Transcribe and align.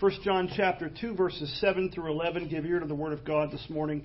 1 0.00 0.12
John 0.24 0.50
chapter 0.56 0.88
2 0.88 1.14
verses 1.14 1.60
7 1.60 1.90
through 1.90 2.10
11. 2.10 2.48
Give 2.48 2.64
ear 2.64 2.80
to 2.80 2.86
the 2.86 2.94
word 2.94 3.12
of 3.12 3.22
God 3.22 3.52
this 3.52 3.66
morning. 3.68 4.02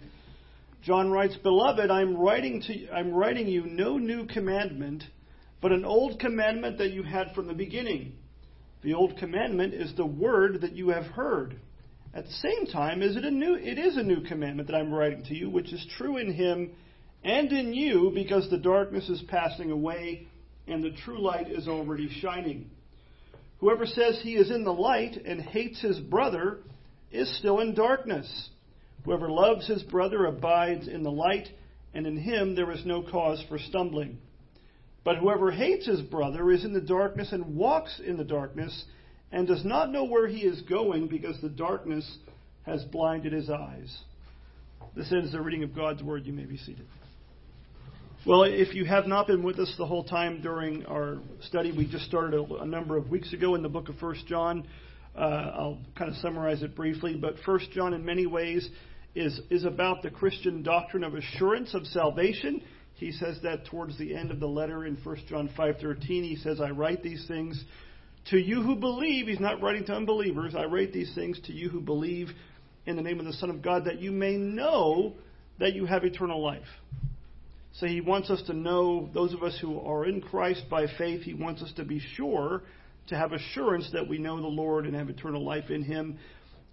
John 0.84 1.10
writes, 1.10 1.38
"Beloved, 1.38 1.90
I'm 1.90 2.18
writing 2.18 2.62
to 2.64 2.78
you, 2.78 2.90
I'm 2.92 3.14
writing 3.14 3.48
you 3.48 3.66
no 3.66 3.98
new 3.98 4.26
commandment, 4.26 5.06
but 5.62 5.72
an 5.72 5.86
old 5.86 6.20
commandment 6.20 6.80
that 6.80 6.92
you 6.92 7.04
had 7.04 7.34
from 7.34 7.48
the 7.48 7.54
beginning. 7.54 8.12
The 8.82 8.94
old 8.94 9.16
commandment 9.16 9.74
is 9.74 9.96
the 9.96 10.06
word 10.06 10.60
that 10.62 10.74
you 10.74 10.90
have 10.90 11.06
heard. 11.06 11.56
At 12.14 12.26
the 12.26 12.34
same 12.34 12.66
time, 12.66 13.02
is 13.02 13.16
it 13.16 13.24
a 13.24 13.32
new 13.32 13.56
it 13.56 13.80
is 13.80 13.96
a 13.96 14.04
new 14.04 14.20
commandment 14.20 14.68
that 14.68 14.76
I'm 14.76 14.94
writing 14.94 15.24
to 15.24 15.34
you, 15.34 15.50
which 15.50 15.72
is 15.72 15.86
true 15.98 16.18
in 16.18 16.34
him 16.34 16.72
and 17.24 17.54
in 17.54 17.74
you, 17.74 18.12
because 18.14 18.50
the 18.50 18.58
darkness 18.58 19.08
is 19.08 19.22
passing 19.30 19.72
away 19.72 20.28
and 20.68 20.84
the 20.84 20.92
true 20.92 21.22
light 21.22 21.50
is 21.50 21.70
already 21.70 22.10
shining." 22.10 22.70
Whoever 23.60 23.86
says 23.86 24.20
he 24.22 24.36
is 24.36 24.52
in 24.52 24.64
the 24.64 24.74
light 24.74 25.16
and 25.16 25.42
hates 25.42 25.82
his 25.82 26.00
brother 26.00 26.60
is 27.12 27.38
still 27.38 27.60
in 27.60 27.74
darkness. 27.74 28.50
Whoever 29.06 29.30
loves 29.30 29.68
his 29.68 29.84
brother 29.84 30.26
abides 30.26 30.88
in 30.88 31.04
the 31.04 31.12
light, 31.12 31.48
and 31.94 32.06
in 32.06 32.18
him 32.18 32.56
there 32.56 32.72
is 32.72 32.86
no 32.86 33.02
cause 33.04 33.44
for 33.48 33.58
stumbling. 33.58 34.18
But 35.04 35.18
whoever 35.18 35.52
hates 35.52 35.86
his 35.86 36.02
brother 36.02 36.52
is 36.52 36.66
in 36.66 36.74
the 36.74 36.82
darkness 36.82 37.32
and 37.32 37.56
walks 37.56 38.02
in 38.06 38.18
the 38.18 38.24
darkness, 38.24 38.86
and 39.32 39.48
does 39.48 39.64
not 39.64 39.92
know 39.92 40.06
where 40.06 40.28
he 40.28 40.40
is 40.40 40.62
going 40.64 41.08
because 41.08 41.40
the 41.42 41.50
darkness 41.50 42.18
has 42.66 42.84
blinded 42.86 43.32
his 43.32 43.50
eyes. 43.50 43.96
This 44.96 45.12
ends 45.12 45.32
the 45.32 45.42
reading 45.42 45.64
of 45.64 45.76
God's 45.76 46.02
word. 46.02 46.26
You 46.26 46.34
may 46.34 46.46
be 46.46 46.58
seated. 46.58 46.86
Well, 48.28 48.42
if 48.42 48.74
you 48.74 48.86
have 48.86 49.06
not 49.06 49.28
been 49.28 49.44
with 49.44 49.60
us 49.60 49.72
the 49.78 49.86
whole 49.86 50.04
time 50.04 50.42
during 50.42 50.84
our 50.88 51.20
study, 51.42 51.72
we 51.72 51.86
just 51.86 52.06
started 52.06 52.34
a, 52.34 52.56
a 52.56 52.66
number 52.66 52.98
of 52.98 53.12
weeks 53.12 53.32
ago 53.34 53.54
in 53.54 53.62
the 53.62 53.70
book 53.70 53.88
of 53.88 53.98
First 53.98 54.26
John. 54.26 54.66
Uh, 55.16 55.20
I'll 55.20 55.78
kind 55.96 56.10
of 56.10 56.18
summarize 56.18 56.64
it 56.64 56.76
briefly, 56.76 57.16
but 57.16 57.36
First 57.46 57.70
John, 57.70 57.94
in 57.94 58.04
many 58.04 58.26
ways, 58.26 58.68
is 59.14 59.40
is 59.52 59.64
about 59.64 60.02
the 60.02 60.10
Christian 60.10 60.64
doctrine 60.64 61.04
of 61.04 61.14
assurance 61.14 61.76
of 61.76 61.86
salvation. 61.86 62.64
He 62.96 63.12
says 63.12 63.38
that 63.44 63.68
towards 63.68 63.96
the 64.00 64.16
end 64.16 64.32
of 64.32 64.40
the 64.40 64.48
letter 64.48 64.88
in 64.88 64.96
1 65.04 65.18
John 65.30 65.48
5:13. 65.56 66.24
He 66.24 66.36
says, 66.38 66.60
"I 66.60 66.72
write 66.72 67.04
these 67.04 67.28
things 67.28 67.64
to 68.32 68.40
you 68.40 68.64
who 68.64 68.76
believe." 68.76 69.28
He's 69.28 69.40
not 69.40 69.62
writing 69.62 69.86
to 69.86 69.94
unbelievers. 69.94 70.56
I 70.56 70.66
write 70.66 70.94
these 70.94 71.14
things 71.14 71.40
to 71.42 71.54
you 71.54 71.70
who 71.70 71.80
believe 71.80 72.32
in 72.88 72.96
the 72.96 73.04
name 73.04 73.20
of 73.20 73.28
the 73.28 73.34
Son 73.34 73.52
of 73.52 73.62
God, 73.62 73.86
that 73.86 74.02
you 74.02 74.12
may 74.12 74.36
know 74.36 75.14
that 75.60 75.76
you 75.76 75.86
have 75.86 76.04
eternal 76.04 76.42
life. 76.42 76.66
So 77.80 77.88
he 77.88 78.00
wants 78.00 78.30
us 78.30 78.42
to 78.48 78.54
know, 78.54 79.10
those 79.14 79.34
of 79.34 79.44
us 79.44 79.58
who 79.60 79.82
are 79.82 80.06
in 80.06 80.22
Christ 80.22 80.64
by 80.70 80.86
faith, 80.98 81.24
he 81.24 81.34
wants 81.34 81.62
us 81.62 81.74
to 81.76 81.84
be 81.84 82.00
sure, 82.16 82.62
to 83.08 83.18
have 83.18 83.34
assurance 83.34 83.90
that 83.92 84.08
we 84.08 84.18
know 84.18 84.40
the 84.40 84.48
Lord 84.48 84.86
and 84.86 84.96
have 84.96 85.10
eternal 85.10 85.44
life 85.44 85.70
in 85.70 85.84
him. 85.84 86.18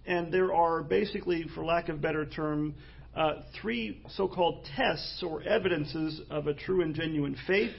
And 0.05 0.33
there 0.33 0.53
are 0.53 0.81
basically, 0.81 1.45
for 1.53 1.65
lack 1.65 1.89
of 1.89 2.01
better 2.01 2.25
term, 2.25 2.75
uh, 3.15 3.41
three 3.61 4.01
so 4.15 4.29
called 4.29 4.65
tests 4.77 5.21
or 5.27 5.43
evidences 5.43 6.21
of 6.29 6.47
a 6.47 6.53
true 6.53 6.81
and 6.81 6.95
genuine 6.95 7.35
faith. 7.47 7.73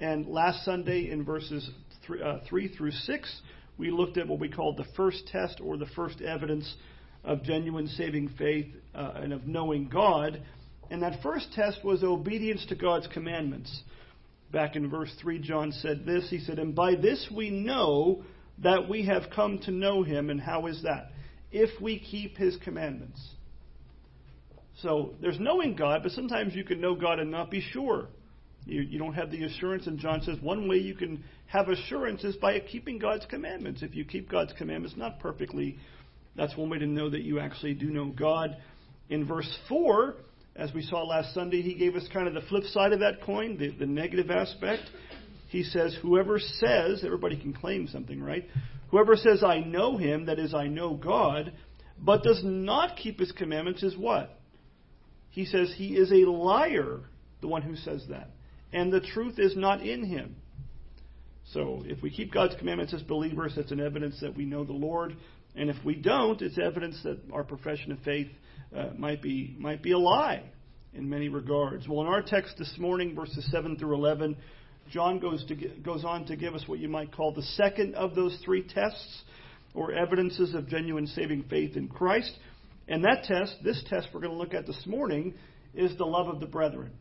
And 0.00 0.26
last 0.26 0.64
Sunday, 0.64 1.10
in 1.10 1.24
verses 1.24 1.68
three, 2.04 2.20
uh, 2.20 2.38
3 2.48 2.68
through 2.76 2.90
6, 2.90 3.40
we 3.78 3.92
looked 3.92 4.18
at 4.18 4.26
what 4.26 4.40
we 4.40 4.48
called 4.48 4.76
the 4.76 4.86
first 4.96 5.28
test 5.28 5.60
or 5.62 5.76
the 5.76 5.86
first 5.94 6.20
evidence 6.20 6.74
of 7.24 7.42
genuine 7.44 7.86
saving 7.86 8.30
faith 8.36 8.66
uh, 8.94 9.12
and 9.16 9.32
of 9.32 9.46
knowing 9.46 9.88
God. 9.88 10.42
And 10.90 11.02
that 11.02 11.22
first 11.22 11.52
test 11.52 11.84
was 11.84 12.02
obedience 12.02 12.64
to 12.66 12.74
God's 12.74 13.06
commandments. 13.08 13.82
Back 14.52 14.76
in 14.76 14.88
verse 14.88 15.12
3, 15.20 15.38
John 15.40 15.72
said 15.72 16.06
this. 16.06 16.28
He 16.30 16.38
said, 16.38 16.58
And 16.58 16.74
by 16.74 16.94
this 16.94 17.28
we 17.34 17.50
know 17.50 18.22
that 18.62 18.88
we 18.88 19.04
have 19.06 19.24
come 19.34 19.58
to 19.60 19.70
know 19.70 20.02
him. 20.02 20.30
And 20.30 20.40
how 20.40 20.66
is 20.66 20.82
that? 20.82 21.10
If 21.52 21.80
we 21.80 21.98
keep 21.98 22.36
his 22.36 22.56
commandments. 22.64 23.20
So 24.82 25.14
there's 25.20 25.40
knowing 25.40 25.74
God, 25.74 26.02
but 26.02 26.12
sometimes 26.12 26.54
you 26.54 26.64
can 26.64 26.80
know 26.80 26.94
God 26.94 27.18
and 27.18 27.30
not 27.30 27.50
be 27.50 27.60
sure. 27.60 28.08
You, 28.64 28.82
you 28.82 28.98
don't 28.98 29.14
have 29.14 29.30
the 29.30 29.44
assurance. 29.44 29.86
And 29.86 29.98
John 29.98 30.22
says 30.22 30.38
one 30.40 30.68
way 30.68 30.76
you 30.76 30.94
can 30.94 31.24
have 31.46 31.68
assurance 31.68 32.22
is 32.24 32.36
by 32.36 32.58
keeping 32.60 32.98
God's 32.98 33.26
commandments. 33.26 33.82
If 33.82 33.94
you 33.94 34.04
keep 34.04 34.30
God's 34.30 34.52
commandments, 34.54 34.96
not 34.96 35.20
perfectly, 35.20 35.78
that's 36.36 36.56
one 36.56 36.70
way 36.70 36.78
to 36.78 36.86
know 36.86 37.10
that 37.10 37.22
you 37.22 37.40
actually 37.40 37.74
do 37.74 37.90
know 37.90 38.06
God. 38.06 38.56
In 39.10 39.26
verse 39.26 39.50
4, 39.68 40.16
as 40.58 40.74
we 40.74 40.82
saw 40.82 41.04
last 41.04 41.32
Sunday, 41.34 41.62
he 41.62 41.74
gave 41.74 41.94
us 41.94 42.06
kind 42.12 42.26
of 42.26 42.34
the 42.34 42.48
flip 42.48 42.64
side 42.64 42.92
of 42.92 43.00
that 43.00 43.22
coin, 43.22 43.56
the, 43.56 43.70
the 43.70 43.86
negative 43.86 44.30
aspect. 44.30 44.82
He 45.48 45.62
says, 45.62 45.96
Whoever 46.02 46.38
says, 46.40 47.02
everybody 47.04 47.40
can 47.40 47.52
claim 47.52 47.86
something, 47.86 48.20
right? 48.20 48.44
Whoever 48.90 49.16
says, 49.16 49.44
I 49.44 49.60
know 49.60 49.96
him, 49.96 50.26
that 50.26 50.38
is, 50.38 50.54
I 50.54 50.66
know 50.66 50.94
God, 50.94 51.52
but 51.98 52.24
does 52.24 52.42
not 52.42 52.96
keep 52.96 53.20
his 53.20 53.32
commandments, 53.32 53.82
is 53.82 53.96
what? 53.96 54.38
He 55.30 55.44
says, 55.44 55.72
He 55.76 55.96
is 55.96 56.10
a 56.10 56.28
liar, 56.28 57.00
the 57.40 57.48
one 57.48 57.62
who 57.62 57.76
says 57.76 58.04
that. 58.10 58.30
And 58.72 58.92
the 58.92 59.00
truth 59.00 59.38
is 59.38 59.56
not 59.56 59.80
in 59.80 60.04
him. 60.04 60.36
So 61.52 61.82
if 61.86 62.02
we 62.02 62.10
keep 62.10 62.32
God's 62.32 62.56
commandments 62.56 62.92
as 62.92 63.02
believers, 63.02 63.54
that's 63.56 63.70
an 63.70 63.80
evidence 63.80 64.20
that 64.20 64.36
we 64.36 64.44
know 64.44 64.64
the 64.64 64.72
Lord. 64.72 65.16
And 65.54 65.70
if 65.70 65.76
we 65.84 65.94
don't, 65.94 66.40
it's 66.40 66.58
evidence 66.58 67.00
that 67.02 67.18
our 67.32 67.44
profession 67.44 67.92
of 67.92 67.98
faith 68.00 68.28
uh, 68.76 68.90
might 68.96 69.22
be 69.22 69.56
might 69.58 69.82
be 69.82 69.92
a 69.92 69.98
lie 69.98 70.42
in 70.94 71.08
many 71.08 71.28
regards. 71.28 71.88
Well, 71.88 72.02
in 72.02 72.06
our 72.06 72.22
text 72.22 72.56
this 72.58 72.74
morning, 72.78 73.14
verses 73.14 73.48
seven 73.50 73.76
through 73.76 73.94
eleven, 73.94 74.36
John 74.90 75.18
goes 75.18 75.44
to 75.46 75.54
goes 75.54 76.04
on 76.04 76.26
to 76.26 76.36
give 76.36 76.54
us 76.54 76.64
what 76.66 76.78
you 76.78 76.88
might 76.88 77.12
call 77.12 77.32
the 77.32 77.42
second 77.42 77.94
of 77.94 78.14
those 78.14 78.38
three 78.44 78.62
tests 78.62 79.22
or 79.74 79.92
evidences 79.92 80.54
of 80.54 80.68
genuine 80.68 81.06
saving 81.06 81.44
faith 81.50 81.76
in 81.76 81.88
Christ. 81.88 82.32
And 82.86 83.04
that 83.04 83.24
test, 83.24 83.56
this 83.62 83.82
test 83.88 84.08
we're 84.14 84.20
going 84.20 84.32
to 84.32 84.38
look 84.38 84.54
at 84.54 84.66
this 84.66 84.82
morning, 84.86 85.34
is 85.74 85.96
the 85.98 86.06
love 86.06 86.28
of 86.28 86.40
the 86.40 86.46
brethren. 86.46 86.92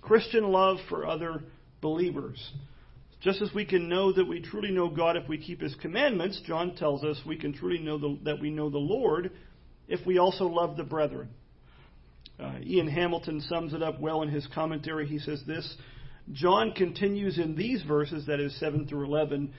Christian 0.00 0.50
love 0.50 0.78
for 0.88 1.06
other 1.06 1.44
believers. 1.80 2.52
Just 3.24 3.40
as 3.40 3.54
we 3.54 3.64
can 3.64 3.88
know 3.88 4.12
that 4.12 4.28
we 4.28 4.42
truly 4.42 4.70
know 4.70 4.90
God 4.90 5.16
if 5.16 5.26
we 5.26 5.38
keep 5.38 5.62
His 5.62 5.74
commandments, 5.76 6.42
John 6.46 6.76
tells 6.76 7.02
us 7.02 7.18
we 7.26 7.38
can 7.38 7.54
truly 7.54 7.78
know 7.78 7.96
the, 7.96 8.18
that 8.24 8.38
we 8.38 8.50
know 8.50 8.68
the 8.68 8.76
Lord 8.76 9.30
if 9.88 10.04
we 10.04 10.18
also 10.18 10.44
love 10.44 10.76
the 10.76 10.84
brethren. 10.84 11.30
Uh, 12.38 12.56
Ian 12.62 12.86
Hamilton 12.86 13.40
sums 13.40 13.72
it 13.72 13.82
up 13.82 13.98
well 13.98 14.20
in 14.20 14.28
his 14.28 14.46
commentary. 14.54 15.06
He 15.06 15.18
says 15.18 15.42
this 15.46 15.74
John 16.32 16.72
continues 16.72 17.38
in 17.38 17.56
these 17.56 17.82
verses, 17.84 18.26
that 18.26 18.40
is 18.40 18.58
7 18.60 18.86
through 18.88 19.06
11, 19.06 19.54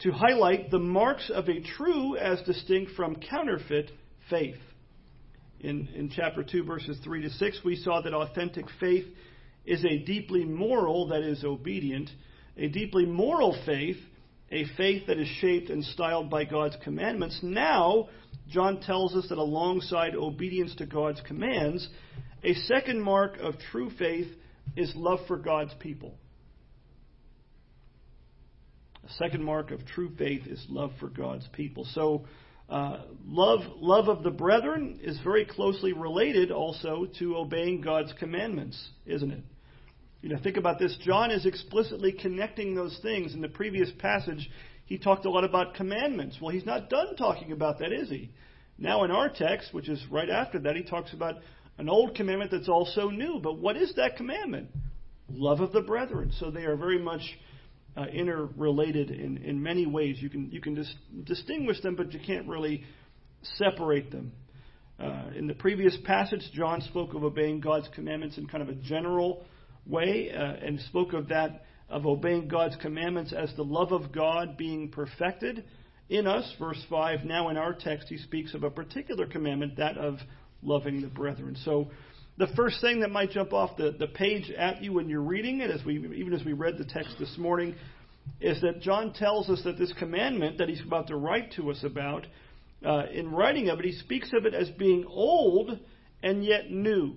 to 0.00 0.12
highlight 0.12 0.70
the 0.70 0.78
marks 0.78 1.30
of 1.32 1.48
a 1.48 1.62
true 1.62 2.18
as 2.18 2.42
distinct 2.42 2.92
from 2.96 3.16
counterfeit 3.16 3.92
faith. 4.28 4.58
In, 5.60 5.88
in 5.94 6.10
chapter 6.14 6.42
2, 6.42 6.64
verses 6.64 6.98
3 7.02 7.22
to 7.22 7.30
6, 7.30 7.60
we 7.64 7.76
saw 7.76 8.02
that 8.02 8.12
authentic 8.12 8.66
faith 8.78 9.06
is 9.64 9.82
a 9.86 10.04
deeply 10.04 10.44
moral, 10.44 11.08
that 11.08 11.22
is, 11.22 11.44
obedient, 11.44 12.10
a 12.56 12.68
deeply 12.68 13.06
moral 13.06 13.56
faith, 13.66 13.98
a 14.50 14.64
faith 14.76 15.06
that 15.08 15.18
is 15.18 15.28
shaped 15.40 15.70
and 15.70 15.84
styled 15.84 16.30
by 16.30 16.44
God's 16.44 16.76
commandments. 16.82 17.40
Now, 17.42 18.08
John 18.48 18.80
tells 18.80 19.14
us 19.14 19.28
that 19.28 19.38
alongside 19.38 20.14
obedience 20.14 20.74
to 20.76 20.86
God's 20.86 21.20
commands, 21.22 21.88
a 22.44 22.54
second 22.54 23.02
mark 23.02 23.38
of 23.38 23.54
true 23.70 23.90
faith 23.98 24.28
is 24.76 24.92
love 24.94 25.20
for 25.26 25.36
God's 25.36 25.74
people. 25.80 26.14
A 29.04 29.12
second 29.14 29.44
mark 29.44 29.70
of 29.70 29.86
true 29.86 30.10
faith 30.16 30.46
is 30.46 30.64
love 30.68 30.92
for 30.98 31.08
God's 31.08 31.46
people. 31.52 31.86
So, 31.92 32.24
uh, 32.68 33.02
love, 33.24 33.60
love 33.76 34.08
of 34.08 34.24
the 34.24 34.30
brethren 34.30 34.98
is 35.02 35.18
very 35.22 35.44
closely 35.44 35.92
related 35.92 36.50
also 36.50 37.06
to 37.20 37.36
obeying 37.36 37.80
God's 37.80 38.12
commandments, 38.18 38.90
isn't 39.06 39.30
it? 39.30 39.44
You 40.26 40.32
know, 40.34 40.40
think 40.42 40.56
about 40.56 40.80
this. 40.80 40.98
John 41.02 41.30
is 41.30 41.46
explicitly 41.46 42.10
connecting 42.10 42.74
those 42.74 42.98
things. 43.00 43.32
In 43.32 43.40
the 43.40 43.48
previous 43.48 43.92
passage, 44.00 44.50
he 44.84 44.98
talked 44.98 45.24
a 45.24 45.30
lot 45.30 45.44
about 45.44 45.74
commandments. 45.74 46.38
Well, 46.42 46.50
he's 46.50 46.66
not 46.66 46.90
done 46.90 47.14
talking 47.14 47.52
about 47.52 47.78
that, 47.78 47.92
is 47.92 48.08
he? 48.08 48.32
Now, 48.76 49.04
in 49.04 49.12
our 49.12 49.28
text, 49.28 49.72
which 49.72 49.88
is 49.88 50.04
right 50.10 50.28
after 50.28 50.58
that, 50.58 50.74
he 50.74 50.82
talks 50.82 51.12
about 51.12 51.36
an 51.78 51.88
old 51.88 52.16
commandment 52.16 52.50
that's 52.50 52.68
also 52.68 53.08
new. 53.08 53.38
But 53.40 53.58
what 53.58 53.76
is 53.76 53.94
that 53.94 54.16
commandment? 54.16 54.70
Love 55.30 55.60
of 55.60 55.70
the 55.70 55.80
brethren. 55.80 56.32
So 56.40 56.50
they 56.50 56.64
are 56.64 56.74
very 56.74 56.98
much 56.98 57.22
uh, 57.96 58.06
interrelated 58.06 59.12
in, 59.12 59.36
in 59.44 59.62
many 59.62 59.86
ways. 59.86 60.16
You 60.18 60.28
can, 60.28 60.50
you 60.50 60.60
can 60.60 60.74
dis- 60.74 60.96
distinguish 61.22 61.80
them, 61.82 61.94
but 61.94 62.12
you 62.12 62.18
can't 62.18 62.48
really 62.48 62.82
separate 63.58 64.10
them. 64.10 64.32
Uh, 64.98 65.26
in 65.36 65.46
the 65.46 65.54
previous 65.54 65.96
passage, 66.04 66.42
John 66.52 66.80
spoke 66.80 67.14
of 67.14 67.22
obeying 67.22 67.60
God's 67.60 67.86
commandments 67.94 68.38
in 68.38 68.48
kind 68.48 68.64
of 68.64 68.70
a 68.70 68.74
general 68.74 69.44
way 69.86 70.32
uh, 70.32 70.64
and 70.64 70.80
spoke 70.80 71.12
of 71.12 71.28
that, 71.28 71.64
of 71.88 72.06
obeying 72.06 72.48
God's 72.48 72.76
commandments 72.76 73.32
as 73.32 73.52
the 73.56 73.64
love 73.64 73.92
of 73.92 74.12
God 74.12 74.56
being 74.56 74.90
perfected 74.90 75.64
in 76.08 76.26
us. 76.26 76.50
Verse 76.58 76.82
5, 76.88 77.24
now 77.24 77.48
in 77.48 77.56
our 77.56 77.74
text, 77.74 78.08
he 78.08 78.18
speaks 78.18 78.54
of 78.54 78.62
a 78.62 78.70
particular 78.70 79.26
commandment, 79.26 79.76
that 79.76 79.96
of 79.96 80.18
loving 80.62 81.00
the 81.00 81.08
brethren. 81.08 81.56
So, 81.64 81.88
the 82.38 82.48
first 82.54 82.82
thing 82.82 83.00
that 83.00 83.10
might 83.10 83.30
jump 83.30 83.54
off 83.54 83.78
the, 83.78 83.96
the 83.98 84.08
page 84.08 84.50
at 84.50 84.82
you 84.82 84.92
when 84.92 85.08
you're 85.08 85.22
reading 85.22 85.60
it, 85.60 85.70
as 85.70 85.82
we, 85.86 85.96
even 85.96 86.34
as 86.34 86.44
we 86.44 86.52
read 86.52 86.76
the 86.76 86.84
text 86.84 87.16
this 87.18 87.34
morning, 87.38 87.74
is 88.42 88.60
that 88.60 88.82
John 88.82 89.14
tells 89.14 89.48
us 89.48 89.62
that 89.64 89.78
this 89.78 89.92
commandment 89.98 90.58
that 90.58 90.68
he's 90.68 90.82
about 90.82 91.06
to 91.06 91.16
write 91.16 91.52
to 91.52 91.70
us 91.70 91.82
about, 91.82 92.26
uh, 92.84 93.04
in 93.12 93.30
writing 93.30 93.70
of 93.70 93.78
it, 93.78 93.86
he 93.86 93.92
speaks 93.92 94.30
of 94.36 94.44
it 94.44 94.52
as 94.52 94.68
being 94.70 95.06
old 95.08 95.78
and 96.22 96.44
yet 96.44 96.70
new. 96.70 97.14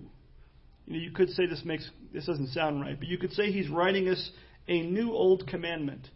You, 0.90 0.98
know, 0.98 1.02
you 1.02 1.12
could 1.12 1.30
say 1.30 1.46
this 1.46 1.64
makes 1.64 1.90
this 2.14 2.26
doesn't 2.26 2.50
sound 2.50 2.82
right, 2.82 3.00
but 3.00 3.08
you 3.08 3.18
could 3.18 3.32
say 3.32 3.52
he's 3.52 3.70
writing 3.70 4.10
us 4.10 4.32
a 4.68 4.82
new 4.82 5.14
old 5.14 5.48
commandment. 5.48 6.08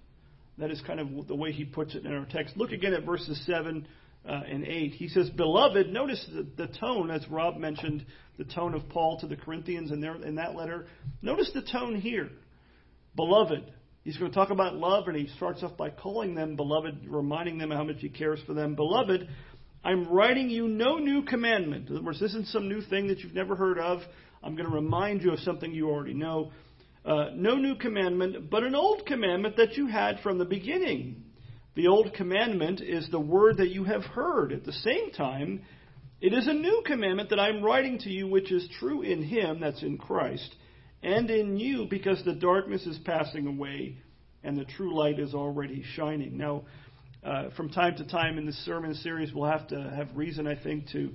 That 0.58 0.70
is 0.70 0.81
kind 0.86 1.00
of 1.00 1.28
the 1.28 1.36
way 1.36 1.52
he 1.52 1.64
puts 1.64 1.96
it 1.96 2.06
in 2.06 2.14
our 2.14 2.25
text. 2.25 2.58
Look 2.58 2.72
again 2.72 2.94
at 2.94 3.06
verses 3.06 3.42
seven 3.46 3.88
uh, 4.28 4.42
and 4.48 4.66
8. 4.66 4.94
He 4.94 5.08
says, 5.08 5.30
Beloved, 5.30 5.90
notice 5.90 6.25
the, 6.31 6.46
the, 6.58 6.72
tone, 6.80 7.10
as 7.10 7.28
Rob 7.30 7.58
mentioned, 7.58 8.06
the 8.38 8.44
tone 8.46 8.74
of 8.74 8.88
Paul 8.90 9.20
to 9.20 9.28
the 9.28 9.36
Corinthians 9.36 9.92
in, 9.92 10.00
their, 10.00 10.16
in 10.16 10.36
that 10.36 10.56
letter. 10.56 10.86
Notice 11.22 11.52
the 11.54 11.62
tone 11.64 11.96
here. 11.96 12.30
Beloved. 13.16 13.72
He's 14.04 14.18
going 14.18 14.31
to 14.31 14.36
talk 14.36 14.50
about 14.50 14.75
love, 14.75 15.08
and 15.08 15.16
he 15.16 15.28
starts 15.38 15.64
off 15.64 15.78
by 15.78 15.90
calling 15.90 16.36
them 16.36 16.58
beloved, 16.58 17.06
reminding 17.08 17.58
them 17.58 17.72
how 17.72 17.86
much 17.86 18.00
he 18.00 18.10
cares 18.10 18.40
for 18.46 18.54
them. 18.54 18.75
Beloved, 18.75 19.30
I'm 19.81 20.10
writing 20.10 20.50
you 20.50 20.68
no 20.68 20.98
new 20.98 21.24
commandment. 21.24 21.88
In 21.88 21.96
other 21.96 22.06
words, 22.06 22.20
this 22.20 22.31
isn't 22.31 22.48
some 22.48 22.68
new 22.68 22.81
thing 22.81 23.08
that 23.08 23.20
you've 23.20 23.34
never 23.34 23.56
heard 23.56 23.80
of. 23.80 24.02
I'm 24.44 24.56
going 24.56 24.69
to 24.69 24.75
remind 24.75 25.22
you 25.22 25.31
of 25.31 25.40
something 25.40 25.74
you 25.74 25.90
already 25.90 26.13
know. 26.13 26.51
Uh, 27.06 27.30
no 27.34 27.56
new 27.56 27.75
commandment, 27.75 28.50
but 28.50 28.63
an 28.63 28.75
old 28.75 29.06
commandment 29.06 29.57
that 29.57 29.78
you 29.78 29.88
had 29.88 30.19
from 30.19 30.38
the 30.38 30.45
beginning. 30.45 31.24
The 31.75 31.88
old 31.88 32.13
commandment 32.13 32.81
is 32.81 33.10
the 33.10 33.19
word 33.19 33.57
that 33.57 33.69
you 33.69 33.84
have 33.84 34.04
heard. 34.04 34.51
At 34.51 34.63
the 34.63 34.74
same 34.74 35.12
time, 35.12 35.62
it 36.22 36.34
is 36.34 36.48
a 36.48 36.54
new 36.54 36.84
commandment 36.86 37.30
that 37.31 37.40
I'm 37.40 37.63
writing 37.63 38.00
to 38.00 38.10
you, 38.10 38.28
which 38.28 38.51
is 38.51 38.69
true 38.80 39.01
in 39.01 39.24
Him, 39.24 39.60
that's 39.60 39.81
in 39.81 39.98
Christ, 39.98 40.56
and 41.01 41.30
in 41.30 41.57
you, 41.57 41.88
because 41.89 42.24
the 42.24 42.36
darkness 42.36 42.86
is 42.86 42.98
passing 43.00 43.48
away 43.48 43.98
and 44.44 44.57
the 44.57 44.66
true 44.66 44.96
light 44.96 45.19
is 45.19 45.34
already 45.34 45.84
shining. 45.96 46.38
Now, 46.38 46.63
uh, 47.24 47.50
from 47.56 47.69
time 47.69 47.96
to 47.96 48.04
time 48.06 48.38
in 48.38 48.46
this 48.46 48.66
sermon 48.66 48.94
series, 48.96 49.34
we'll 49.34 49.50
have 49.50 49.68
to 49.69 49.94
have 49.96 50.10
reason, 50.16 50.48
I 50.48 50.62
think, 50.62 50.89
to 50.89 51.13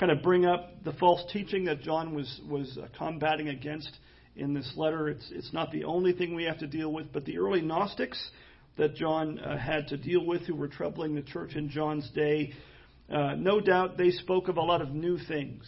kind 0.00 0.10
of 0.10 0.22
bring 0.22 0.46
up 0.46 0.82
the 0.82 0.94
false 0.94 1.22
teaching 1.30 1.66
that 1.66 1.82
John 1.82 2.14
was 2.14 2.40
was 2.48 2.78
uh, 2.82 2.86
combating 2.96 3.48
against 3.48 3.90
in 4.34 4.54
this 4.54 4.72
letter. 4.74 5.10
It's 5.10 5.28
it's 5.30 5.52
not 5.52 5.70
the 5.70 5.84
only 5.84 6.14
thing 6.14 6.34
we 6.34 6.44
have 6.44 6.58
to 6.60 6.66
deal 6.66 6.90
with, 6.90 7.12
but 7.12 7.26
the 7.26 7.38
early 7.38 7.60
Gnostics 7.60 8.30
that 8.78 8.94
John 8.94 9.38
uh, 9.38 9.58
had 9.58 9.88
to 9.88 9.98
deal 9.98 10.24
with 10.24 10.42
who 10.42 10.54
were 10.54 10.68
troubling 10.68 11.14
the 11.14 11.22
church 11.22 11.54
in 11.54 11.68
John's 11.68 12.08
day. 12.10 12.54
Uh, 13.12 13.34
no 13.36 13.60
doubt 13.60 13.98
they 13.98 14.10
spoke 14.10 14.48
of 14.48 14.56
a 14.56 14.62
lot 14.62 14.80
of 14.80 14.90
new 14.90 15.18
things. 15.18 15.62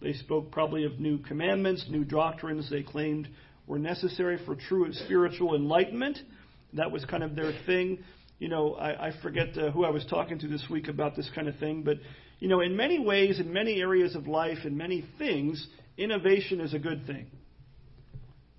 They 0.00 0.12
spoke 0.12 0.52
probably 0.52 0.84
of 0.84 1.00
new 1.00 1.18
commandments, 1.18 1.86
new 1.88 2.04
doctrines 2.04 2.70
they 2.70 2.82
claimed 2.82 3.28
were 3.66 3.78
necessary 3.78 4.38
for 4.44 4.54
true 4.54 4.92
spiritual 4.92 5.56
enlightenment. 5.56 6.18
That 6.74 6.92
was 6.92 7.04
kind 7.06 7.22
of 7.22 7.34
their 7.34 7.52
thing. 7.66 8.04
You 8.38 8.48
know, 8.48 8.74
I, 8.74 9.08
I 9.08 9.12
forget 9.22 9.56
uh, 9.56 9.70
who 9.70 9.84
I 9.84 9.90
was 9.90 10.04
talking 10.04 10.38
to 10.40 10.48
this 10.48 10.64
week 10.70 10.88
about 10.88 11.16
this 11.16 11.30
kind 11.34 11.48
of 11.48 11.56
thing, 11.56 11.82
but, 11.82 11.96
you 12.38 12.48
know, 12.48 12.60
in 12.60 12.76
many 12.76 12.98
ways, 12.98 13.40
in 13.40 13.52
many 13.52 13.80
areas 13.80 14.14
of 14.14 14.26
life, 14.26 14.58
in 14.64 14.76
many 14.76 15.04
things, 15.18 15.66
innovation 15.96 16.60
is 16.60 16.74
a 16.74 16.78
good 16.78 17.06
thing. 17.06 17.26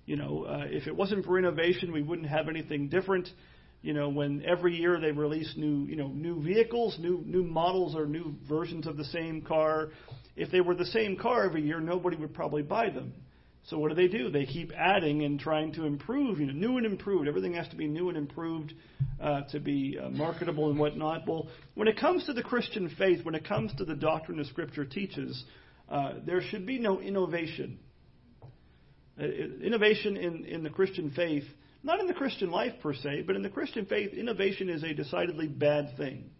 You 0.04 0.16
know, 0.16 0.44
uh, 0.44 0.64
if 0.66 0.86
it 0.86 0.94
wasn't 0.94 1.24
for 1.24 1.38
innovation, 1.38 1.92
we 1.92 2.02
wouldn't 2.02 2.28
have 2.28 2.48
anything 2.48 2.88
different 2.88 3.28
you 3.86 3.92
know, 3.92 4.08
when 4.08 4.42
every 4.44 4.74
year 4.74 4.98
they 5.00 5.12
release 5.12 5.54
new, 5.56 5.84
you 5.86 5.94
know, 5.94 6.08
new 6.08 6.42
vehicles, 6.42 6.96
new 6.98 7.22
new 7.24 7.44
models 7.44 7.94
or 7.94 8.04
new 8.04 8.34
versions 8.48 8.84
of 8.84 8.96
the 8.96 9.04
same 9.04 9.42
car. 9.42 9.90
If 10.34 10.50
they 10.50 10.60
were 10.60 10.74
the 10.74 10.86
same 10.86 11.16
car 11.16 11.44
every 11.44 11.62
year, 11.62 11.78
nobody 11.78 12.16
would 12.16 12.34
probably 12.34 12.62
buy 12.62 12.90
them. 12.90 13.12
So 13.66 13.78
what 13.78 13.88
do 13.88 13.94
they 13.94 14.08
do? 14.08 14.30
They 14.30 14.46
keep 14.46 14.72
adding 14.76 15.24
and 15.24 15.40
trying 15.40 15.72
to 15.72 15.84
improve, 15.84 16.38
you 16.38 16.46
know, 16.46 16.52
new 16.52 16.76
and 16.76 16.86
improved. 16.86 17.26
Everything 17.26 17.54
has 17.54 17.66
to 17.68 17.76
be 17.76 17.88
new 17.88 18.08
and 18.08 18.16
improved 18.16 18.74
uh, 19.20 19.42
to 19.50 19.58
be 19.58 19.98
uh, 20.00 20.08
marketable 20.10 20.70
and 20.70 20.78
whatnot. 20.78 21.26
Well, 21.26 21.48
when 21.74 21.88
it 21.88 21.98
comes 21.98 22.26
to 22.26 22.32
the 22.32 22.42
Christian 22.42 22.88
faith, 22.96 23.24
when 23.24 23.34
it 23.34 23.44
comes 23.44 23.74
to 23.78 23.84
the 23.84 23.96
doctrine 23.96 24.38
of 24.38 24.46
Scripture 24.46 24.84
teaches, 24.84 25.44
uh, 25.88 26.14
there 26.24 26.42
should 26.42 26.64
be 26.64 26.78
no 26.78 27.00
innovation. 27.00 27.80
Uh, 29.20 29.24
innovation 29.24 30.16
in, 30.16 30.44
in 30.44 30.62
the 30.62 30.70
Christian 30.70 31.10
faith 31.10 31.44
not 31.86 32.00
in 32.00 32.08
the 32.08 32.14
Christian 32.14 32.50
life 32.50 32.72
per 32.82 32.92
se, 32.92 33.22
but 33.28 33.36
in 33.36 33.42
the 33.42 33.48
Christian 33.48 33.86
faith, 33.86 34.12
innovation 34.12 34.68
is 34.68 34.82
a 34.82 34.92
decidedly 34.92 35.46
bad 35.46 35.96
thing. 35.96 36.30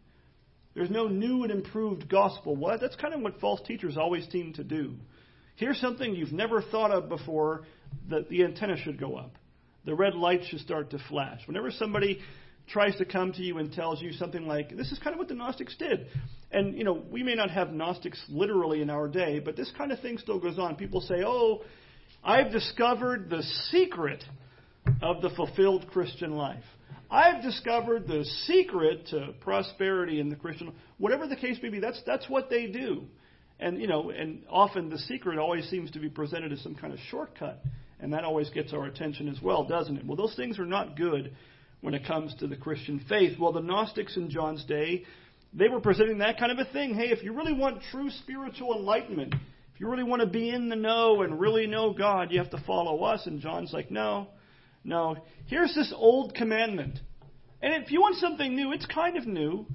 There's 0.75 0.90
no 0.90 1.06
new 1.06 1.44
and 1.44 1.52
improved 1.52 2.08
gospel. 2.08 2.56
What? 2.56 2.81
That's 2.81 2.96
kind 2.96 3.14
of 3.14 3.20
what 3.20 3.40
false 3.40 3.61
teachers 3.64 3.96
always 3.96 4.28
seem 4.28 4.55
to 4.55 4.64
do. 4.64 4.96
Here's 5.56 5.81
something 5.81 6.14
you've 6.14 6.32
never 6.32 6.62
thought 6.62 6.91
of 6.91 7.08
before 7.08 7.64
that 8.11 8.29
the 8.29 8.44
antenna 8.44 8.76
should 8.76 8.99
go 8.99 9.17
up. 9.17 9.32
The 9.85 9.94
red 9.94 10.14
light 10.14 10.43
should 10.49 10.61
start 10.61 10.91
to 10.91 10.99
flash. 11.08 11.41
Whenever 11.47 11.70
somebody 11.70 12.20
tries 12.69 12.97
to 12.97 13.05
come 13.05 13.32
to 13.32 13.43
you 13.43 13.58
and 13.58 13.73
tells 13.73 14.03
you 14.03 14.12
something 14.12 14.47
like, 14.47 14.76
this 14.76 14.91
is 14.91 14.99
kind 14.99 15.14
of 15.14 15.19
what 15.19 15.29
the 15.29 15.35
Gnostics 15.35 15.76
did. 15.76 16.08
And, 16.50 16.76
you 16.76 16.85
know, 16.85 17.03
we 17.11 17.23
may 17.23 17.35
not 17.35 17.50
have 17.50 17.73
Gnostics 17.73 18.23
literally 18.29 18.82
in 18.82 18.91
our 18.91 19.08
day, 19.08 19.38
but 19.38 19.56
this 19.56 19.70
kind 19.79 19.93
of 19.93 20.00
thing 20.00 20.19
still 20.19 20.41
goes 20.41 20.58
on. 20.58 20.76
People 20.76 21.00
say, 21.00 21.23
oh, 21.25 21.62
I've 22.25 22.50
discovered 22.50 23.31
the 23.31 23.43
secret 23.70 24.25
of 25.00 25.23
the 25.23 25.31
fulfilled 25.31 25.87
Christian 25.93 26.32
life. 26.32 26.64
I've 27.11 27.43
discovered 27.43 28.09
the 28.09 28.25
secret 28.47 29.06
to 29.09 29.35
prosperity 29.41 30.19
in 30.19 30.29
the 30.29 30.37
Christian 30.37 30.73
whatever 30.99 31.26
the 31.26 31.37
case 31.37 31.59
may 31.62 31.69
be, 31.69 31.79
that's 31.79 32.00
that's 32.06 32.29
what 32.29 32.50
they 32.50 32.67
do. 32.67 33.05
And 33.58 33.81
you 33.81 33.87
know, 33.87 34.11
and 34.11 34.43
often 34.50 34.91
the 34.91 34.99
secret 34.99 35.38
always 35.38 35.69
seems 35.69 35.91
to 35.93 35.99
be 35.99 36.08
presented 36.08 36.53
as 36.53 36.61
some 36.62 36.75
kind 36.75 36.93
of 36.93 36.99
shortcut, 37.11 37.62
and 38.00 38.12
that 38.12 38.25
always 38.25 38.50
gets 38.50 38.73
our 38.73 38.85
attention 38.85 39.29
as 39.29 39.41
well, 39.41 39.64
doesn't 39.64 39.97
it? 39.97 40.06
Well, 40.06 40.17
those 40.17 40.35
things 40.35 40.58
are 40.58 40.67
not 40.67 40.97
good 40.97 41.35
when 41.81 41.94
it 41.94 42.06
comes 42.06 42.35
to 42.41 42.47
the 42.47 42.56
Christian 42.56 43.00
faith. 43.08 43.38
Well, 43.38 43.53
the 43.53 43.61
Gnostics 43.61 44.17
in 44.17 44.29
John's 44.31 44.64
day, 44.64 45.05
they 45.55 45.69
were 45.69 45.81
presenting 45.81 46.19
that 46.19 46.38
kind 46.38 46.53
of 46.53 46.58
a 46.58 46.70
thing. 46.70 46.94
Hey, 46.94 47.11
if 47.11 47.23
you 47.23 47.32
really 47.32 47.53
want 47.53 47.82
true 47.91 48.11
spiritual 48.11 48.76
enlightenment, 48.76 49.35
if 49.75 49.81
you 49.81 49.88
really 49.88 50.05
want 50.05 50.20
to 50.20 50.29
be 50.29 50.50
in 50.50 50.69
the 50.69 50.76
know 50.76 51.23
and 51.23 51.38
really 51.38 51.67
know 51.67 51.93
God, 51.93 52.32
you 52.32 52.38
have 52.38 52.50
to 52.50 52.62
follow 52.67 53.05
us. 53.05 53.26
And 53.26 53.41
John's 53.41 53.73
like, 53.73 53.91
no, 53.91 54.29
no, 54.85 55.17
here's 55.47 55.75
this 55.75 55.93
old 55.94 56.35
commandment. 56.35 56.99
And 57.62 57.82
if 57.82 57.91
you 57.91 58.00
want 58.00 58.17
something 58.17 58.55
new, 58.55 58.73
it's 58.73 58.87
kind 58.87 59.17
of 59.17 59.26
new, 59.26 59.67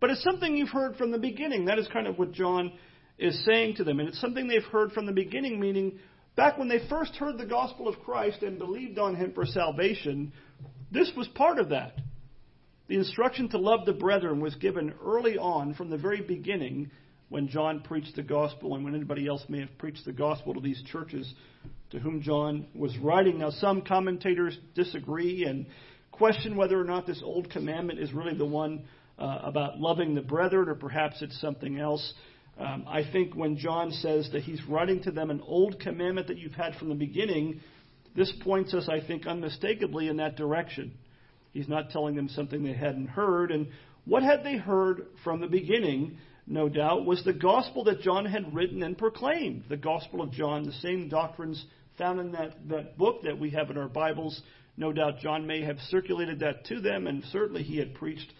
but 0.00 0.10
it's 0.10 0.22
something 0.22 0.56
you've 0.56 0.70
heard 0.70 0.96
from 0.96 1.10
the 1.10 1.18
beginning. 1.18 1.66
That 1.66 1.78
is 1.78 1.88
kind 1.92 2.06
of 2.06 2.18
what 2.18 2.32
John 2.32 2.72
is 3.18 3.44
saying 3.44 3.76
to 3.76 3.84
them. 3.84 4.00
And 4.00 4.08
it's 4.08 4.20
something 4.20 4.48
they've 4.48 4.62
heard 4.62 4.92
from 4.92 5.06
the 5.06 5.12
beginning, 5.12 5.60
meaning 5.60 5.98
back 6.36 6.58
when 6.58 6.68
they 6.68 6.86
first 6.88 7.14
heard 7.16 7.38
the 7.38 7.46
gospel 7.46 7.88
of 7.88 8.00
Christ 8.00 8.42
and 8.42 8.58
believed 8.58 8.98
on 8.98 9.14
him 9.14 9.32
for 9.32 9.46
salvation, 9.46 10.32
this 10.90 11.10
was 11.16 11.28
part 11.28 11.58
of 11.58 11.70
that. 11.70 11.94
The 12.88 12.96
instruction 12.96 13.48
to 13.50 13.58
love 13.58 13.86
the 13.86 13.92
brethren 13.92 14.40
was 14.40 14.54
given 14.56 14.94
early 15.02 15.38
on 15.38 15.74
from 15.74 15.90
the 15.90 15.96
very 15.96 16.20
beginning 16.20 16.90
when 17.30 17.48
John 17.48 17.80
preached 17.80 18.16
the 18.16 18.22
gospel 18.22 18.74
and 18.74 18.84
when 18.84 18.94
anybody 18.94 19.26
else 19.26 19.42
may 19.48 19.60
have 19.60 19.78
preached 19.78 20.04
the 20.04 20.12
gospel 20.12 20.54
to 20.54 20.60
these 20.60 20.82
churches 20.92 21.32
to 21.90 21.98
whom 21.98 22.20
John 22.20 22.66
was 22.74 22.96
writing. 22.98 23.38
Now, 23.38 23.50
some 23.50 23.82
commentators 23.82 24.58
disagree 24.74 25.44
and 25.44 25.66
question 26.12 26.56
whether 26.56 26.78
or 26.78 26.84
not 26.84 27.06
this 27.06 27.22
old 27.24 27.50
commandment 27.50 27.98
is 27.98 28.12
really 28.12 28.36
the 28.36 28.44
one 28.44 28.84
uh, 29.18 29.38
about 29.42 29.78
loving 29.78 30.14
the 30.14 30.22
brethren, 30.22 30.68
or 30.68 30.74
perhaps 30.74 31.22
it's 31.22 31.40
something 31.40 31.78
else. 31.78 32.12
Um, 32.58 32.84
I 32.86 33.02
think 33.10 33.34
when 33.34 33.56
John 33.56 33.90
says 33.90 34.28
that 34.32 34.42
he's 34.42 34.62
writing 34.68 35.02
to 35.02 35.10
them 35.10 35.30
an 35.30 35.42
old 35.44 35.80
commandment 35.80 36.28
that 36.28 36.38
you've 36.38 36.52
had 36.52 36.74
from 36.76 36.88
the 36.88 36.94
beginning, 36.94 37.60
this 38.14 38.32
points 38.42 38.74
us, 38.74 38.88
I 38.88 39.04
think, 39.04 39.26
unmistakably 39.26 40.08
in 40.08 40.18
that 40.18 40.36
direction. 40.36 40.92
He's 41.52 41.68
not 41.68 41.90
telling 41.90 42.14
them 42.14 42.28
something 42.28 42.62
they 42.62 42.72
hadn't 42.72 43.08
heard. 43.08 43.50
And 43.50 43.68
what 44.04 44.22
had 44.22 44.44
they 44.44 44.56
heard 44.56 45.06
from 45.24 45.40
the 45.40 45.48
beginning? 45.48 46.18
no 46.46 46.68
doubt, 46.68 47.06
was 47.06 47.24
the 47.24 47.32
gospel 47.32 47.84
that 47.84 48.02
John 48.02 48.26
had 48.26 48.54
written 48.54 48.82
and 48.82 48.98
proclaimed. 48.98 49.64
The 49.68 49.76
gospel 49.76 50.20
of 50.20 50.30
John, 50.30 50.64
the 50.64 50.72
same 50.72 51.08
doctrines 51.08 51.64
found 51.96 52.20
in 52.20 52.32
that, 52.32 52.68
that 52.68 52.98
book 52.98 53.22
that 53.22 53.38
we 53.38 53.50
have 53.50 53.70
in 53.70 53.78
our 53.78 53.88
Bibles. 53.88 54.42
No 54.76 54.92
doubt 54.92 55.20
John 55.20 55.46
may 55.46 55.62
have 55.62 55.78
circulated 55.88 56.40
that 56.40 56.66
to 56.66 56.80
them, 56.80 57.06
and 57.06 57.24
certainly 57.32 57.62
he 57.62 57.78
had 57.78 57.94
preached 57.94 58.30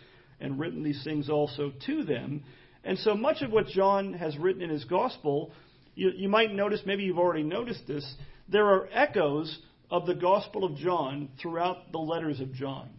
and 0.41 0.59
written 0.59 0.83
these 0.83 1.03
things 1.03 1.31
also 1.31 1.73
to 1.87 2.05
them. 2.05 2.43
And 2.85 2.99
so 2.99 3.15
much 3.15 3.43
of 3.43 3.51
what 3.51 3.67
John 3.69 4.13
has 4.15 4.37
written 4.37 4.63
in 4.63 4.71
his 4.71 4.85
gospel, 4.85 5.53
you, 5.95 6.11
you 6.15 6.29
might 6.29 6.53
notice, 6.53 6.81
maybe 6.85 7.05
you've 7.05 7.19
already 7.19 7.43
noticed 7.43 7.87
this, 7.87 8.07
there 8.49 8.67
are 8.67 8.89
echoes 8.93 9.59
of 9.91 10.07
the 10.07 10.15
gospel 10.15 10.65
of 10.65 10.77
John 10.77 11.31
throughout 11.41 11.93
the 11.93 11.99
letters 11.99 12.41
of 12.41 12.53
John 12.53 12.91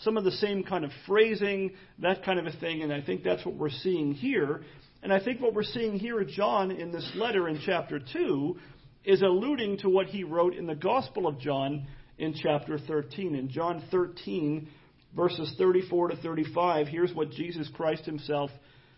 some 0.00 0.16
of 0.16 0.24
the 0.24 0.32
same 0.32 0.62
kind 0.62 0.84
of 0.84 0.90
phrasing, 1.06 1.72
that 2.00 2.24
kind 2.24 2.38
of 2.38 2.46
a 2.46 2.52
thing, 2.52 2.82
and 2.82 2.92
I 2.92 3.00
think 3.00 3.24
that's 3.24 3.44
what 3.44 3.56
we're 3.56 3.70
seeing 3.70 4.12
here. 4.12 4.62
And 5.02 5.12
I 5.12 5.22
think 5.22 5.40
what 5.40 5.54
we're 5.54 5.62
seeing 5.62 5.98
here 5.98 6.22
John 6.24 6.70
in 6.70 6.92
this 6.92 7.10
letter 7.14 7.48
in 7.48 7.60
chapter 7.64 7.98
2 7.98 8.56
is 9.04 9.22
alluding 9.22 9.78
to 9.78 9.88
what 9.88 10.06
he 10.06 10.24
wrote 10.24 10.54
in 10.54 10.66
the 10.66 10.74
Gospel 10.74 11.26
of 11.26 11.40
John 11.40 11.86
in 12.16 12.34
chapter 12.34 12.78
13. 12.78 13.34
In 13.34 13.48
John 13.48 13.82
13, 13.90 14.68
verses 15.16 15.54
34 15.58 16.08
to 16.08 16.16
35, 16.16 16.88
here's 16.88 17.14
what 17.14 17.30
Jesus 17.30 17.68
Christ 17.74 18.04
himself 18.04 18.50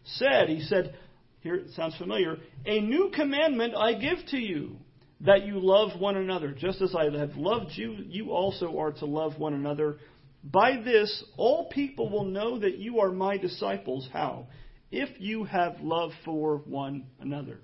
said. 0.05 0.49
He 0.49 0.61
said, 0.61 0.95
here 1.41 1.55
it 1.55 1.71
sounds 1.75 1.97
familiar, 1.97 2.37
a 2.67 2.81
new 2.81 3.11
commandment 3.15 3.75
I 3.75 3.95
give 3.95 4.19
to 4.29 4.39
you, 4.39 4.77
that 5.23 5.47
you 5.47 5.59
love 5.59 6.01
one 6.01 6.17
another. 6.17 6.53
Just 6.53 6.81
as 6.81 6.95
I 6.95 7.05
have 7.05 7.37
loved 7.37 7.73
you, 7.75 7.97
you 8.09 8.31
also 8.31 8.79
are 8.79 8.93
to 8.93 9.07
love 9.07 9.39
one 9.39 9.55
another. 9.55 9.99
By 10.43 10.81
this, 10.83 11.25
all 11.37 11.69
people 11.69 12.09
will 12.09 12.25
know 12.25 12.59
that 12.59 12.79
you 12.79 13.01
are 13.01 13.11
my 13.11 13.37
disciples. 13.37 14.09
How? 14.13 14.47
If 14.91 15.21
you 15.21 15.45
have 15.45 15.81
love 15.81 16.13
for 16.25 16.59
one 16.59 17.07
another. 17.21 17.61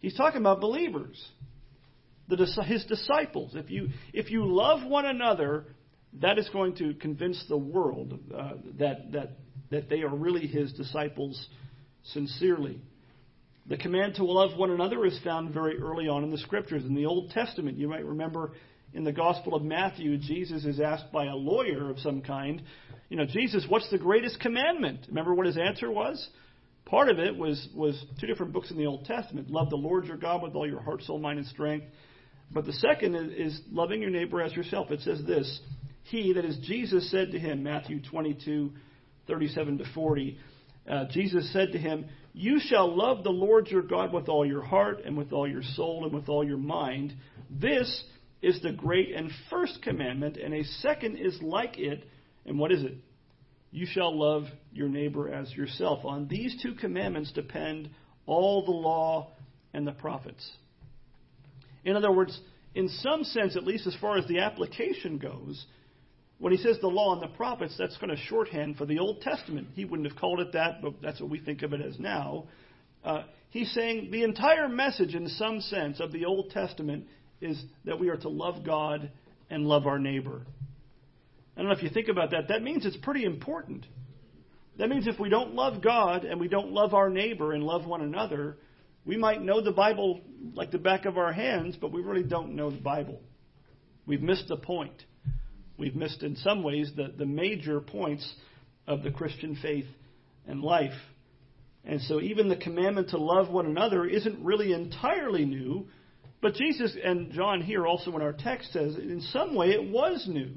He's 0.00 0.14
talking 0.14 0.40
about 0.40 0.60
believers, 0.60 1.22
the, 2.28 2.36
his 2.66 2.84
disciples. 2.86 3.52
If 3.54 3.70
you, 3.70 3.88
if 4.12 4.30
you 4.30 4.46
love 4.46 4.88
one 4.88 5.04
another, 5.04 5.66
that 6.20 6.38
is 6.38 6.48
going 6.50 6.76
to 6.76 6.94
convince 6.94 7.44
the 7.48 7.56
world 7.56 8.18
uh, 8.34 8.52
that, 8.78 9.12
that, 9.12 9.36
that 9.70 9.88
they 9.88 10.02
are 10.02 10.14
really 10.14 10.46
his 10.46 10.72
disciples 10.72 11.48
sincerely. 12.12 12.80
The 13.68 13.76
command 13.76 14.14
to 14.16 14.24
love 14.24 14.56
one 14.56 14.70
another 14.70 15.04
is 15.04 15.18
found 15.24 15.52
very 15.52 15.78
early 15.78 16.06
on 16.06 16.22
in 16.22 16.30
the 16.30 16.38
scriptures. 16.38 16.84
In 16.84 16.94
the 16.94 17.06
Old 17.06 17.30
Testament, 17.30 17.76
you 17.76 17.88
might 17.88 18.04
remember 18.04 18.52
in 18.92 19.02
the 19.02 19.12
Gospel 19.12 19.54
of 19.54 19.62
Matthew, 19.62 20.16
Jesus 20.18 20.64
is 20.64 20.80
asked 20.80 21.10
by 21.12 21.26
a 21.26 21.34
lawyer 21.34 21.90
of 21.90 21.98
some 21.98 22.22
kind, 22.22 22.62
you 23.08 23.16
know, 23.16 23.26
Jesus, 23.26 23.66
what's 23.68 23.90
the 23.90 23.98
greatest 23.98 24.40
commandment? 24.40 25.06
Remember 25.08 25.34
what 25.34 25.46
his 25.46 25.58
answer 25.58 25.90
was? 25.90 26.28
Part 26.84 27.08
of 27.08 27.18
it 27.18 27.36
was, 27.36 27.68
was 27.74 28.02
two 28.20 28.28
different 28.28 28.52
books 28.52 28.70
in 28.70 28.78
the 28.78 28.86
Old 28.86 29.04
Testament. 29.04 29.50
Love 29.50 29.70
the 29.70 29.76
Lord 29.76 30.04
your 30.06 30.16
God 30.16 30.42
with 30.42 30.54
all 30.54 30.68
your 30.68 30.80
heart, 30.80 31.02
soul, 31.02 31.18
mind, 31.18 31.40
and 31.40 31.48
strength. 31.48 31.86
But 32.52 32.64
the 32.64 32.72
second 32.72 33.16
is, 33.16 33.54
is 33.54 33.60
loving 33.72 34.00
your 34.00 34.10
neighbor 34.10 34.40
as 34.40 34.52
yourself. 34.54 34.92
It 34.92 35.00
says 35.00 35.20
this 35.26 35.60
He, 36.04 36.32
that 36.34 36.44
is 36.44 36.58
Jesus, 36.62 37.10
said 37.10 37.32
to 37.32 37.38
him, 37.40 37.64
Matthew 37.64 38.00
22, 38.08 38.70
37 39.26 39.78
to 39.78 39.84
40, 39.94 40.38
uh, 40.90 41.04
Jesus 41.10 41.52
said 41.52 41.72
to 41.72 41.78
him, 41.78 42.06
You 42.32 42.60
shall 42.60 42.94
love 42.94 43.24
the 43.24 43.30
Lord 43.30 43.68
your 43.68 43.82
God 43.82 44.12
with 44.12 44.28
all 44.28 44.46
your 44.46 44.62
heart, 44.62 45.00
and 45.04 45.16
with 45.16 45.32
all 45.32 45.48
your 45.48 45.62
soul, 45.62 46.04
and 46.04 46.14
with 46.14 46.28
all 46.28 46.44
your 46.44 46.58
mind. 46.58 47.14
This 47.50 48.04
is 48.42 48.60
the 48.62 48.72
great 48.72 49.12
and 49.14 49.30
first 49.50 49.82
commandment, 49.82 50.36
and 50.36 50.54
a 50.54 50.64
second 50.64 51.16
is 51.16 51.40
like 51.42 51.78
it. 51.78 52.04
And 52.44 52.58
what 52.58 52.70
is 52.70 52.84
it? 52.84 52.94
You 53.72 53.86
shall 53.86 54.16
love 54.16 54.44
your 54.72 54.88
neighbor 54.88 55.28
as 55.28 55.52
yourself. 55.52 56.04
On 56.04 56.28
these 56.28 56.56
two 56.62 56.74
commandments 56.74 57.32
depend 57.32 57.90
all 58.26 58.64
the 58.64 58.70
law 58.70 59.32
and 59.74 59.86
the 59.86 59.92
prophets. 59.92 60.48
In 61.84 61.96
other 61.96 62.12
words, 62.12 62.38
in 62.74 62.88
some 62.88 63.24
sense, 63.24 63.56
at 63.56 63.64
least 63.64 63.86
as 63.86 63.96
far 64.00 64.18
as 64.18 64.26
the 64.28 64.40
application 64.40 65.18
goes, 65.18 65.64
when 66.38 66.52
he 66.52 66.58
says 66.58 66.78
the 66.80 66.88
law 66.88 67.14
and 67.14 67.22
the 67.22 67.34
prophets, 67.34 67.74
that's 67.78 67.96
kind 67.96 68.12
of 68.12 68.18
shorthand 68.18 68.76
for 68.76 68.84
the 68.84 68.98
Old 68.98 69.22
Testament. 69.22 69.68
He 69.74 69.84
wouldn't 69.84 70.08
have 70.08 70.18
called 70.18 70.40
it 70.40 70.52
that, 70.52 70.82
but 70.82 70.94
that's 71.02 71.20
what 71.20 71.30
we 71.30 71.40
think 71.40 71.62
of 71.62 71.72
it 71.72 71.80
as 71.80 71.98
now. 71.98 72.44
Uh, 73.04 73.22
he's 73.50 73.72
saying 73.72 74.10
the 74.10 74.22
entire 74.22 74.68
message, 74.68 75.14
in 75.14 75.28
some 75.28 75.60
sense, 75.60 76.00
of 76.00 76.12
the 76.12 76.26
Old 76.26 76.50
Testament 76.50 77.06
is 77.40 77.62
that 77.84 77.98
we 77.98 78.08
are 78.08 78.16
to 78.16 78.28
love 78.28 78.64
God 78.64 79.10
and 79.48 79.66
love 79.66 79.86
our 79.86 79.98
neighbor. 79.98 80.42
I 81.56 81.60
don't 81.60 81.68
know 81.68 81.76
if 81.76 81.82
you 81.82 81.88
think 81.88 82.08
about 82.08 82.32
that. 82.32 82.48
That 82.48 82.62
means 82.62 82.84
it's 82.84 82.96
pretty 82.98 83.24
important. 83.24 83.86
That 84.78 84.90
means 84.90 85.06
if 85.06 85.18
we 85.18 85.30
don't 85.30 85.54
love 85.54 85.82
God 85.82 86.24
and 86.24 86.38
we 86.38 86.48
don't 86.48 86.70
love 86.70 86.92
our 86.92 87.08
neighbor 87.08 87.52
and 87.52 87.62
love 87.62 87.86
one 87.86 88.02
another, 88.02 88.58
we 89.06 89.16
might 89.16 89.40
know 89.40 89.62
the 89.62 89.72
Bible 89.72 90.20
like 90.52 90.70
the 90.70 90.78
back 90.78 91.06
of 91.06 91.16
our 91.16 91.32
hands, 91.32 91.76
but 91.80 91.92
we 91.92 92.02
really 92.02 92.24
don't 92.24 92.54
know 92.54 92.70
the 92.70 92.76
Bible. 92.80 93.20
We've 94.04 94.20
missed 94.20 94.48
the 94.48 94.56
point. 94.56 95.04
We've 95.78 95.94
missed, 95.94 96.22
in 96.22 96.36
some 96.36 96.62
ways, 96.62 96.90
the, 96.96 97.12
the 97.16 97.26
major 97.26 97.80
points 97.80 98.30
of 98.86 99.02
the 99.02 99.10
Christian 99.10 99.56
faith 99.60 99.86
and 100.46 100.62
life. 100.62 100.94
And 101.84 102.00
so, 102.02 102.20
even 102.20 102.48
the 102.48 102.56
commandment 102.56 103.10
to 103.10 103.18
love 103.18 103.50
one 103.50 103.66
another 103.66 104.04
isn't 104.04 104.44
really 104.44 104.72
entirely 104.72 105.44
new, 105.44 105.86
but 106.40 106.54
Jesus 106.54 106.96
and 107.02 107.32
John 107.32 107.60
here 107.60 107.86
also 107.86 108.14
in 108.16 108.22
our 108.22 108.32
text 108.32 108.72
says 108.72 108.96
in 108.96 109.20
some 109.32 109.54
way 109.54 109.70
it 109.70 109.90
was 109.90 110.26
new. 110.28 110.52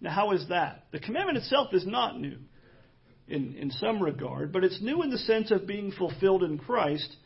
Now, 0.00 0.10
how 0.10 0.32
is 0.32 0.46
that? 0.48 0.84
The 0.92 1.00
commandment 1.00 1.38
itself 1.38 1.72
is 1.72 1.86
not 1.86 2.20
new 2.20 2.38
in, 3.28 3.54
in 3.54 3.70
some 3.70 4.02
regard, 4.02 4.52
but 4.52 4.64
it's 4.64 4.80
new 4.80 5.02
in 5.02 5.10
the 5.10 5.18
sense 5.18 5.50
of 5.50 5.66
being 5.66 5.92
fulfilled 5.92 6.42
in 6.42 6.58
Christ 6.58 7.16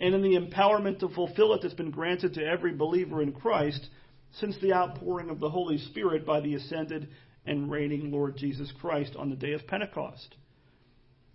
and 0.00 0.14
in 0.14 0.22
the 0.22 0.36
empowerment 0.38 1.00
to 1.00 1.08
fulfill 1.08 1.54
it 1.54 1.60
that's 1.62 1.74
been 1.74 1.90
granted 1.90 2.34
to 2.34 2.44
every 2.44 2.74
believer 2.74 3.22
in 3.22 3.32
Christ 3.32 3.86
since 4.32 4.56
the 4.60 4.72
outpouring 4.72 5.30
of 5.30 5.40
the 5.40 5.50
Holy 5.50 5.78
Spirit 5.78 6.26
by 6.26 6.40
the 6.40 6.54
ascended 6.54 7.08
and 7.44 7.70
reigning 7.70 8.10
Lord 8.10 8.36
Jesus 8.36 8.72
Christ 8.80 9.14
on 9.16 9.30
the 9.30 9.36
day 9.36 9.52
of 9.52 9.66
Pentecost. 9.66 10.36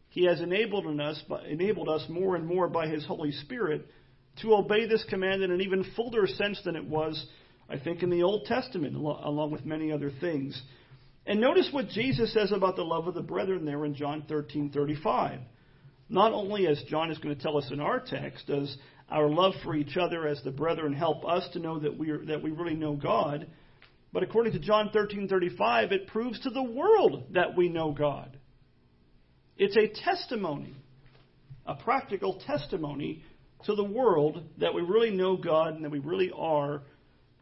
He 0.09 0.25
has 0.25 0.41
enabled 0.41 0.99
us, 0.99 1.21
enabled 1.47 1.89
us 1.89 2.05
more 2.09 2.35
and 2.35 2.45
more 2.45 2.67
by 2.67 2.87
His 2.87 3.05
Holy 3.05 3.31
Spirit 3.31 3.85
to 4.41 4.55
obey 4.55 4.87
this 4.87 5.03
command 5.09 5.43
in 5.43 5.51
an 5.51 5.61
even 5.61 5.85
fuller 5.95 6.27
sense 6.27 6.61
than 6.63 6.75
it 6.75 6.85
was, 6.85 7.25
I 7.69 7.77
think, 7.77 8.03
in 8.03 8.09
the 8.09 8.23
Old 8.23 8.45
Testament, 8.45 8.95
along 8.95 9.51
with 9.51 9.65
many 9.65 9.91
other 9.91 10.11
things. 10.21 10.59
And 11.25 11.41
notice 11.41 11.69
what 11.71 11.89
Jesus 11.89 12.33
says 12.33 12.51
about 12.51 12.77
the 12.77 12.85
love 12.85 13.07
of 13.07 13.13
the 13.13 13.21
brethren 13.21 13.65
there 13.65 13.83
in 13.83 13.95
John 13.95 14.23
13:35. 14.29 15.39
Not 16.09 16.31
only, 16.31 16.67
as 16.67 16.81
John 16.83 17.11
is 17.11 17.17
going 17.17 17.35
to 17.35 17.41
tell 17.41 17.57
us 17.57 17.69
in 17.69 17.81
our 17.81 17.99
text, 17.99 18.47
does 18.47 18.77
our 19.09 19.29
love 19.29 19.53
for 19.63 19.75
each 19.75 19.97
other 19.97 20.27
as 20.27 20.41
the 20.43 20.51
brethren 20.51 20.93
help 20.93 21.25
us 21.25 21.47
to 21.53 21.59
know 21.59 21.79
that 21.79 21.97
we 21.97 22.09
are, 22.09 22.25
that 22.25 22.43
we 22.43 22.51
really 22.51 22.75
know 22.75 22.95
God, 22.95 23.47
but 24.13 24.23
according 24.23 24.53
to 24.53 24.59
John 24.59 24.89
13:35, 24.89 25.91
it 25.91 26.07
proves 26.07 26.39
to 26.41 26.49
the 26.49 26.63
world 26.63 27.25
that 27.31 27.55
we 27.55 27.69
know 27.69 27.91
God. 27.91 28.37
It's 29.57 29.77
a 29.77 29.87
testimony, 29.87 30.75
a 31.65 31.75
practical 31.75 32.39
testimony 32.45 33.23
to 33.65 33.75
the 33.75 33.83
world 33.83 34.43
that 34.59 34.73
we 34.73 34.81
really 34.81 35.11
know 35.11 35.35
God 35.35 35.75
and 35.75 35.83
that 35.83 35.89
we 35.89 35.99
really 35.99 36.31
are 36.35 36.83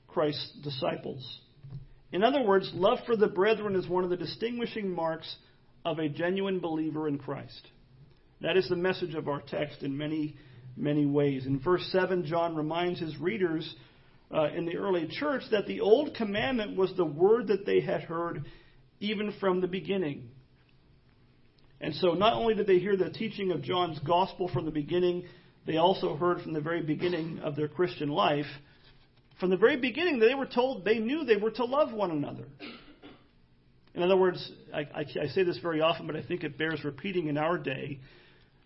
Christ's 0.08 0.52
disciples. 0.64 1.42
In 2.12 2.24
other 2.24 2.42
words, 2.42 2.72
love 2.74 3.00
for 3.06 3.18
the 3.18 3.28
brethren 3.28 3.76
is 3.76 3.88
one 3.88 4.04
of 4.04 4.10
the 4.10 4.18
distinguishing 4.18 4.90
marks 4.90 5.36
of 5.84 6.00
a 6.00 6.08
genuine 6.08 6.60
believer 6.60 7.08
in 7.08 7.18
Christ. 7.18 7.68
That 8.42 8.58
is 8.58 8.70
the 8.70 8.76
message 8.76 9.16
of 9.16 9.28
our 9.28 9.42
text 9.42 9.84
in 9.84 9.98
many, 9.98 10.38
many 10.76 11.06
ways. 11.06 11.46
In 11.46 11.60
verse 11.60 11.88
7, 11.92 12.26
John 12.26 12.56
reminds 12.56 13.00
his 13.00 13.18
readers 13.18 13.76
uh, 14.34 14.50
in 14.56 14.66
the 14.66 14.78
early 14.78 15.08
church 15.08 15.44
that 15.52 15.68
the 15.68 15.82
old 15.82 16.16
commandment 16.16 16.76
was 16.76 16.94
the 16.96 17.06
word 17.06 17.48
that 17.48 17.66
they 17.66 17.82
had 17.82 18.02
heard 18.02 18.46
even 19.00 19.34
from 19.40 19.62
the 19.62 19.68
beginning. 19.68 20.30
And 21.82 21.94
so 21.96 22.14
not 22.14 22.34
only 22.34 22.56
did 22.56 22.68
they 22.68 22.80
hear 22.80 22.96
the 22.96 23.10
teaching 23.10 23.52
of 23.52 23.62
John's 23.62 24.00
gospel 24.00 24.48
from 24.48 24.66
the 24.66 24.72
beginning, 24.72 25.26
they 25.66 25.78
also 25.78 26.16
heard 26.16 26.42
from 26.42 26.54
the 26.54 26.62
very 26.62 26.82
beginning 26.82 27.40
of 27.40 27.56
their 27.56 27.68
Christian 27.68 28.10
life, 28.10 28.46
from 29.40 29.50
the 29.50 29.58
very 29.58 29.78
beginning, 29.78 30.20
they 30.20 30.34
were 30.34 30.46
told 30.46 30.86
they 30.86 31.00
knew 31.00 31.26
they 31.26 31.36
were 31.36 31.52
to 31.52 31.66
love 31.66 31.92
one 31.92 32.12
another. 32.12 32.46
In 33.94 34.02
other 34.02 34.18
words, 34.18 34.52
I, 34.74 34.80
I, 34.80 35.06
I 35.24 35.28
say 35.28 35.44
this 35.44 35.58
very 35.60 35.82
often, 35.82 36.08
but 36.08 36.16
I 36.16 36.24
think 36.24 36.44
it 36.44 36.58
bears 36.58 36.84
repeating 36.84 37.28
in 37.28 37.38
our 37.38 37.58
day. 37.58 38.00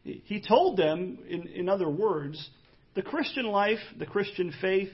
He 0.04 0.42
told 0.46 0.78
them, 0.78 1.20
in, 1.28 1.48
in 1.48 1.70
other 1.70 1.90
words, 1.90 2.50
the 2.96 3.02
Christian 3.02 3.46
life, 3.46 3.80
the 3.98 4.06
Christian 4.06 4.54
faith, 4.62 4.92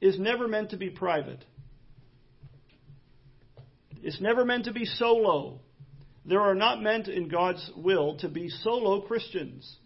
is 0.00 0.18
never 0.18 0.48
meant 0.48 0.70
to 0.70 0.76
be 0.76 0.90
private. 0.90 1.44
It's 4.02 4.20
never 4.20 4.44
meant 4.44 4.64
to 4.64 4.72
be 4.72 4.84
solo. 4.84 5.60
There 6.24 6.40
are 6.40 6.54
not 6.54 6.82
meant 6.82 7.08
in 7.08 7.28
God's 7.28 7.70
will 7.76 8.18
to 8.18 8.28
be 8.28 8.48
solo 8.48 9.00
Christians. 9.02 9.76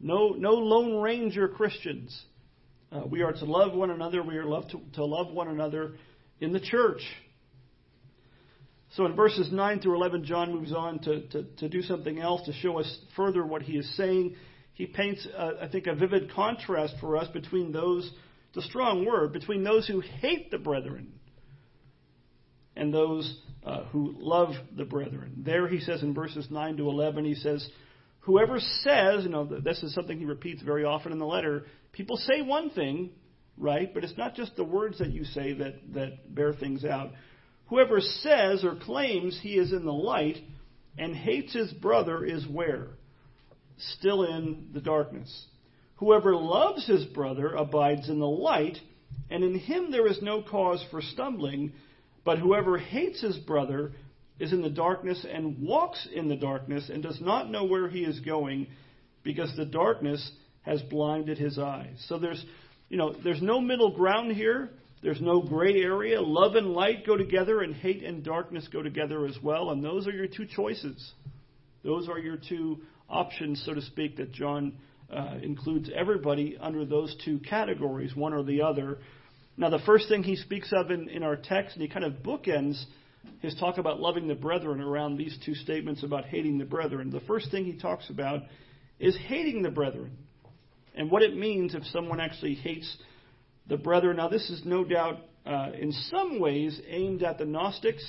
No, 0.00 0.30
no 0.30 0.52
Lone 0.52 1.00
Ranger 1.00 1.48
Christians. 1.48 2.24
Uh, 2.92 3.02
we 3.08 3.22
are 3.22 3.32
to 3.32 3.44
love 3.44 3.74
one 3.74 3.90
another. 3.90 4.22
We 4.22 4.36
are 4.36 4.44
loved 4.44 4.70
to, 4.70 4.80
to 4.94 5.04
love 5.04 5.32
one 5.32 5.48
another 5.48 5.94
in 6.40 6.52
the 6.52 6.60
church. 6.60 7.00
So 8.96 9.04
in 9.04 9.14
verses 9.14 9.52
9 9.52 9.80
through 9.80 9.96
11, 9.96 10.24
John 10.24 10.54
moves 10.54 10.72
on 10.72 10.98
to, 11.00 11.20
to, 11.28 11.42
to 11.42 11.68
do 11.68 11.82
something 11.82 12.18
else 12.18 12.46
to 12.46 12.52
show 12.54 12.80
us 12.80 12.98
further 13.14 13.44
what 13.44 13.60
he 13.60 13.74
is 13.74 13.94
saying. 13.94 14.36
He 14.72 14.86
paints, 14.86 15.26
uh, 15.36 15.52
I 15.60 15.68
think, 15.68 15.86
a 15.86 15.94
vivid 15.94 16.32
contrast 16.32 16.94
for 16.98 17.18
us 17.18 17.28
between 17.28 17.72
those, 17.72 18.10
the 18.54 18.62
strong 18.62 19.04
word, 19.04 19.34
between 19.34 19.64
those 19.64 19.86
who 19.86 20.00
hate 20.00 20.50
the 20.50 20.56
brethren 20.56 21.12
and 22.74 22.92
those 22.92 23.38
uh, 23.64 23.84
who 23.84 24.14
love 24.18 24.54
the 24.74 24.86
brethren. 24.86 25.42
There 25.44 25.68
he 25.68 25.80
says 25.80 26.02
in 26.02 26.14
verses 26.14 26.46
9 26.50 26.78
to 26.78 26.88
11, 26.88 27.26
he 27.26 27.34
says, 27.34 27.68
Whoever 28.20 28.58
says, 28.60 29.24
you 29.24 29.28
know, 29.28 29.44
this 29.44 29.82
is 29.82 29.92
something 29.92 30.18
he 30.18 30.24
repeats 30.24 30.62
very 30.62 30.84
often 30.84 31.12
in 31.12 31.18
the 31.18 31.26
letter, 31.26 31.66
people 31.92 32.16
say 32.16 32.40
one 32.40 32.70
thing, 32.70 33.10
right? 33.58 33.92
But 33.92 34.04
it's 34.04 34.16
not 34.16 34.34
just 34.34 34.56
the 34.56 34.64
words 34.64 34.98
that 35.00 35.10
you 35.10 35.24
say 35.24 35.52
that, 35.52 35.92
that 35.92 36.34
bear 36.34 36.54
things 36.54 36.84
out. 36.84 37.10
Whoever 37.68 38.00
says 38.00 38.64
or 38.64 38.76
claims 38.76 39.38
he 39.42 39.58
is 39.58 39.72
in 39.72 39.84
the 39.84 39.92
light 39.92 40.36
and 40.98 41.14
hates 41.14 41.52
his 41.52 41.72
brother 41.72 42.24
is 42.24 42.46
where? 42.46 42.88
Still 43.78 44.24
in 44.24 44.68
the 44.72 44.80
darkness. 44.80 45.46
Whoever 45.96 46.36
loves 46.36 46.86
his 46.86 47.04
brother 47.06 47.48
abides 47.54 48.08
in 48.08 48.18
the 48.18 48.26
light, 48.26 48.78
and 49.30 49.42
in 49.42 49.58
him 49.58 49.90
there 49.90 50.06
is 50.06 50.22
no 50.22 50.42
cause 50.42 50.84
for 50.90 51.02
stumbling. 51.02 51.72
But 52.24 52.38
whoever 52.38 52.78
hates 52.78 53.20
his 53.20 53.36
brother 53.36 53.92
is 54.38 54.52
in 54.52 54.62
the 54.62 54.70
darkness 54.70 55.24
and 55.30 55.62
walks 55.62 56.06
in 56.12 56.28
the 56.28 56.36
darkness 56.36 56.90
and 56.92 57.02
does 57.02 57.20
not 57.20 57.50
know 57.50 57.64
where 57.64 57.88
he 57.88 58.00
is 58.00 58.20
going 58.20 58.66
because 59.22 59.54
the 59.56 59.64
darkness 59.64 60.30
has 60.62 60.82
blinded 60.82 61.38
his 61.38 61.58
eyes. 61.58 62.04
So 62.08 62.18
there's, 62.18 62.44
you 62.88 62.96
know, 62.98 63.14
there's 63.24 63.42
no 63.42 63.60
middle 63.60 63.96
ground 63.96 64.32
here. 64.32 64.70
There's 65.06 65.20
no 65.20 65.40
gray 65.40 65.82
area. 65.82 66.20
Love 66.20 66.56
and 66.56 66.72
light 66.72 67.06
go 67.06 67.16
together, 67.16 67.62
and 67.62 67.72
hate 67.72 68.02
and 68.02 68.24
darkness 68.24 68.66
go 68.72 68.82
together 68.82 69.24
as 69.24 69.38
well. 69.40 69.70
And 69.70 69.84
those 69.84 70.08
are 70.08 70.10
your 70.10 70.26
two 70.26 70.46
choices. 70.46 71.12
Those 71.84 72.08
are 72.08 72.18
your 72.18 72.36
two 72.36 72.80
options, 73.08 73.62
so 73.64 73.72
to 73.72 73.82
speak, 73.82 74.16
that 74.16 74.32
John 74.32 74.72
uh, 75.08 75.36
includes 75.40 75.88
everybody 75.94 76.58
under 76.60 76.84
those 76.84 77.14
two 77.24 77.38
categories, 77.38 78.16
one 78.16 78.32
or 78.32 78.42
the 78.42 78.62
other. 78.62 78.98
Now, 79.56 79.70
the 79.70 79.78
first 79.86 80.08
thing 80.08 80.24
he 80.24 80.34
speaks 80.34 80.72
of 80.72 80.90
in, 80.90 81.08
in 81.08 81.22
our 81.22 81.36
text, 81.36 81.76
and 81.76 81.82
he 81.82 81.88
kind 81.88 82.04
of 82.04 82.14
bookends 82.14 82.82
his 83.42 83.54
talk 83.60 83.78
about 83.78 84.00
loving 84.00 84.26
the 84.26 84.34
brethren 84.34 84.80
around 84.80 85.18
these 85.18 85.38
two 85.46 85.54
statements 85.54 86.02
about 86.02 86.24
hating 86.24 86.58
the 86.58 86.64
brethren. 86.64 87.10
The 87.10 87.20
first 87.20 87.52
thing 87.52 87.64
he 87.64 87.78
talks 87.78 88.10
about 88.10 88.40
is 88.98 89.16
hating 89.28 89.62
the 89.62 89.70
brethren 89.70 90.16
and 90.96 91.12
what 91.12 91.22
it 91.22 91.36
means 91.36 91.76
if 91.76 91.84
someone 91.92 92.18
actually 92.18 92.54
hates 92.54 92.96
the 93.68 93.76
brethren. 93.76 94.16
Now, 94.16 94.28
this 94.28 94.48
is 94.50 94.62
no 94.64 94.84
doubt 94.84 95.18
uh, 95.44 95.70
in 95.78 95.92
some 95.92 96.40
ways 96.40 96.80
aimed 96.88 97.22
at 97.22 97.38
the 97.38 97.44
Gnostics, 97.44 98.04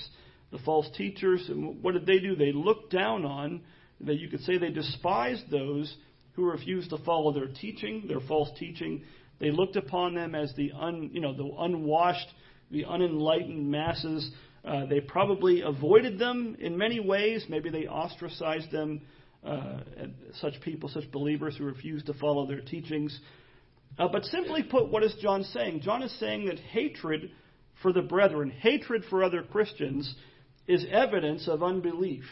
the 0.51 0.59
false 0.59 0.87
teachers. 0.95 1.45
And 1.49 1.81
what 1.83 1.93
did 1.93 2.05
they 2.05 2.19
do? 2.19 2.35
They 2.35 2.51
looked 2.51 2.91
down 2.91 3.25
on, 3.25 3.61
that 4.01 4.15
you 4.15 4.27
could 4.27 4.41
say 4.41 4.57
they 4.57 4.69
despised 4.69 5.49
those 5.49 5.95
who 6.33 6.45
refused 6.45 6.91
to 6.91 6.97
follow 6.99 7.33
their 7.33 7.47
teaching, 7.47 8.05
their 8.07 8.19
false 8.21 8.49
teaching. 8.59 9.03
They 9.39 9.51
looked 9.51 9.75
upon 9.75 10.13
them 10.13 10.35
as 10.35 10.53
the 10.55 10.71
un, 10.79 11.09
you 11.13 11.21
know, 11.21 11.33
the 11.33 11.49
unwashed, 11.59 12.27
the 12.71 12.85
unenlightened 12.85 13.69
masses. 13.69 14.29
Uh, 14.63 14.85
they 14.85 14.99
probably 14.99 15.61
avoided 15.61 16.19
them 16.19 16.55
in 16.59 16.77
many 16.77 16.99
ways. 16.99 17.45
Maybe 17.49 17.69
they 17.69 17.87
ostracized 17.87 18.71
them, 18.71 19.01
uh, 19.43 19.79
such 20.41 20.59
people, 20.61 20.89
such 20.89 21.09
believers 21.11 21.55
who 21.57 21.65
refused 21.65 22.05
to 22.07 22.13
follow 22.13 22.45
their 22.45 22.61
teachings. 22.61 23.19
Uh, 23.97 24.07
but 24.07 24.25
simply 24.25 24.63
put, 24.63 24.89
what 24.89 25.03
is 25.03 25.15
John 25.21 25.43
saying? 25.43 25.81
John 25.81 26.03
is 26.03 26.17
saying 26.19 26.45
that 26.45 26.59
hatred 26.59 27.31
for 27.81 27.91
the 27.91 28.01
brethren, 28.01 28.49
hatred 28.49 29.03
for 29.09 29.23
other 29.23 29.43
Christians, 29.43 30.15
is 30.67 30.85
evidence 30.89 31.47
of 31.47 31.63
unbelief. 31.63 32.23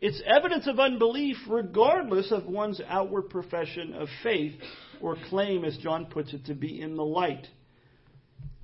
It's 0.00 0.22
evidence 0.24 0.66
of 0.66 0.80
unbelief 0.80 1.36
regardless 1.48 2.32
of 2.32 2.46
one's 2.46 2.80
outward 2.88 3.28
profession 3.28 3.92
of 3.92 4.08
faith 4.22 4.54
or 5.00 5.16
claim, 5.28 5.64
as 5.64 5.76
John 5.78 6.06
puts 6.06 6.32
it, 6.32 6.46
to 6.46 6.54
be 6.54 6.80
in 6.80 6.96
the 6.96 7.04
light. 7.04 7.46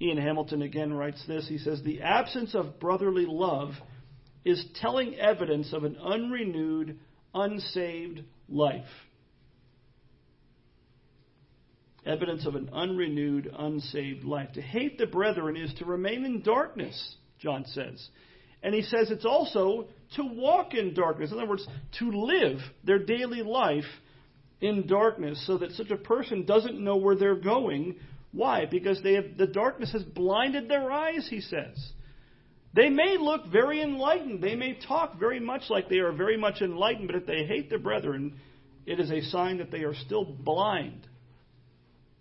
Ian 0.01 0.19
Hamilton 0.19 0.63
again 0.63 0.93
writes 0.93 1.23
this. 1.27 1.49
He 1.49 1.59
says, 1.59 1.83
The 1.83 2.03
absence 2.03 2.55
of 2.55 2.79
brotherly 2.81 3.27
love 3.27 3.71
is 4.45 4.65
telling 4.81 5.17
evidence 5.17 5.73
of 5.73 5.85
an 5.85 5.97
unrenewed, 5.97 6.99
unsaved 7.35 8.23
life. 8.49 8.85
Evidence 12.07 12.47
of 12.47 12.55
an 12.55 12.71
unrenewed, 12.73 13.53
unsaved 13.59 14.25
life. 14.25 14.53
To 14.53 14.63
hate 14.63 14.97
the 14.97 15.07
brethren 15.07 15.57
is 15.57 15.75
to 15.75 15.85
remain 15.85 16.25
in 16.25 16.43
darkness, 16.43 17.17
John 17.41 17.65
says. 17.67 18.09
And 18.63 18.75
he 18.75 18.83
says 18.83 19.11
it's 19.11 19.25
also 19.25 19.89
to 20.15 20.25
walk 20.25 20.75
in 20.75 20.95
darkness. 20.95 21.33
In 21.33 21.39
other 21.39 21.49
words, 21.49 21.67
to 21.99 22.11
live 22.11 22.61
their 22.85 23.01
daily 23.01 23.43
life 23.43 23.85
in 24.61 24.87
darkness 24.87 25.45
so 25.47 25.59
that 25.59 25.73
such 25.73 25.91
a 25.91 25.97
person 25.97 26.47
doesn't 26.47 26.83
know 26.83 26.97
where 26.97 27.17
they're 27.17 27.35
going. 27.35 27.97
Why? 28.33 28.67
Because 28.67 29.03
they 29.03 29.15
have, 29.15 29.37
the 29.37 29.47
darkness 29.47 29.93
has 29.93 30.03
blinded 30.03 30.69
their 30.69 30.91
eyes, 30.91 31.27
he 31.29 31.41
says. 31.41 31.93
They 32.75 32.89
may 32.89 33.17
look 33.19 33.47
very 33.51 33.81
enlightened. 33.81 34.43
They 34.43 34.55
may 34.55 34.75
talk 34.75 35.19
very 35.19 35.41
much 35.41 35.63
like 35.71 35.89
they 35.89 35.99
are 35.99 36.13
very 36.13 36.37
much 36.37 36.61
enlightened, 36.61 37.09
but 37.09 37.17
if 37.17 37.27
they 37.27 37.47
hate 37.47 37.71
the 37.71 37.79
brethren, 37.79 38.39
it 38.85 39.01
is 39.01 39.11
a 39.11 39.23
sign 39.23 39.59
that 39.59 39.71
they 39.71 39.83
are 39.83 39.95
still 39.95 40.25
blind. 40.25 41.07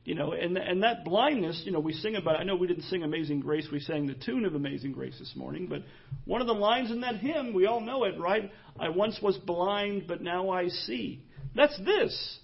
You 0.06 0.14
know, 0.14 0.34
and 0.34 0.56
and 0.56 0.84
that 0.84 1.04
blindness, 1.04 1.64
you 1.66 1.72
know, 1.72 1.80
we 1.80 1.92
sing 1.92 2.16
about. 2.16 2.40
I 2.40 2.44
know 2.44 2.56
we 2.56 2.68
didn't 2.68 2.84
sing 2.84 3.02
Amazing 3.02 3.40
Grace. 3.40 3.68
We 3.72 3.80
sang 3.80 4.06
the 4.06 4.14
tune 4.14 4.46
of 4.46 4.54
Amazing 4.54 4.92
Grace 4.92 5.18
this 5.18 5.34
morning, 5.36 5.66
but 5.68 5.82
one 6.26 6.42
of 6.42 6.48
the 6.48 6.54
lines 6.54 6.92
in 6.92 7.02
that 7.02 7.16
hymn, 7.16 7.54
we 7.54 7.66
all 7.66 7.82
know 7.82 8.04
it, 8.04 8.20
right? 8.20 8.52
I 8.80 8.90
once 8.90 9.20
was 9.20 9.36
blind, 9.38 10.06
but 10.08 10.22
now 10.22 10.51
I 10.51 10.68
see. 10.68 11.24
That's 11.56 11.75
this. 11.79 12.40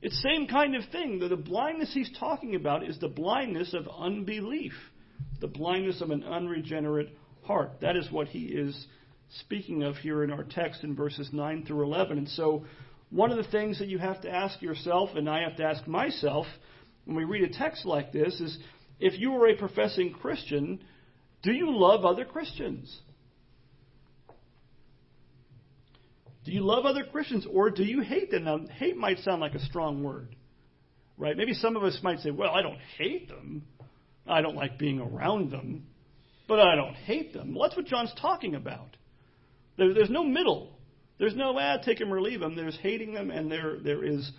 It's 0.00 0.22
same 0.22 0.46
kind 0.46 0.74
of 0.74 0.84
thing. 0.90 1.18
The, 1.18 1.28
the 1.28 1.36
blindness 1.36 1.92
he's 1.92 2.10
talking 2.18 2.54
about 2.54 2.82
is 2.88 2.98
the 2.98 3.08
blindness 3.08 3.74
of 3.74 3.86
unbelief, 3.86 4.72
the 5.40 5.48
blindness 5.48 6.00
of 6.00 6.10
an 6.10 6.24
unregenerate 6.24 7.14
heart. 7.42 7.72
That 7.82 7.96
is 7.96 8.10
what 8.10 8.28
he 8.28 8.44
is 8.44 8.86
speaking 9.40 9.82
of 9.82 9.96
here 9.96 10.22
in 10.22 10.30
our 10.30 10.44
text 10.44 10.84
in 10.84 10.94
verses 10.94 11.28
9 11.32 11.64
through 11.66 11.82
11. 11.84 12.18
And 12.18 12.28
so 12.28 12.64
one 13.14 13.30
of 13.30 13.36
the 13.36 13.50
things 13.50 13.78
that 13.78 13.86
you 13.86 13.98
have 13.98 14.20
to 14.22 14.30
ask 14.30 14.60
yourself, 14.60 15.10
and 15.14 15.30
I 15.30 15.42
have 15.42 15.56
to 15.58 15.64
ask 15.64 15.86
myself, 15.86 16.46
when 17.04 17.16
we 17.16 17.22
read 17.22 17.48
a 17.48 17.56
text 17.56 17.86
like 17.86 18.12
this, 18.12 18.40
is 18.40 18.58
if 18.98 19.18
you 19.20 19.32
are 19.34 19.46
a 19.46 19.56
professing 19.56 20.12
Christian, 20.12 20.82
do 21.44 21.52
you 21.52 21.70
love 21.70 22.04
other 22.04 22.24
Christians? 22.24 23.00
Do 26.44 26.50
you 26.50 26.62
love 26.62 26.86
other 26.86 27.04
Christians 27.04 27.46
or 27.48 27.70
do 27.70 27.84
you 27.84 28.00
hate 28.00 28.32
them? 28.32 28.44
Now, 28.44 28.58
hate 28.78 28.96
might 28.96 29.18
sound 29.20 29.40
like 29.40 29.54
a 29.54 29.60
strong 29.60 30.02
word, 30.02 30.34
right? 31.16 31.36
Maybe 31.36 31.54
some 31.54 31.76
of 31.76 31.84
us 31.84 31.98
might 32.02 32.18
say, 32.18 32.32
well, 32.32 32.50
I 32.50 32.62
don't 32.62 32.80
hate 32.98 33.28
them. 33.28 33.62
I 34.26 34.40
don't 34.40 34.56
like 34.56 34.76
being 34.76 34.98
around 34.98 35.52
them, 35.52 35.86
but 36.48 36.58
I 36.58 36.74
don't 36.74 36.94
hate 36.94 37.32
them. 37.32 37.54
Well, 37.54 37.68
that's 37.68 37.76
what 37.76 37.86
John's 37.86 38.12
talking 38.20 38.56
about. 38.56 38.96
There, 39.78 39.94
there's 39.94 40.10
no 40.10 40.24
middle. 40.24 40.73
There's 41.18 41.36
no, 41.36 41.56
ah, 41.58 41.78
take 41.84 41.98
them 41.98 42.12
or 42.12 42.20
leave 42.20 42.40
them. 42.40 42.56
There's 42.56 42.78
hating 42.82 43.14
them 43.14 43.30
and 43.30 43.50
there, 43.50 43.78
there 43.82 44.04
is 44.04 44.30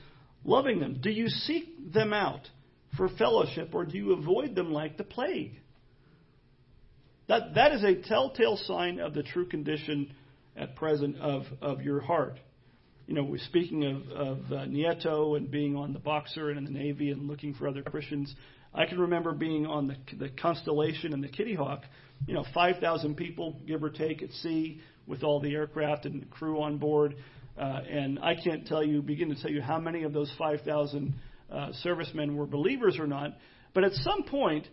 loving 0.44 0.80
them. 0.80 1.00
Do 1.02 1.10
you 1.10 1.30
seek 1.30 1.94
them 1.94 2.14
out 2.14 2.50
for 2.98 3.10
fellowship 3.10 3.74
or 3.74 3.86
do 3.86 3.98
you 3.98 4.14
avoid 4.14 4.56
them 4.56 4.72
like 4.72 4.98
the 4.98 5.04
plague? 5.04 5.60
That, 7.28 7.56
that 7.56 7.72
is 7.72 7.84
a 7.84 7.96
telltale 8.08 8.58
sign 8.58 9.00
of 9.00 9.14
the 9.14 9.24
true 9.24 9.48
condition 9.48 10.14
at 10.56 10.76
present 10.76 11.18
of, 11.18 11.44
of 11.62 11.82
your 11.82 12.02
heart. 12.02 12.40
You 13.08 13.14
know, 13.14 13.24
we're 13.24 13.38
speaking 13.38 13.84
of, 13.84 14.12
of 14.12 14.38
uh, 14.52 14.66
Nieto 14.66 15.38
and 15.38 15.50
being 15.50 15.76
on 15.76 15.94
the 15.94 16.00
Boxer 16.00 16.50
and 16.50 16.58
in 16.58 16.66
the 16.66 16.72
Navy 16.72 17.12
and 17.12 17.28
looking 17.28 17.54
for 17.54 17.68
other 17.68 17.84
Christians. 17.84 18.34
I 18.74 18.86
can 18.86 19.00
remember 19.00 19.34
being 19.34 19.66
on 19.66 19.88
the, 19.88 19.96
the 20.18 20.30
Constellation 20.30 21.14
and 21.14 21.24
the 21.24 21.28
Kitty 21.28 21.56
Hawk, 21.56 21.84
you 22.28 22.34
know, 22.34 22.46
5,000 22.54 23.16
people, 23.16 23.60
give 23.68 23.84
or 23.84 23.90
take, 23.90 24.24
at 24.24 24.32
sea 24.32 24.82
with 25.08 25.24
all 25.24 25.40
the 25.40 25.54
aircraft 25.54 26.06
and 26.06 26.30
crew 26.30 26.62
on 26.62 26.78
board. 26.78 27.16
Uh, 27.58 27.82
and 27.90 28.20
I 28.20 28.36
can't 28.36 28.66
tell 28.66 28.84
you, 28.84 29.02
begin 29.02 29.30
to 29.30 29.42
tell 29.42 29.52
you 29.52 29.62
how 29.62 29.80
many 29.80 30.04
of 30.04 30.14
those 30.14 30.32
5,000 30.38 31.14
uh, 31.52 31.72
servicemen 31.84 32.36
were 32.36 32.46
believers 32.46 32.98
or 33.00 33.08
not. 33.08 33.32
But 33.74 33.84
at 33.84 33.94
some 33.94 34.24
point, 34.24 34.68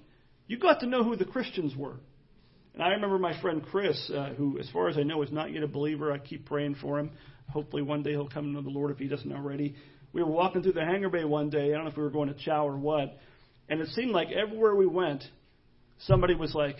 you 0.46 0.58
got 0.58 0.80
to 0.80 0.86
know 0.86 1.04
who 1.04 1.16
the 1.16 1.24
Christians 1.24 1.76
were. 1.76 1.96
And 2.74 2.82
I 2.82 2.88
remember 2.88 3.18
my 3.18 3.38
friend 3.40 3.62
Chris, 3.62 4.10
uh, 4.14 4.30
who, 4.30 4.58
as 4.58 4.68
far 4.70 4.88
as 4.88 4.96
I 4.96 5.02
know, 5.02 5.22
is 5.22 5.30
not 5.30 5.52
yet 5.52 5.62
a 5.62 5.68
believer. 5.68 6.12
I 6.12 6.18
keep 6.18 6.46
praying 6.46 6.76
for 6.80 6.98
him. 6.98 7.10
Hopefully, 7.50 7.82
one 7.82 8.02
day 8.02 8.10
he'll 8.12 8.28
come 8.28 8.44
to 8.44 8.50
know 8.50 8.62
the 8.62 8.70
Lord 8.70 8.90
if 8.90 8.98
he 8.98 9.08
doesn't 9.08 9.30
already. 9.30 9.74
We 10.12 10.22
were 10.22 10.30
walking 10.30 10.62
through 10.62 10.72
the 10.72 10.84
hangar 10.84 11.10
bay 11.10 11.24
one 11.24 11.50
day. 11.50 11.70
I 11.70 11.74
don't 11.74 11.84
know 11.84 11.90
if 11.90 11.96
we 11.96 12.02
were 12.02 12.10
going 12.10 12.32
to 12.32 12.44
chow 12.44 12.66
or 12.66 12.78
what. 12.78 13.18
And 13.68 13.80
it 13.80 13.88
seemed 13.88 14.12
like 14.12 14.28
everywhere 14.30 14.74
we 14.74 14.86
went, 14.86 15.22
somebody 16.00 16.34
was 16.34 16.54
like, 16.54 16.76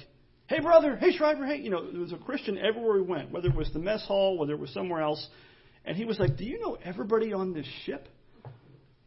Hey, 0.53 0.61
brother. 0.61 0.97
Hey, 0.97 1.17
Schreiber. 1.17 1.47
Hey, 1.47 1.61
you 1.61 1.71
know, 1.71 1.91
there 1.91 2.03
was 2.03 2.12
a 2.12 2.19
Christian 2.19 2.59
everywhere 2.59 2.97
we 2.97 3.01
went, 3.01 3.31
whether 3.31 3.49
it 3.49 3.55
was 3.55 3.73
the 3.73 3.79
mess 3.79 4.05
hall, 4.07 4.37
whether 4.37 4.53
it 4.53 4.59
was 4.59 4.69
somewhere 4.75 5.01
else. 5.01 5.27
And 5.87 5.97
he 5.97 6.05
was 6.05 6.19
like, 6.19 6.37
Do 6.37 6.45
you 6.45 6.61
know 6.61 6.77
everybody 6.85 7.33
on 7.33 7.55
this 7.55 7.65
ship? 7.87 8.07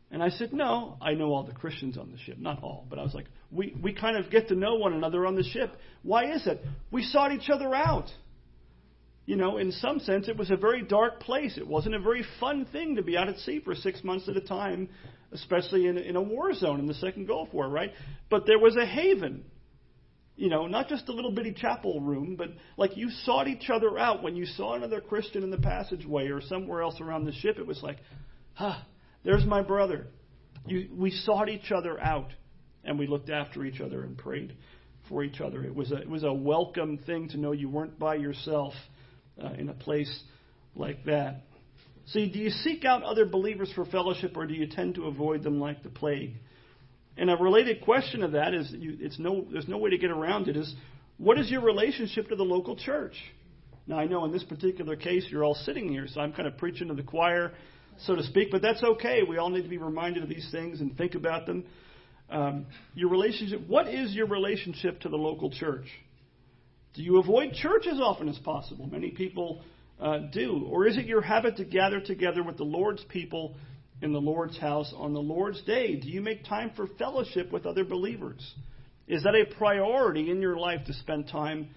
And 0.10 0.24
I 0.24 0.30
said, 0.30 0.54
No, 0.54 0.98
I 1.00 1.14
know 1.14 1.36
all 1.36 1.44
the 1.44 1.54
Christians 1.54 2.00
on 2.00 2.12
the 2.12 2.18
ship. 2.18 2.40
Not 2.40 2.64
all, 2.64 2.88
but 2.90 2.98
I 2.98 3.04
was 3.04 3.14
like, 3.14 3.28
we, 3.52 3.78
we 3.80 3.94
kind 3.94 4.18
of 4.18 4.32
get 4.32 4.48
to 4.48 4.56
know 4.56 4.74
one 4.74 4.94
another 4.94 5.28
on 5.28 5.36
the 5.36 5.44
ship. 5.44 5.72
Why 6.02 6.34
is 6.34 6.48
it? 6.48 6.66
We 6.90 7.04
sought 7.04 7.32
each 7.32 7.52
other 7.52 7.76
out. 7.76 8.10
You 9.28 9.36
know, 9.36 9.58
in 9.58 9.72
some 9.72 10.00
sense, 10.00 10.28
it 10.28 10.38
was 10.38 10.50
a 10.50 10.58
very 10.58 10.82
dark 10.82 11.20
place. 11.20 11.60
It 11.60 11.68
wasn't 11.68 11.94
a 11.94 12.00
very 12.00 12.26
fun 12.40 12.66
thing 12.72 12.96
to 12.96 13.04
be 13.04 13.18
out 13.18 13.30
at 13.30 13.38
sea 13.38 13.62
for 13.64 13.76
six 13.76 14.04
months 14.04 14.28
at 14.28 14.36
a 14.36 14.42
time, 14.42 14.90
especially 15.32 15.86
in, 15.86 16.00
in 16.00 16.16
a 16.16 16.22
war 16.24 16.56
zone 16.56 16.80
in 16.80 16.88
the 16.88 16.96
Second 16.96 17.28
Gulf 17.28 17.54
War, 17.54 17.70
right? 17.70 17.92
But 18.32 18.48
there 18.48 18.58
was 18.58 18.76
a 18.76 18.86
haven. 18.88 19.44
You 20.38 20.50
know, 20.50 20.68
not 20.68 20.90
just 20.90 21.08
a 21.08 21.14
little 21.14 21.32
bitty 21.32 21.54
chapel 21.54 22.02
room, 22.02 22.36
but 22.36 22.50
like 22.78 22.98
you 22.98 23.10
sought 23.24 23.48
each 23.48 23.70
other 23.70 23.98
out. 23.98 24.22
When 24.22 24.36
you 24.36 24.46
saw 24.46 24.76
another 24.76 25.00
Christian 25.00 25.44
in 25.44 25.50
the 25.50 25.58
passageway 25.58 26.28
or 26.28 26.42
somewhere 26.42 26.82
else 26.82 27.00
around 27.00 27.26
the 27.26 27.32
ship, 27.32 27.58
it 27.58 27.66
was 27.66 27.82
like, 27.82 27.98
ah, 28.60 28.86
there's 29.24 29.46
my 29.46 29.62
brother. 29.62 30.08
You, 30.66 30.90
we 30.94 31.12
sought 31.12 31.48
each 31.48 31.72
other 31.72 32.00
out, 32.02 32.32
and 32.84 33.00
we 33.00 33.08
looked 33.08 33.30
after 33.30 33.64
each 33.64 33.80
other 33.80 34.04
and 34.04 34.18
prayed 34.18 34.58
for 35.08 35.24
each 35.24 35.40
other. 35.40 35.64
It 35.64 35.74
was 35.74 35.92
a, 35.92 35.98
it 35.98 36.10
was 36.10 36.24
a 36.24 36.34
welcome 36.34 36.98
thing 36.98 37.30
to 37.30 37.38
know 37.38 37.52
you 37.54 37.70
weren't 37.70 37.98
by 37.98 38.16
yourself 38.16 38.74
uh, 39.42 39.52
in 39.58 39.70
a 39.70 39.74
place 39.74 40.24
like 40.76 41.06
that. 41.06 41.44
See, 42.08 42.30
do 42.30 42.40
you 42.40 42.50
seek 42.50 42.84
out 42.86 43.04
other 43.04 43.26
believers 43.26 43.72
for 43.74 43.86
fellowship, 43.86 44.36
or 44.36 44.46
do 44.46 44.54
you 44.54 44.68
tend 44.68 44.96
to 44.96 45.06
avoid 45.06 45.44
them 45.44 45.60
like 45.60 45.82
the 45.82 45.90
plague? 45.90 46.36
And 47.18 47.30
a 47.30 47.38
related 47.38 47.82
question 47.82 48.24
of 48.24 48.34
that 48.34 48.54
is, 48.54 48.72
you, 48.72 48.98
it's 49.00 49.20
no, 49.20 49.46
there's 49.52 49.68
no 49.68 49.78
way 49.78 49.90
to 49.92 49.98
get 49.98 50.12
around 50.12 50.48
it, 50.48 50.58
is 50.58 50.74
what 51.18 51.38
is 51.38 51.50
your 51.50 51.62
relationship 51.62 52.28
to 52.30 52.36
the 52.36 52.44
local 52.44 52.76
church? 52.76 53.16
Now, 53.88 54.00
I 54.00 54.06
know 54.06 54.26
in 54.26 54.32
this 54.32 54.44
particular 54.44 54.96
case, 54.96 55.26
you're 55.30 55.44
all 55.44 55.56
sitting 55.56 55.90
here, 55.90 56.08
so 56.08 56.20
I'm 56.20 56.34
kind 56.34 56.48
of 56.48 56.58
preaching 56.58 56.88
to 56.90 56.94
the 56.94 57.04
choir, 57.04 57.54
so 58.00 58.16
to 58.16 58.24
speak, 58.24 58.50
but 58.52 58.62
that's 58.62 58.84
okay. 58.84 59.22
We 59.28 59.38
all 59.38 59.50
need 59.50 59.64
to 59.64 59.70
be 59.70 59.78
reminded 59.78 60.24
of 60.24 60.30
these 60.30 60.50
things 60.52 60.82
and 60.82 60.98
think 60.98 61.16
about 61.16 61.46
them. 61.46 61.66
Um, 62.30 62.66
your 62.96 63.10
relationship. 63.10 63.62
What 63.68 63.88
is 63.88 64.14
your 64.14 64.26
relationship 64.26 65.00
to 65.02 65.10
the 65.10 65.16
local 65.16 65.52
church? 65.52 65.86
Do 66.96 67.04
you 67.04 67.20
avoid 67.20 67.54
church 67.54 67.86
as 67.90 68.00
often 68.00 68.28
as 68.28 68.38
possible? 68.40 68.88
Many 68.88 69.12
people 69.12 69.62
uh, 70.00 70.20
do. 70.32 70.66
Or 70.68 70.88
is 70.88 70.98
it 70.98 71.06
your 71.06 71.22
habit 71.22 71.58
to 71.58 71.66
gather 71.66 72.00
together 72.00 72.42
with 72.42 72.58
the 72.58 72.64
Lord's 72.64 73.04
people 73.06 73.56
in 74.02 74.14
the 74.14 74.22
Lord's 74.22 74.58
house 74.58 74.94
on 74.96 75.14
the 75.14 75.22
Lord's 75.22 75.62
day? 75.64 75.96
Do 75.96 76.10
you 76.10 76.22
make 76.22 76.44
time 76.46 76.72
for 76.76 76.88
fellowship 77.00 77.52
with 77.52 77.66
other 77.66 77.84
believers? 77.84 78.54
Is 79.08 79.24
that 79.24 79.36
a 79.36 79.46
priority 79.58 80.30
in 80.30 80.42
your 80.42 80.58
life 80.58 80.86
to 80.88 80.94
spend 80.94 81.28
time 81.28 81.70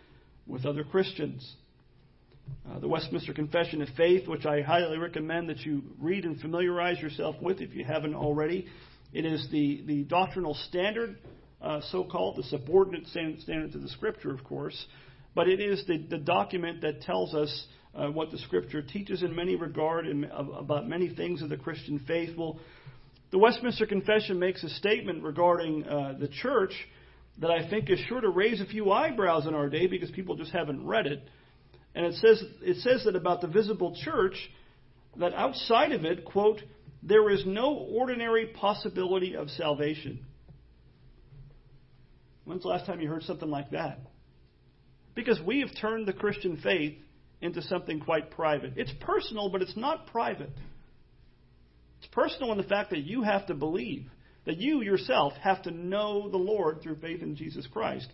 with 0.46 0.64
other 0.66 0.84
Christians? 0.84 1.54
Uh, 2.68 2.78
the 2.78 2.88
Westminster 2.88 3.34
Confession 3.34 3.82
of 3.82 3.88
Faith, 3.96 4.26
which 4.26 4.46
I 4.46 4.62
highly 4.62 4.98
recommend 4.98 5.48
that 5.50 5.60
you 5.60 5.82
read 5.98 6.24
and 6.24 6.40
familiarize 6.40 6.98
yourself 6.98 7.36
with 7.40 7.60
if 7.60 7.74
you 7.74 7.84
haven't 7.84 8.14
already. 8.14 8.66
It 9.12 9.24
is 9.24 9.46
the, 9.50 9.82
the 9.86 10.04
doctrinal 10.04 10.54
standard, 10.54 11.16
uh, 11.60 11.80
so 11.90 12.04
called, 12.04 12.36
the 12.36 12.42
subordinate 12.44 13.06
standard 13.06 13.72
to 13.72 13.78
the 13.78 13.88
Scripture, 13.88 14.32
of 14.32 14.44
course, 14.44 14.86
but 15.34 15.48
it 15.48 15.60
is 15.60 15.84
the, 15.86 15.98
the 15.98 16.18
document 16.18 16.80
that 16.82 17.02
tells 17.02 17.34
us 17.34 17.66
uh, 17.98 18.10
what 18.10 18.30
the 18.30 18.38
Scripture 18.38 18.82
teaches 18.82 19.22
in 19.22 19.34
many 19.34 19.56
regard 19.56 20.06
and 20.06 20.24
about 20.24 20.88
many 20.88 21.08
things 21.14 21.42
of 21.42 21.48
the 21.48 21.56
Christian 21.56 21.98
faith. 22.06 22.36
Well, 22.36 22.58
the 23.30 23.38
Westminster 23.38 23.86
Confession 23.86 24.38
makes 24.38 24.62
a 24.62 24.68
statement 24.70 25.22
regarding 25.22 25.84
uh, 25.84 26.16
the 26.18 26.28
church 26.28 26.72
that 27.40 27.50
I 27.50 27.68
think 27.68 27.90
is 27.90 27.98
sure 28.08 28.20
to 28.20 28.28
raise 28.28 28.60
a 28.60 28.66
few 28.66 28.90
eyebrows 28.90 29.46
in 29.46 29.54
our 29.54 29.68
day 29.68 29.86
because 29.86 30.10
people 30.10 30.36
just 30.36 30.52
haven't 30.52 30.86
read 30.86 31.06
it. 31.06 31.22
And 31.94 32.06
it 32.06 32.14
says, 32.14 32.42
it 32.62 32.76
says 32.78 33.04
that 33.04 33.16
about 33.16 33.40
the 33.40 33.46
visible 33.48 33.96
church, 34.04 34.36
that 35.16 35.34
outside 35.34 35.92
of 35.92 36.04
it, 36.04 36.24
quote, 36.24 36.60
there 37.02 37.30
is 37.30 37.44
no 37.46 37.74
ordinary 37.74 38.46
possibility 38.46 39.36
of 39.36 39.50
salvation. 39.50 40.24
When's 42.44 42.62
the 42.62 42.68
last 42.68 42.86
time 42.86 43.00
you 43.00 43.08
heard 43.08 43.22
something 43.24 43.50
like 43.50 43.70
that? 43.70 44.00
Because 45.14 45.40
we 45.44 45.60
have 45.60 45.70
turned 45.80 46.06
the 46.06 46.12
Christian 46.12 46.58
faith 46.62 46.96
into 47.40 47.62
something 47.62 48.00
quite 48.00 48.30
private. 48.30 48.74
It's 48.76 48.92
personal, 49.00 49.48
but 49.50 49.62
it's 49.62 49.76
not 49.76 50.06
private. 50.08 50.50
It's 51.98 52.08
personal 52.12 52.52
in 52.52 52.58
the 52.58 52.64
fact 52.64 52.90
that 52.90 53.04
you 53.04 53.22
have 53.22 53.46
to 53.46 53.54
believe, 53.54 54.06
that 54.44 54.58
you 54.58 54.82
yourself 54.82 55.32
have 55.40 55.62
to 55.62 55.70
know 55.70 56.28
the 56.28 56.36
Lord 56.36 56.80
through 56.82 56.96
faith 56.96 57.22
in 57.22 57.36
Jesus 57.36 57.66
Christ. 57.66 58.08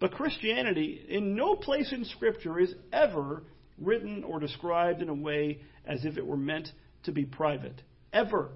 But 0.00 0.12
Christianity, 0.12 1.04
in 1.08 1.34
no 1.34 1.56
place 1.56 1.92
in 1.92 2.04
Scripture, 2.04 2.58
is 2.58 2.74
ever 2.92 3.42
written 3.80 4.24
or 4.24 4.40
described 4.40 5.02
in 5.02 5.08
a 5.08 5.14
way 5.14 5.60
as 5.84 6.04
if 6.04 6.16
it 6.16 6.26
were 6.26 6.36
meant 6.36 6.68
to 7.04 7.12
be 7.12 7.24
private. 7.24 7.80
Ever. 8.12 8.50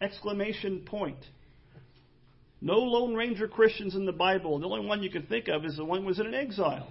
Exclamation 0.00 0.80
point. 0.80 1.18
No 2.60 2.78
Lone 2.78 3.14
Ranger 3.14 3.46
Christians 3.46 3.94
in 3.94 4.04
the 4.04 4.12
Bible. 4.12 4.58
The 4.58 4.66
only 4.66 4.86
one 4.86 5.02
you 5.02 5.10
can 5.10 5.22
think 5.26 5.48
of 5.48 5.64
is 5.64 5.76
the 5.76 5.84
one 5.84 6.00
who 6.00 6.06
was 6.06 6.18
in 6.18 6.26
an 6.26 6.34
exile. 6.34 6.88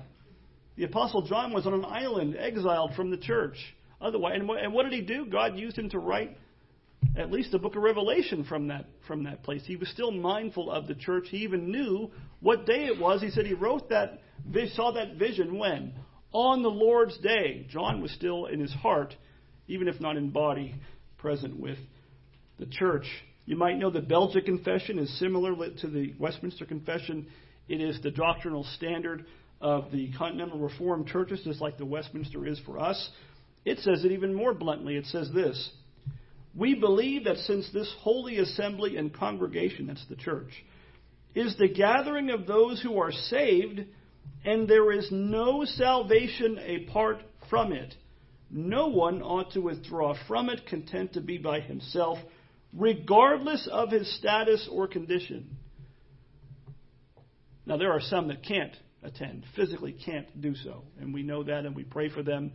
The 0.77 0.83
Apostle 0.83 1.23
John 1.23 1.53
was 1.53 1.65
on 1.65 1.73
an 1.73 1.85
island, 1.85 2.35
exiled 2.37 2.93
from 2.95 3.09
the 3.09 3.17
church. 3.17 3.57
Otherwise, 3.99 4.33
and 4.35 4.47
what, 4.47 4.63
and 4.63 4.73
what 4.73 4.83
did 4.83 4.93
he 4.93 5.01
do? 5.01 5.25
God 5.25 5.57
used 5.57 5.77
him 5.77 5.89
to 5.89 5.99
write 5.99 6.37
at 7.17 7.31
least 7.31 7.51
the 7.51 7.57
book 7.57 7.75
of 7.75 7.81
Revelation 7.81 8.43
from 8.43 8.67
that 8.67 8.85
from 9.07 9.23
that 9.23 9.41
place. 9.43 9.63
He 9.65 9.75
was 9.75 9.89
still 9.89 10.11
mindful 10.11 10.71
of 10.71 10.87
the 10.87 10.93
church. 10.93 11.25
He 11.29 11.37
even 11.37 11.71
knew 11.71 12.11
what 12.41 12.67
day 12.67 12.85
it 12.85 12.99
was. 12.99 13.21
He 13.21 13.31
said 13.31 13.47
he 13.47 13.55
wrote 13.55 13.89
that, 13.89 14.19
saw 14.75 14.91
that 14.91 15.15
vision 15.15 15.57
when 15.57 15.93
on 16.31 16.61
the 16.61 16.69
Lord's 16.69 17.17
day. 17.17 17.65
John 17.69 18.01
was 18.01 18.11
still 18.11 18.45
in 18.45 18.59
his 18.59 18.73
heart, 18.73 19.15
even 19.67 19.87
if 19.87 19.99
not 19.99 20.15
in 20.15 20.29
body, 20.29 20.75
present 21.17 21.59
with 21.59 21.79
the 22.59 22.67
church. 22.67 23.05
You 23.45 23.55
might 23.55 23.77
know 23.77 23.89
the 23.89 24.01
Belgic 24.01 24.45
Confession 24.45 24.99
is 24.99 25.17
similar 25.17 25.55
to 25.55 25.87
the 25.87 26.13
Westminster 26.19 26.65
Confession. 26.65 27.27
It 27.67 27.81
is 27.81 27.99
the 28.03 28.11
doctrinal 28.11 28.63
standard 28.75 29.25
of 29.61 29.91
the 29.91 30.11
Continental 30.13 30.59
Reformed 30.59 31.07
churches, 31.07 31.41
just 31.43 31.61
like 31.61 31.77
the 31.77 31.85
Westminster 31.85 32.45
is 32.45 32.59
for 32.65 32.79
us. 32.79 33.09
It 33.65 33.79
says 33.79 34.05
it 34.05 34.11
even 34.11 34.33
more 34.33 34.53
bluntly. 34.53 34.95
It 34.95 35.05
says 35.05 35.29
this 35.33 35.71
we 36.57 36.73
believe 36.73 37.25
that 37.25 37.37
since 37.37 37.71
this 37.71 37.93
holy 37.99 38.39
assembly 38.39 38.97
and 38.97 39.13
congregation, 39.13 39.87
that's 39.87 40.05
the 40.09 40.15
church, 40.15 40.65
is 41.35 41.55
the 41.57 41.67
gathering 41.67 42.31
of 42.31 42.47
those 42.47 42.81
who 42.81 42.99
are 42.99 43.11
saved, 43.11 43.81
and 44.43 44.67
there 44.67 44.91
is 44.91 45.07
no 45.11 45.65
salvation 45.65 46.57
apart 46.57 47.17
from 47.47 47.73
it, 47.73 47.93
no 48.49 48.87
one 48.87 49.21
ought 49.21 49.51
to 49.51 49.61
withdraw 49.61 50.15
from 50.27 50.49
it, 50.49 50.65
content 50.65 51.13
to 51.13 51.21
be 51.21 51.37
by 51.37 51.59
himself, 51.59 52.17
regardless 52.73 53.69
of 53.71 53.91
his 53.91 54.17
status 54.17 54.67
or 54.71 54.87
condition. 54.87 55.57
Now, 57.67 57.77
there 57.77 57.91
are 57.91 58.01
some 58.01 58.29
that 58.29 58.43
can't 58.43 58.73
attend, 59.07 59.43
physically 59.55 59.93
can't 59.93 60.39
do 60.39 60.53
so, 60.55 60.83
and 60.99 61.13
we 61.13 61.23
know 61.23 61.43
that 61.43 61.65
and 61.65 61.75
we 61.75 61.83
pray 61.83 62.09
for 62.09 62.21
them. 62.21 62.51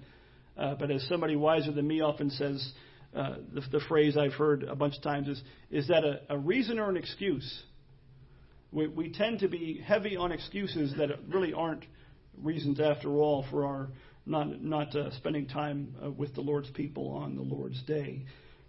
Uh, 0.56 0.74
but 0.74 0.90
as 0.90 1.02
somebody 1.08 1.34
wiser 1.34 1.72
than 1.72 1.86
me 1.86 2.00
often 2.00 2.30
says, 2.30 2.72
uh, 3.16 3.36
the, 3.52 3.60
the, 3.72 3.80
phrase 3.88 4.16
I've 4.16 4.32
heard 4.32 4.62
a 4.62 4.76
bunch 4.76 4.96
of 4.96 5.02
times 5.02 5.28
is, 5.28 5.42
is 5.70 5.88
that 5.88 6.04
a, 6.04 6.20
a 6.30 6.38
reason 6.38 6.78
or 6.78 6.88
an 6.88 6.96
excuse? 6.96 7.62
We, 8.70 8.86
we, 8.86 9.12
tend 9.12 9.40
to 9.40 9.48
be 9.48 9.82
heavy 9.84 10.16
on 10.16 10.32
excuses 10.32 10.94
that 10.98 11.10
really 11.28 11.52
aren't 11.52 11.84
reasons 12.42 12.80
after 12.80 13.10
all 13.10 13.44
for 13.50 13.66
our 13.66 13.88
not, 14.24 14.62
not 14.62 14.94
uh, 14.94 15.10
spending 15.16 15.46
time 15.46 15.94
uh, 16.02 16.10
with 16.10 16.34
the 16.34 16.40
Lord's 16.40 16.70
people 16.70 17.10
on 17.10 17.34
the 17.34 17.42
Lord's 17.42 17.82
day. 17.82 18.24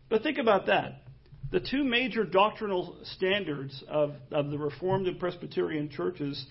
But 0.10 0.24
think 0.24 0.38
about 0.38 0.66
that. 0.68 1.04
The 1.52 1.60
two 1.60 1.84
major 1.84 2.24
doctrinal 2.24 2.98
standards 3.16 3.84
of, 3.88 4.14
of 4.32 4.50
the 4.50 4.58
Reformed 4.58 5.08
and 5.08 5.20
Presbyterian 5.20 5.90
churches 5.90 6.44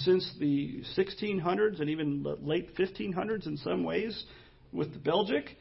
since 0.00 0.30
the 0.38 0.82
1600s 0.96 1.80
and 1.80 1.90
even 1.90 2.24
late 2.42 2.76
1500s 2.76 3.46
in 3.46 3.56
some 3.58 3.84
ways 3.84 4.24
with 4.72 4.92
the 4.92 4.98
Belgic 4.98 5.56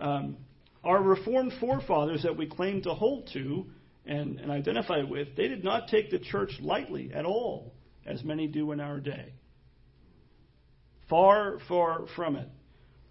um, 0.00 0.36
our 0.84 1.02
Reformed 1.02 1.52
forefathers 1.60 2.22
that 2.22 2.36
we 2.36 2.46
claim 2.46 2.82
to 2.82 2.90
hold 2.94 3.28
to 3.32 3.66
and, 4.06 4.38
and 4.38 4.50
identify 4.50 5.02
with, 5.02 5.36
they 5.36 5.48
did 5.48 5.64
not 5.64 5.88
take 5.88 6.10
the 6.10 6.18
church 6.18 6.52
lightly 6.60 7.10
at 7.12 7.24
all, 7.24 7.74
as 8.06 8.22
many 8.22 8.46
do 8.46 8.72
in 8.72 8.80
our 8.80 9.00
day. 9.00 9.32
Far, 11.10 11.58
far 11.68 12.06
from 12.14 12.36
it. 12.36 12.48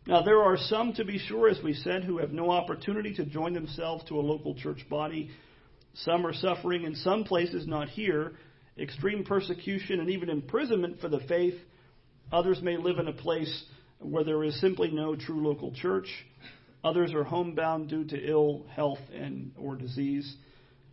Now, 0.06 0.22
there 0.22 0.42
are 0.42 0.58
some, 0.58 0.94
to 0.94 1.04
be 1.04 1.18
sure, 1.20 1.50
as 1.50 1.62
we 1.62 1.74
said, 1.74 2.04
who 2.04 2.20
have 2.20 2.32
no 2.32 2.50
opportunity 2.50 3.13
to 3.16 3.26
join 3.26 3.54
themselves 3.54 4.06
to 4.06 4.18
a 4.18 4.22
local 4.22 4.56
church 4.56 4.88
body. 4.90 5.30
Some 5.94 6.26
are 6.26 6.34
suffering 6.34 6.84
in 6.84 6.96
some 6.96 7.26
places, 7.26 7.68
not 7.68 7.90
here, 7.90 8.34
extreme 8.80 9.24
persecution 9.24 10.00
and 10.00 10.10
even 10.10 10.30
imprisonment 10.30 11.00
for 11.00 11.10
the 11.10 11.20
faith. 11.22 11.56
Others 12.32 12.62
may 12.62 12.78
live 12.78 13.00
in 13.00 13.08
a 13.08 13.13
place 13.13 13.63
where 14.00 14.24
there 14.24 14.44
is 14.44 14.60
simply 14.60 14.92
no 14.92 15.16
true 15.16 15.48
local 15.48 15.72
church. 15.74 16.08
Others 16.84 17.13
are 17.13 17.24
homebound 17.24 17.90
due 17.90 18.06
to 18.06 18.18
ill 18.18 18.66
health 18.76 19.00
and 19.13 19.52
or 19.58 19.76
disease. 19.76 20.36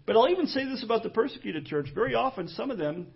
But 0.06 0.16
I'll 0.16 0.28
even 0.28 0.46
say 0.46 0.64
this 0.64 0.82
about 0.82 1.02
the 1.02 1.10
persecuted 1.10 1.66
church. 1.66 1.88
Very 1.94 2.14
often, 2.14 2.48
some 2.48 2.70
of 2.70 2.78
them, 2.78 3.08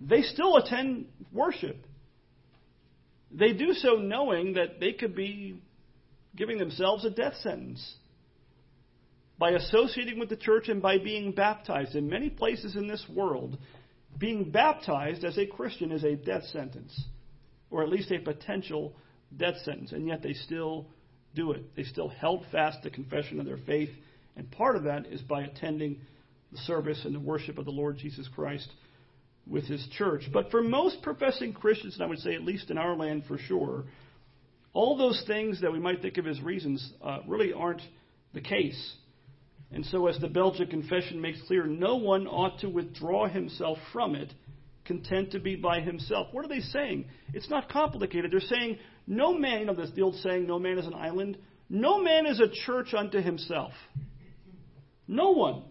they 0.00 0.22
still 0.22 0.56
attend 0.56 1.06
worship. 1.32 1.84
They 3.30 3.52
do 3.52 3.72
so 3.74 3.96
knowing 3.96 4.54
that 4.54 4.80
they 4.80 4.92
could 4.92 5.14
be 5.14 5.60
giving 6.34 6.58
themselves 6.58 7.04
a 7.04 7.10
death 7.10 7.34
sentence 7.42 7.94
by 9.40 9.52
associating 9.52 10.18
with 10.18 10.28
the 10.28 10.36
church 10.36 10.68
and 10.68 10.82
by 10.82 10.98
being 10.98 11.32
baptized. 11.32 11.96
In 11.96 12.10
many 12.10 12.28
places 12.28 12.76
in 12.76 12.86
this 12.86 13.04
world, 13.08 13.56
being 14.18 14.50
baptized 14.50 15.24
as 15.24 15.38
a 15.38 15.46
Christian 15.46 15.90
is 15.92 16.04
a 16.04 16.14
death 16.14 16.44
sentence, 16.52 17.06
or 17.70 17.82
at 17.82 17.88
least 17.88 18.12
a 18.12 18.18
potential 18.18 18.92
death 19.34 19.56
sentence, 19.64 19.92
and 19.92 20.06
yet 20.06 20.22
they 20.22 20.34
still 20.34 20.86
do 21.34 21.52
it. 21.52 21.74
They 21.74 21.84
still 21.84 22.08
held 22.08 22.44
fast 22.52 22.82
the 22.82 22.90
confession 22.90 23.40
of 23.40 23.46
their 23.46 23.56
faith, 23.56 23.88
and 24.36 24.50
part 24.50 24.76
of 24.76 24.84
that 24.84 25.06
is 25.06 25.22
by 25.22 25.42
attending 25.42 26.00
the 26.52 26.58
service 26.58 27.00
and 27.06 27.14
the 27.14 27.20
worship 27.20 27.56
of 27.56 27.64
the 27.64 27.70
Lord 27.70 27.96
Jesus 27.96 28.28
Christ 28.34 28.68
with 29.46 29.64
his 29.64 29.86
church. 29.96 30.24
But 30.30 30.50
for 30.50 30.62
most 30.62 31.00
professing 31.00 31.54
Christians, 31.54 31.94
and 31.94 32.02
I 32.02 32.06
would 32.06 32.18
say 32.18 32.34
at 32.34 32.42
least 32.42 32.70
in 32.70 32.76
our 32.76 32.94
land 32.94 33.24
for 33.26 33.38
sure, 33.38 33.84
all 34.74 34.98
those 34.98 35.24
things 35.26 35.62
that 35.62 35.72
we 35.72 35.78
might 35.78 36.02
think 36.02 36.18
of 36.18 36.26
as 36.26 36.38
reasons 36.42 36.92
uh, 37.02 37.20
really 37.26 37.54
aren't 37.54 37.82
the 38.34 38.42
case. 38.42 38.96
And 39.72 39.86
so, 39.86 40.08
as 40.08 40.18
the 40.18 40.28
Belgic 40.28 40.70
Confession 40.70 41.20
makes 41.20 41.40
clear, 41.46 41.64
no 41.66 41.96
one 41.96 42.26
ought 42.26 42.58
to 42.60 42.68
withdraw 42.68 43.28
himself 43.28 43.78
from 43.92 44.16
it, 44.16 44.32
content 44.84 45.30
to 45.32 45.38
be 45.38 45.54
by 45.54 45.80
himself. 45.80 46.28
What 46.32 46.44
are 46.44 46.48
they 46.48 46.60
saying? 46.60 47.06
It's 47.32 47.48
not 47.48 47.68
complicated. 47.68 48.32
They're 48.32 48.40
saying 48.40 48.78
no 49.06 49.32
man, 49.32 49.60
you 49.60 49.66
know 49.66 49.74
this, 49.74 49.90
the 49.94 50.02
old 50.02 50.16
saying, 50.16 50.46
no 50.46 50.58
man 50.58 50.78
is 50.78 50.86
an 50.86 50.94
island. 50.94 51.38
No 51.68 52.02
man 52.02 52.26
is 52.26 52.40
a 52.40 52.48
church 52.66 52.94
unto 52.94 53.20
himself. 53.20 53.72
No 55.06 55.30
one. 55.30 55.62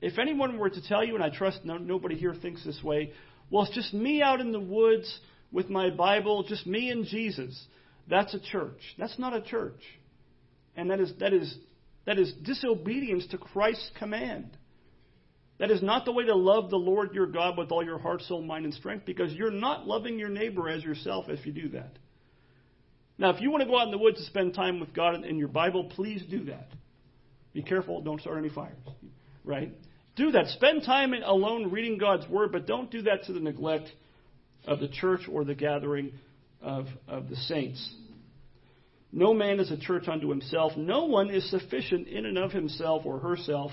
If 0.00 0.18
anyone 0.18 0.58
were 0.58 0.70
to 0.70 0.88
tell 0.88 1.04
you, 1.04 1.14
and 1.14 1.24
I 1.24 1.30
trust 1.30 1.64
no, 1.64 1.76
nobody 1.76 2.16
here 2.16 2.34
thinks 2.34 2.64
this 2.64 2.82
way, 2.82 3.12
well, 3.50 3.64
it's 3.64 3.74
just 3.74 3.92
me 3.92 4.22
out 4.22 4.40
in 4.40 4.52
the 4.52 4.60
woods 4.60 5.20
with 5.52 5.68
my 5.68 5.90
Bible, 5.90 6.44
just 6.44 6.66
me 6.66 6.90
and 6.90 7.04
Jesus. 7.04 7.66
That's 8.08 8.32
a 8.34 8.40
church. 8.40 8.80
That's 8.98 9.18
not 9.18 9.34
a 9.34 9.42
church. 9.42 9.80
And 10.76 10.90
that 10.90 11.00
is, 11.00 11.12
that 11.20 11.32
is, 11.32 11.54
that 12.10 12.18
is 12.18 12.32
disobedience 12.42 13.24
to 13.28 13.38
Christ's 13.38 13.88
command. 13.96 14.50
That 15.60 15.70
is 15.70 15.80
not 15.80 16.04
the 16.04 16.10
way 16.10 16.24
to 16.24 16.34
love 16.34 16.68
the 16.68 16.76
Lord 16.76 17.14
your 17.14 17.28
God 17.28 17.56
with 17.56 17.70
all 17.70 17.84
your 17.84 18.00
heart, 18.00 18.22
soul, 18.22 18.42
mind, 18.42 18.64
and 18.64 18.74
strength 18.74 19.06
because 19.06 19.32
you're 19.32 19.52
not 19.52 19.86
loving 19.86 20.18
your 20.18 20.28
neighbor 20.28 20.68
as 20.68 20.82
yourself 20.82 21.26
if 21.28 21.46
you 21.46 21.52
do 21.52 21.68
that. 21.68 21.92
Now, 23.16 23.30
if 23.30 23.40
you 23.40 23.52
want 23.52 23.62
to 23.62 23.68
go 23.68 23.78
out 23.78 23.84
in 23.84 23.92
the 23.92 23.98
woods 23.98 24.18
to 24.18 24.24
spend 24.24 24.54
time 24.54 24.80
with 24.80 24.92
God 24.92 25.24
in 25.24 25.38
your 25.38 25.46
Bible, 25.46 25.84
please 25.84 26.20
do 26.28 26.46
that. 26.46 26.66
Be 27.52 27.62
careful, 27.62 28.00
don't 28.00 28.20
start 28.20 28.38
any 28.38 28.48
fires, 28.48 28.74
right? 29.44 29.72
Do 30.16 30.32
that. 30.32 30.48
Spend 30.48 30.82
time 30.82 31.14
alone 31.14 31.70
reading 31.70 31.96
God's 31.96 32.28
Word, 32.28 32.50
but 32.50 32.66
don't 32.66 32.90
do 32.90 33.02
that 33.02 33.22
to 33.26 33.32
the 33.32 33.38
neglect 33.38 33.88
of 34.66 34.80
the 34.80 34.88
church 34.88 35.28
or 35.30 35.44
the 35.44 35.54
gathering 35.54 36.10
of, 36.60 36.86
of 37.06 37.28
the 37.28 37.36
saints. 37.36 37.94
No 39.12 39.34
man 39.34 39.58
is 39.58 39.70
a 39.70 39.76
church 39.76 40.06
unto 40.08 40.28
himself. 40.28 40.72
No 40.76 41.06
one 41.06 41.30
is 41.30 41.48
sufficient 41.50 42.06
in 42.06 42.26
and 42.26 42.38
of 42.38 42.52
himself 42.52 43.04
or 43.04 43.18
herself 43.18 43.72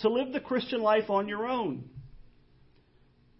to 0.00 0.08
live 0.08 0.32
the 0.32 0.40
Christian 0.40 0.80
life 0.80 1.10
on 1.10 1.28
your 1.28 1.46
own. 1.46 1.84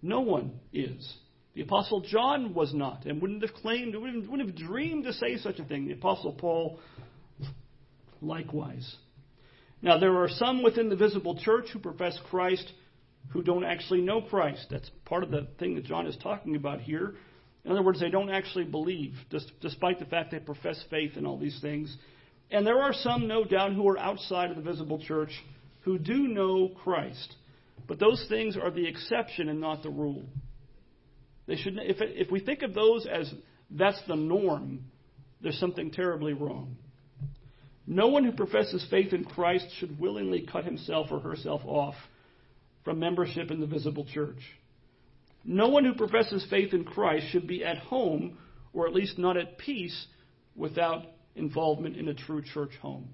No 0.02 0.20
one 0.20 0.58
is. 0.72 1.14
The 1.54 1.62
Apostle 1.62 2.00
John 2.00 2.54
was 2.54 2.74
not 2.74 3.04
and 3.04 3.20
wouldn't 3.20 3.42
have 3.42 3.54
claimed, 3.54 3.94
wouldn't, 3.94 4.28
wouldn't 4.28 4.48
have 4.48 4.68
dreamed 4.68 5.04
to 5.04 5.12
say 5.12 5.36
such 5.36 5.58
a 5.58 5.64
thing. 5.64 5.86
The 5.86 5.94
Apostle 5.94 6.32
Paul, 6.32 6.80
likewise. 8.20 8.96
Now, 9.80 9.98
there 9.98 10.16
are 10.22 10.28
some 10.28 10.62
within 10.62 10.88
the 10.88 10.96
visible 10.96 11.38
church 11.40 11.66
who 11.72 11.78
profess 11.78 12.18
Christ 12.30 12.72
who 13.28 13.42
don't 13.42 13.64
actually 13.64 14.00
know 14.00 14.22
Christ. 14.22 14.66
That's 14.70 14.90
part 15.04 15.22
of 15.22 15.30
the 15.30 15.46
thing 15.58 15.74
that 15.76 15.84
John 15.84 16.06
is 16.06 16.16
talking 16.22 16.56
about 16.56 16.80
here. 16.80 17.14
In 17.64 17.70
other 17.70 17.82
words, 17.82 18.00
they 18.00 18.10
don't 18.10 18.30
actually 18.30 18.64
believe, 18.64 19.14
despite 19.60 19.98
the 19.98 20.04
fact 20.04 20.32
they 20.32 20.40
profess 20.40 20.82
faith 20.90 21.16
in 21.16 21.26
all 21.26 21.38
these 21.38 21.58
things. 21.60 21.96
And 22.50 22.66
there 22.66 22.80
are 22.80 22.92
some, 22.92 23.28
no 23.28 23.44
doubt, 23.44 23.72
who 23.72 23.88
are 23.88 23.98
outside 23.98 24.50
of 24.50 24.56
the 24.56 24.62
visible 24.62 24.98
church 24.98 25.30
who 25.82 25.98
do 25.98 26.28
know 26.28 26.68
Christ. 26.82 27.36
But 27.86 27.98
those 27.98 28.24
things 28.28 28.56
are 28.56 28.70
the 28.70 28.86
exception 28.86 29.48
and 29.48 29.60
not 29.60 29.82
the 29.82 29.90
rule. 29.90 30.24
They 31.46 31.56
should, 31.56 31.78
if, 31.78 31.96
if 32.00 32.30
we 32.30 32.40
think 32.40 32.62
of 32.62 32.74
those 32.74 33.06
as 33.06 33.32
that's 33.70 34.00
the 34.06 34.16
norm, 34.16 34.84
there's 35.40 35.58
something 35.58 35.90
terribly 35.90 36.32
wrong. 36.32 36.76
No 37.86 38.08
one 38.08 38.24
who 38.24 38.32
professes 38.32 38.86
faith 38.90 39.12
in 39.12 39.24
Christ 39.24 39.66
should 39.78 39.98
willingly 39.98 40.46
cut 40.50 40.64
himself 40.64 41.08
or 41.10 41.20
herself 41.20 41.62
off 41.64 41.94
from 42.84 43.00
membership 43.00 43.50
in 43.50 43.60
the 43.60 43.66
visible 43.66 44.04
church. 44.04 44.38
No 45.44 45.68
one 45.68 45.84
who 45.84 45.94
professes 45.94 46.46
faith 46.48 46.72
in 46.72 46.84
Christ 46.84 47.26
should 47.30 47.46
be 47.46 47.64
at 47.64 47.78
home, 47.78 48.38
or 48.72 48.86
at 48.86 48.94
least 48.94 49.18
not 49.18 49.36
at 49.36 49.58
peace, 49.58 50.06
without 50.54 51.04
involvement 51.34 51.96
in 51.96 52.08
a 52.08 52.14
true 52.14 52.42
church 52.42 52.72
home. 52.80 53.08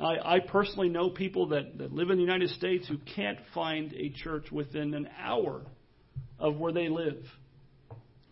I, 0.00 0.36
I 0.36 0.40
personally 0.40 0.88
know 0.88 1.10
people 1.10 1.48
that, 1.48 1.78
that 1.78 1.92
live 1.92 2.10
in 2.10 2.16
the 2.16 2.24
United 2.24 2.50
States 2.50 2.88
who 2.88 2.96
can't 3.14 3.38
find 3.54 3.92
a 3.92 4.08
church 4.10 4.50
within 4.50 4.94
an 4.94 5.08
hour 5.18 5.62
of 6.38 6.56
where 6.56 6.72
they 6.72 6.88
live. 6.88 7.22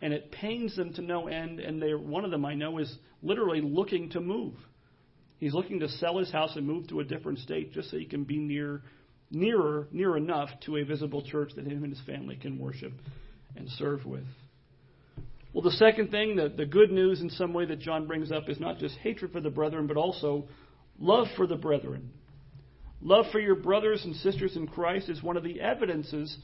And 0.01 0.13
it 0.13 0.33
pains 0.33 0.77
them 0.77 0.95
to 0.95 1.03
no 1.03 1.27
end, 1.27 1.61
and 1.61 1.83
they 1.83 1.93
one 1.93 2.25
of 2.25 2.31
them 2.31 2.45
I 2.45 2.55
know 2.55 2.79
is 2.79 2.93
literally 3.23 3.61
looking 3.61 4.11
to 4.11 4.21
move. 4.21 4.55
He's 5.39 5.53
looking 5.53 5.81
to 5.81 5.89
sell 5.89 6.19
his 6.19 6.33
house 6.33 6.57
and 6.57 6.67
move 6.67 6.89
to 6.89 7.01
a 7.01 7.05
different 7.05 7.41
state 7.41 7.73
just 7.73 7.91
so 7.91 7.99
he 7.99 8.07
can 8.07 8.25
be 8.25 8.39
near 8.39 8.83
nearer, 9.31 9.89
near 9.93 10.17
enough 10.17 10.49
to 10.67 10.77
a 10.77 10.85
visible 10.85 11.23
church 11.23 11.53
that 11.57 11.67
him 11.67 11.85
and 11.85 11.93
his 11.93 12.05
family 12.07 12.37
can 12.37 12.59
worship 12.59 12.93
and 13.57 13.69
serve 13.71 14.05
with. 14.05 14.25
Well, 15.53 15.63
the 15.63 15.73
second 15.73 16.11
thing, 16.11 16.37
the, 16.37 16.49
the 16.49 16.67
good 16.67 16.91
news 16.91 17.21
in 17.21 17.31
some 17.31 17.53
way 17.53 17.65
that 17.67 17.81
John 17.81 18.07
brings 18.07 18.31
up 18.31 18.49
is 18.49 18.61
not 18.61 18.79
just 18.79 18.97
hatred 18.99 19.33
for 19.33 19.41
the 19.41 19.51
brethren, 19.51 19.87
but 19.87 19.97
also 19.97 20.47
love 20.99 21.27
for 21.37 21.47
the 21.47 21.57
brethren. 21.57 22.11
Love 23.01 23.27
for 23.33 23.41
your 23.41 23.55
brothers 23.55 24.05
and 24.05 24.15
sisters 24.17 24.57
in 24.57 24.67
Christ 24.67 25.09
is 25.09 25.23
one 25.23 25.37
of 25.37 25.45
the 25.45 25.61
evidences 25.61 26.37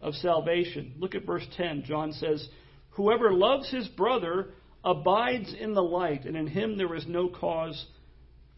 of 0.00 0.14
salvation. 0.14 0.94
Look 0.98 1.14
at 1.14 1.24
verse 1.24 1.46
10. 1.56 1.84
John 1.86 2.12
says, 2.12 2.46
Whoever 2.90 3.32
loves 3.32 3.70
his 3.70 3.88
brother 3.88 4.50
abides 4.84 5.54
in 5.58 5.74
the 5.74 5.82
light, 5.82 6.24
and 6.24 6.36
in 6.36 6.46
him 6.46 6.76
there 6.76 6.94
is 6.94 7.06
no 7.06 7.28
cause 7.28 7.86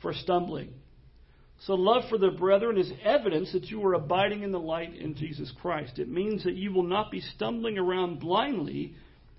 for 0.01 0.13
stumbling. 0.13 0.73
So, 1.67 1.75
love 1.75 2.03
for 2.11 2.19
the 2.19 2.31
brethren 2.31 2.77
is 2.77 2.93
evidence 3.03 3.53
that 3.53 3.71
you 3.71 3.83
are 3.87 3.95
abiding 3.95 4.43
in 4.43 4.53
the 4.53 4.61
light 4.61 4.95
in 4.95 5.15
Jesus 5.15 5.51
Christ. 5.63 5.99
It 5.99 6.11
means 6.11 6.45
that 6.45 6.57
you 6.57 6.71
will 6.75 6.83
not 6.83 7.11
be 7.11 7.23
stumbling 7.23 7.79
around 7.79 8.21
blindly 8.21 8.95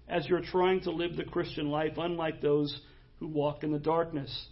as 0.08 0.28
you're 0.28 0.42
trying 0.42 0.82
to 0.82 0.92
live 0.92 1.16
the 1.16 1.24
Christian 1.24 1.70
life, 1.70 1.94
unlike 1.98 2.42
those 2.42 2.82
who 3.20 3.28
walk 3.28 3.64
in 3.64 3.72
the 3.72 3.78
darkness. 3.78 4.48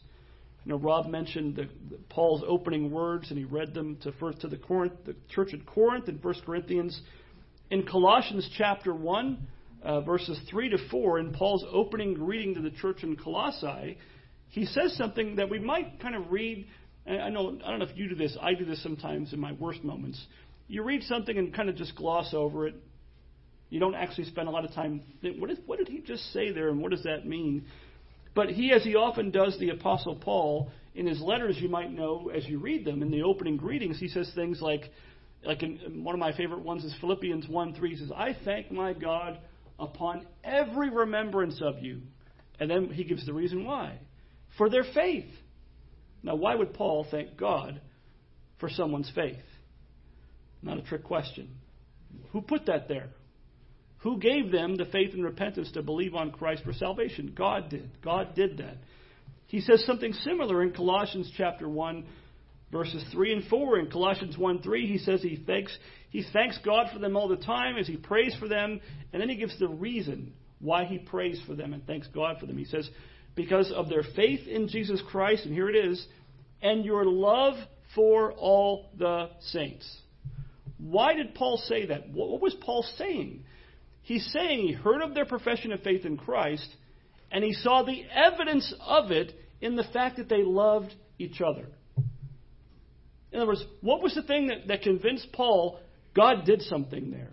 You 0.66 0.72
know, 0.72 0.78
Rob 0.78 1.08
mentioned 1.08 1.56
the, 1.56 1.64
the, 1.90 1.98
Paul's 2.10 2.44
opening 2.48 2.92
words, 2.92 3.30
and 3.30 3.40
he 3.40 3.44
read 3.44 3.74
them 3.74 3.98
to 4.04 4.12
first 4.14 4.42
to 4.42 4.48
the, 4.48 4.58
Corinth, 4.58 4.94
the 5.08 5.16
church 5.34 5.54
at 5.56 5.66
Corinth 5.66 6.08
in 6.08 6.18
1 6.18 6.34
Corinthians. 6.46 7.02
In 7.72 7.88
Colossians 7.88 8.48
chapter 8.56 8.94
1, 8.94 9.48
uh, 9.82 10.02
verses 10.02 10.40
3 10.48 10.70
to 10.70 10.78
4, 10.92 11.18
in 11.18 11.34
Paul's 11.34 11.66
opening 11.72 12.14
greeting 12.14 12.54
to 12.54 12.62
the 12.62 12.70
church 12.70 13.02
in 13.02 13.16
Colossae, 13.16 13.98
he 14.50 14.66
says 14.66 14.96
something 14.96 15.38
that 15.38 15.50
we 15.50 15.58
might 15.58 16.00
kind 16.00 16.16
of 16.16 16.32
read 16.32 16.68
I 17.06 17.30
know 17.30 17.58
I 17.64 17.70
don't 17.70 17.80
know 17.80 17.86
if 17.86 17.98
you 17.98 18.10
do 18.10 18.16
this. 18.16 18.38
I 18.42 18.54
do 18.54 18.66
this 18.66 18.82
sometimes 18.82 19.34
in 19.34 19.40
my 19.40 19.52
worst 19.54 19.84
moments. 19.84 20.24
You 20.68 20.84
read 20.84 21.04
something 21.04 21.38
and 21.38 21.54
kind 21.54 21.70
of 21.70 21.76
just 21.76 21.96
gloss 21.96 22.34
over 22.34 22.68
it. 22.68 22.76
You 23.70 23.80
don't 23.80 23.96
actually 23.96 24.26
spend 24.26 24.48
a 24.48 24.52
lot 24.52 24.66
of 24.66 24.72
time. 24.74 25.02
What, 25.40 25.50
is, 25.50 25.58
what 25.66 25.80
did 25.80 25.88
he 25.88 26.00
just 26.00 26.32
say 26.32 26.52
there, 26.52 26.70
and 26.70 26.82
what 26.82 26.92
does 26.92 27.04
that 27.04 27.26
mean? 27.26 27.66
But 28.36 28.50
he, 28.50 28.72
as 28.72 28.84
he 28.84 28.96
often 28.96 29.32
does, 29.32 29.58
the 29.60 29.70
Apostle 29.70 30.16
Paul, 30.16 30.72
in 30.96 31.08
his 31.08 31.20
letters, 31.22 31.58
you 31.60 31.70
might 31.70 31.92
know 31.92 32.32
as 32.34 32.48
you 32.48 32.60
read 32.60 32.86
them 32.86 33.02
in 33.02 33.12
the 33.12 33.24
opening 33.24 33.58
greetings, 33.58 34.00
he 34.00 34.08
says 34.08 34.32
things 34.36 34.62
like, 34.62 34.92
like 35.44 35.64
in, 35.64 36.04
one 36.04 36.16
of 36.16 36.20
my 36.20 36.36
favorite 36.36 36.62
ones 36.62 36.84
is 36.84 36.96
Philippians 37.02 37.48
1 37.48 37.74
3 37.74 37.90
he 37.90 37.96
says, 37.98 38.12
I 38.16 38.36
thank 38.46 38.72
my 38.72 38.94
God 38.94 39.40
upon 39.80 40.26
every 40.44 40.90
remembrance 40.90 41.62
of 41.62 41.80
you. 41.80 42.02
And 42.60 42.70
then 42.70 42.90
he 42.90 43.04
gives 43.04 43.26
the 43.26 43.34
reason 43.34 43.66
why. 43.66 44.00
For 44.58 44.70
their 44.70 44.86
faith 44.94 45.30
now, 46.24 46.36
why 46.36 46.56
would 46.56 46.74
Paul 46.74 47.06
thank 47.12 47.38
God 47.38 47.82
for 48.60 48.70
someone's 48.70 49.12
faith? 49.14 49.44
Not 50.62 50.78
a 50.78 50.82
trick 50.82 51.04
question. 51.04 51.50
Who 52.32 52.42
put 52.42 52.66
that 52.68 52.88
there? 52.88 53.10
Who 54.00 54.18
gave 54.18 54.52
them 54.52 54.76
the 54.76 54.86
faith 54.86 55.14
and 55.14 55.24
repentance 55.24 55.72
to 55.74 55.84
believe 55.84 56.16
on 56.16 56.32
Christ 56.32 56.64
for 56.64 56.74
salvation? 56.74 57.34
God 57.38 57.70
did. 57.70 57.90
God 58.02 58.36
did 58.36 58.58
that. 58.58 58.78
He 59.48 59.60
says 59.62 59.84
something 59.86 60.14
similar 60.14 60.64
in 60.64 60.72
Colossians 60.72 61.32
chapter 61.38 61.68
1 61.68 62.06
verses 62.72 63.06
3 63.12 63.34
and 63.34 63.44
4 63.50 63.80
in 63.80 63.92
Colossians 63.92 64.36
1 64.36 64.64
3 64.64 64.88
he 64.88 64.98
says 64.98 65.22
he 65.22 65.44
thanks 65.46 65.78
he 66.10 66.26
thanks 66.34 66.58
God 66.66 66.88
for 66.92 66.98
them 66.98 67.16
all 67.16 67.28
the 67.28 67.36
time 67.36 67.78
as 67.78 67.86
he 67.86 67.98
prays 67.98 68.36
for 68.40 68.48
them 68.48 68.82
and 69.12 69.22
then 69.22 69.30
he 69.30 69.36
gives 69.36 69.58
the 69.60 69.68
reason 69.68 70.34
why 70.60 70.86
he 70.86 70.98
prays 70.98 71.40
for 71.46 71.54
them 71.54 71.74
and 71.74 71.86
thanks 71.86 72.08
God 72.08 72.38
for 72.40 72.48
them. 72.48 72.58
He 72.58 72.66
says 72.66 72.90
because 73.36 73.72
of 73.72 73.90
their 73.90 74.04
faith 74.16 74.48
in 74.48 74.68
Jesus 74.68 75.02
Christ, 75.10 75.46
and 75.46 75.54
here 75.54 75.70
it 75.70 75.76
is, 75.76 76.06
and 76.62 76.86
your 76.86 77.06
love 77.06 77.56
for 77.96 78.32
all 78.34 78.92
the 78.98 79.30
saints. 79.52 79.98
Why 80.78 81.14
did 81.14 81.36
Paul 81.36 81.58
say 81.58 81.88
that? 81.88 82.10
What 82.10 82.42
was 82.42 82.56
Paul 82.62 82.86
saying? 82.98 83.44
He's 84.02 84.26
saying 84.34 84.68
he 84.68 84.74
heard 84.74 85.02
of 85.02 85.14
their 85.14 85.26
profession 85.26 85.72
of 85.72 85.82
faith 85.82 86.06
in 86.06 86.18
Christ, 86.18 86.68
and 87.32 87.44
he 87.44 87.54
saw 87.54 87.84
the 87.84 88.04
evidence 88.14 88.74
of 88.82 89.12
it 89.12 89.34
in 89.62 89.76
the 89.76 89.86
fact 89.94 90.18
that 90.18 90.30
they 90.30 90.44
loved 90.44 90.94
each 91.18 91.42
other. 91.42 91.68
In 93.32 93.40
other 93.40 93.48
words, 93.48 93.66
what 93.82 94.04
was 94.04 94.14
the 94.14 94.22
thing 94.22 94.48
that, 94.48 94.68
that 94.68 94.82
convinced 94.84 95.30
Paul 95.34 95.80
God 96.16 96.46
did 96.46 96.62
something 96.62 97.10
there? 97.10 97.32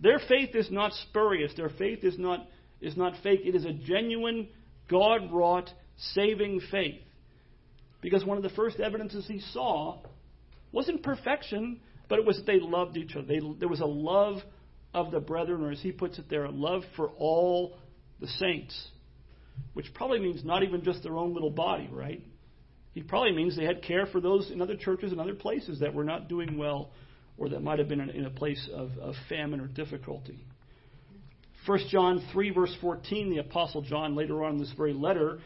Their 0.00 0.18
faith 0.28 0.54
is 0.54 0.70
not 0.70 0.92
spurious. 1.08 1.52
Their 1.56 1.68
faith 1.68 2.02
is 2.02 2.18
not, 2.18 2.48
is 2.80 2.96
not 2.96 3.14
fake. 3.22 3.42
It 3.44 3.54
is 3.54 3.64
a 3.64 3.72
genuine 3.72 4.48
God 4.88 5.32
wrought 5.32 5.70
saving 6.14 6.60
faith. 6.70 7.02
Because 8.00 8.24
one 8.24 8.36
of 8.36 8.42
the 8.42 8.50
first 8.50 8.80
evidences 8.80 9.26
he 9.28 9.40
saw 9.52 10.00
wasn't 10.72 11.02
perfection, 11.02 11.80
but 12.08 12.18
it 12.18 12.24
was 12.24 12.36
that 12.38 12.46
they 12.46 12.58
loved 12.58 12.96
each 12.96 13.14
other. 13.14 13.26
They, 13.26 13.40
there 13.58 13.68
was 13.68 13.80
a 13.80 13.86
love 13.86 14.38
of 14.92 15.10
the 15.10 15.20
brethren, 15.20 15.62
or 15.62 15.70
as 15.70 15.80
he 15.80 15.92
puts 15.92 16.18
it 16.18 16.28
there, 16.28 16.44
a 16.44 16.50
love 16.50 16.82
for 16.96 17.08
all 17.10 17.78
the 18.20 18.26
saints. 18.26 18.88
Which 19.74 19.92
probably 19.94 20.18
means 20.18 20.44
not 20.44 20.62
even 20.62 20.82
just 20.82 21.02
their 21.02 21.16
own 21.16 21.32
little 21.34 21.50
body, 21.50 21.88
right? 21.92 22.22
He 22.92 23.02
probably 23.02 23.32
means 23.32 23.56
they 23.56 23.64
had 23.64 23.82
care 23.82 24.06
for 24.06 24.20
those 24.20 24.50
in 24.50 24.60
other 24.60 24.76
churches 24.76 25.12
and 25.12 25.20
other 25.20 25.34
places 25.34 25.80
that 25.80 25.94
were 25.94 26.04
not 26.04 26.28
doing 26.28 26.58
well 26.58 26.90
or 27.38 27.48
that 27.50 27.62
might 27.62 27.78
have 27.78 27.88
been 27.88 28.00
in, 28.00 28.10
in 28.10 28.26
a 28.26 28.30
place 28.30 28.68
of, 28.72 28.90
of 29.00 29.14
famine 29.28 29.60
or 29.60 29.66
difficulty. 29.66 30.44
1 31.66 31.78
John 31.90 32.26
3, 32.32 32.50
verse 32.50 32.76
14, 32.80 33.30
the 33.30 33.38
Apostle 33.38 33.82
John, 33.82 34.16
later 34.16 34.42
on 34.42 34.54
in 34.54 34.58
this 34.58 34.72
very 34.76 34.92
letter, 34.92 35.38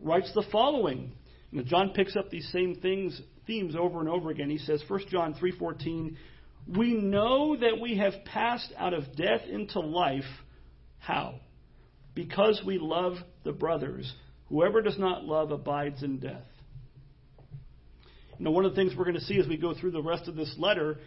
writes 0.00 0.30
the 0.34 0.44
following. 0.50 1.12
Now, 1.52 1.62
John 1.62 1.90
picks 1.90 2.16
up 2.16 2.30
these 2.30 2.48
same 2.52 2.76
things, 2.76 3.20
themes 3.46 3.74
over 3.78 4.00
and 4.00 4.08
over 4.08 4.30
again. 4.30 4.50
He 4.50 4.58
says, 4.58 4.82
1 4.88 5.00
John 5.10 5.34
3.14, 5.34 6.16
We 6.76 6.94
know 6.94 7.56
that 7.56 7.80
we 7.80 7.98
have 7.98 8.12
passed 8.24 8.72
out 8.78 8.94
of 8.94 9.14
death 9.16 9.42
into 9.50 9.80
life. 9.80 10.24
How? 10.98 11.40
Because 12.14 12.62
we 12.64 12.78
love 12.78 13.14
the 13.44 13.52
brothers. 13.52 14.10
Whoever 14.48 14.80
does 14.80 14.98
not 14.98 15.24
love 15.24 15.50
abides 15.50 16.02
in 16.02 16.18
death. 16.18 16.46
You 18.38 18.44
know, 18.44 18.50
one 18.52 18.64
of 18.64 18.74
the 18.74 18.76
things 18.76 18.94
we're 18.96 19.04
going 19.04 19.18
to 19.18 19.24
see 19.24 19.38
as 19.38 19.48
we 19.48 19.56
go 19.56 19.74
through 19.74 19.90
the 19.90 20.02
rest 20.02 20.28
of 20.28 20.36
this 20.36 20.54
letter 20.58 20.98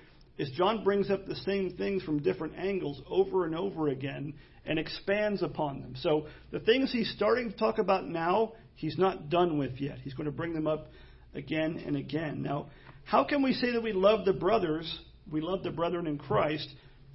is 0.42 0.50
John 0.58 0.84
brings 0.84 1.12
up 1.12 1.28
the 1.28 1.36
same 1.36 1.78
things 1.78 2.02
from 2.02 2.24
different 2.24 2.56
angles 2.58 3.00
over 3.08 3.46
and 3.46 3.56
over 3.56 3.90
again 3.90 4.34
and 4.66 4.80
expands 4.80 5.44
upon 5.44 5.82
them. 5.82 5.94
So 5.96 6.26
the 6.50 6.60
things 6.60 6.92
he's 6.92 7.14
starting 7.16 7.52
to 7.52 7.56
talk 7.56 7.78
about 7.78 8.08
now, 8.08 8.54
he's 8.74 8.98
not 8.98 9.30
done 9.30 9.60
with 9.60 9.80
yet. 9.80 10.00
He's 10.00 10.16
going 10.16 10.26
to 10.26 10.32
bring 10.32 10.56
them 10.56 10.66
up 10.66 10.88
again 11.36 11.84
and 11.86 11.96
again. 11.96 12.42
Now, 12.42 12.72
how 13.04 13.24
can 13.24 13.44
we 13.44 13.54
say 13.54 13.74
that 13.74 13.84
we 13.84 13.94
love 13.94 14.26
the 14.26 14.34
brothers, 14.34 14.92
we 15.32 15.42
love 15.42 15.62
the 15.62 15.70
brethren 15.70 16.08
in 16.08 16.18
Christ, 16.18 16.68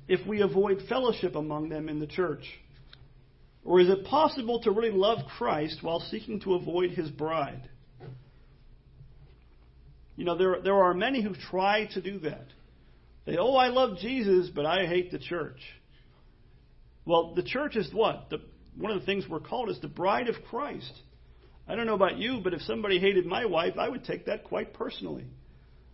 if 0.07 0.25
we 0.25 0.43
avoid 0.43 0.83
fellowship 0.89 1.35
among 1.35 1.69
them 1.69 1.89
in 1.89 1.99
the 1.99 2.07
church? 2.07 2.45
Or 3.65 3.81
is 3.81 3.89
it 3.89 4.05
possible 4.05 4.63
to 4.63 4.71
really 4.71 4.97
love 4.97 5.19
Christ 5.37 5.79
while 5.83 5.99
seeking 5.99 6.39
to 6.43 6.55
avoid 6.55 6.91
his 6.93 7.11
bride? 7.11 7.69
You 10.15 10.25
know, 10.25 10.39
there, 10.39 10.61
there 10.63 10.81
are 10.81 10.95
many 10.95 11.25
who 11.25 11.35
try 11.35 11.87
to 11.95 12.01
do 12.01 12.21
that. 12.21 12.47
They, 13.27 13.37
oh, 13.37 13.57
I 13.57 13.69
love 13.69 13.99
Jesus, 13.99 14.51
but 14.55 14.65
I 14.65 14.87
hate 14.87 15.11
the 15.11 15.19
church. 15.19 15.61
Well, 17.05 17.35
the 17.35 17.43
church 17.43 17.77
is 17.77 17.93
what? 17.93 18.31
The, 18.31 18.39
one 18.77 18.93
of 18.93 19.01
the 19.01 19.07
things 19.07 19.25
we're 19.29 19.41
called 19.41 19.69
is 19.69 19.81
the 19.81 19.89
bride 19.89 20.29
of 20.29 20.37
Christ. 20.49 20.93
I 21.69 21.75
don't 21.75 21.87
know 21.87 21.95
about 21.95 22.19
you, 22.19 22.41
but 22.43 22.55
if 22.55 22.63
somebody 22.63 22.99
hated 23.01 23.27
my 23.27 23.45
wife, 23.45 23.75
I 23.79 23.89
would 23.89 24.05
take 24.05 24.27
that 24.27 24.45
quite 24.45 24.73
personally. 24.73 25.27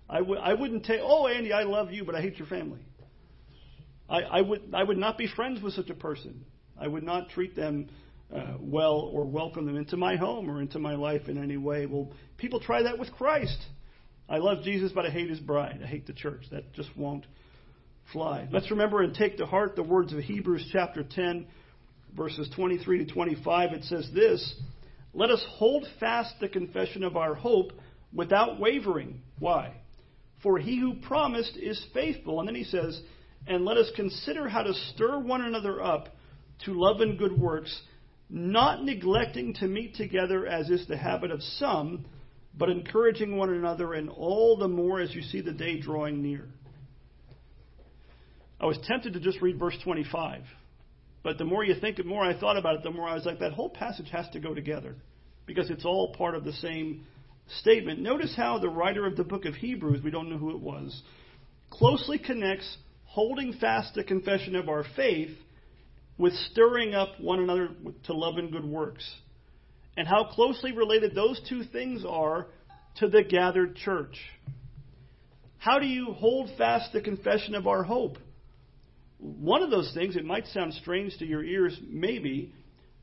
I 0.08 0.18
w- 0.18 0.40
I 0.40 0.52
wouldn't 0.52 0.84
take, 0.84 1.00
oh, 1.02 1.26
Andy, 1.26 1.52
I 1.52 1.62
love 1.62 1.90
you, 1.90 2.04
but 2.04 2.14
I 2.14 2.20
hate 2.20 2.36
your 2.36 2.48
family. 2.48 2.80
I, 4.08 4.20
I, 4.20 4.40
would, 4.42 4.74
I 4.74 4.82
would 4.82 4.98
not 4.98 5.16
be 5.16 5.26
friends 5.26 5.62
with 5.62 5.72
such 5.72 5.88
a 5.88 5.94
person. 5.94 6.44
I 6.78 6.86
would 6.86 7.02
not 7.02 7.30
treat 7.30 7.56
them 7.56 7.88
uh, 8.34 8.56
well 8.60 9.10
or 9.12 9.24
welcome 9.24 9.64
them 9.64 9.76
into 9.76 9.96
my 9.96 10.16
home 10.16 10.50
or 10.50 10.60
into 10.60 10.78
my 10.78 10.94
life 10.94 11.28
in 11.28 11.42
any 11.42 11.56
way. 11.56 11.86
Well, 11.86 12.12
people 12.36 12.60
try 12.60 12.82
that 12.82 12.98
with 12.98 13.12
Christ. 13.12 13.58
I 14.32 14.38
love 14.38 14.62
Jesus, 14.62 14.92
but 14.94 15.04
I 15.04 15.10
hate 15.10 15.28
his 15.28 15.40
bride. 15.40 15.80
I 15.84 15.86
hate 15.86 16.06
the 16.06 16.14
church. 16.14 16.44
That 16.50 16.72
just 16.72 16.88
won't 16.96 17.26
fly. 18.14 18.48
Let's 18.50 18.70
remember 18.70 19.02
and 19.02 19.14
take 19.14 19.36
to 19.36 19.46
heart 19.46 19.76
the 19.76 19.82
words 19.82 20.14
of 20.14 20.20
Hebrews 20.20 20.70
chapter 20.72 21.04
10, 21.04 21.46
verses 22.16 22.48
23 22.56 23.04
to 23.04 23.12
25. 23.12 23.72
It 23.74 23.84
says 23.84 24.08
this 24.14 24.54
Let 25.12 25.28
us 25.28 25.44
hold 25.50 25.86
fast 26.00 26.34
the 26.40 26.48
confession 26.48 27.04
of 27.04 27.14
our 27.14 27.34
hope 27.34 27.72
without 28.14 28.58
wavering. 28.58 29.20
Why? 29.38 29.74
For 30.42 30.58
he 30.58 30.80
who 30.80 30.94
promised 30.94 31.58
is 31.58 31.84
faithful. 31.92 32.40
And 32.40 32.48
then 32.48 32.54
he 32.54 32.64
says, 32.64 32.98
And 33.46 33.66
let 33.66 33.76
us 33.76 33.92
consider 33.94 34.48
how 34.48 34.62
to 34.62 34.72
stir 34.94 35.18
one 35.18 35.42
another 35.42 35.82
up 35.82 36.08
to 36.64 36.72
love 36.72 37.02
and 37.02 37.18
good 37.18 37.38
works, 37.38 37.82
not 38.30 38.82
neglecting 38.82 39.52
to 39.56 39.66
meet 39.66 39.94
together 39.94 40.46
as 40.46 40.70
is 40.70 40.88
the 40.88 40.96
habit 40.96 41.30
of 41.30 41.42
some 41.42 42.06
but 42.56 42.68
encouraging 42.68 43.36
one 43.36 43.50
another, 43.50 43.94
and 43.94 44.10
all 44.10 44.56
the 44.56 44.68
more 44.68 45.00
as 45.00 45.14
you 45.14 45.22
see 45.22 45.40
the 45.40 45.52
day 45.52 45.80
drawing 45.80 46.22
near. 46.22 46.46
I 48.60 48.66
was 48.66 48.78
tempted 48.86 49.14
to 49.14 49.20
just 49.20 49.40
read 49.40 49.58
verse 49.58 49.76
25, 49.82 50.42
but 51.22 51.38
the 51.38 51.44
more 51.44 51.64
you 51.64 51.74
think, 51.80 51.96
the 51.96 52.04
more 52.04 52.22
I 52.22 52.38
thought 52.38 52.56
about 52.56 52.76
it, 52.76 52.82
the 52.82 52.90
more 52.90 53.08
I 53.08 53.14
was 53.14 53.24
like, 53.24 53.40
that 53.40 53.52
whole 53.52 53.70
passage 53.70 54.08
has 54.10 54.28
to 54.30 54.40
go 54.40 54.54
together 54.54 54.94
because 55.46 55.70
it's 55.70 55.84
all 55.84 56.14
part 56.14 56.34
of 56.34 56.44
the 56.44 56.52
same 56.52 57.04
statement. 57.60 58.00
Notice 58.00 58.34
how 58.36 58.58
the 58.58 58.68
writer 58.68 59.06
of 59.06 59.16
the 59.16 59.24
book 59.24 59.44
of 59.44 59.54
Hebrews, 59.54 60.02
we 60.04 60.10
don't 60.10 60.30
know 60.30 60.38
who 60.38 60.50
it 60.50 60.60
was, 60.60 61.02
closely 61.70 62.18
connects 62.18 62.76
holding 63.04 63.52
fast 63.54 63.94
the 63.94 64.04
confession 64.04 64.54
of 64.54 64.68
our 64.68 64.84
faith 64.96 65.36
with 66.18 66.32
stirring 66.52 66.94
up 66.94 67.18
one 67.20 67.40
another 67.40 67.70
to 68.04 68.14
love 68.14 68.36
and 68.36 68.52
good 68.52 68.64
works 68.64 69.04
and 69.96 70.08
how 70.08 70.24
closely 70.24 70.72
related 70.72 71.14
those 71.14 71.40
two 71.48 71.64
things 71.64 72.04
are 72.08 72.46
to 72.96 73.08
the 73.08 73.22
gathered 73.22 73.76
church. 73.76 74.16
How 75.58 75.78
do 75.78 75.86
you 75.86 76.12
hold 76.12 76.50
fast 76.58 76.92
the 76.92 77.00
confession 77.00 77.54
of 77.54 77.66
our 77.66 77.82
hope? 77.82 78.18
One 79.18 79.62
of 79.62 79.70
those 79.70 79.92
things, 79.94 80.16
it 80.16 80.24
might 80.24 80.46
sound 80.48 80.74
strange 80.74 81.16
to 81.18 81.26
your 81.26 81.44
ears, 81.44 81.78
maybe. 81.88 82.52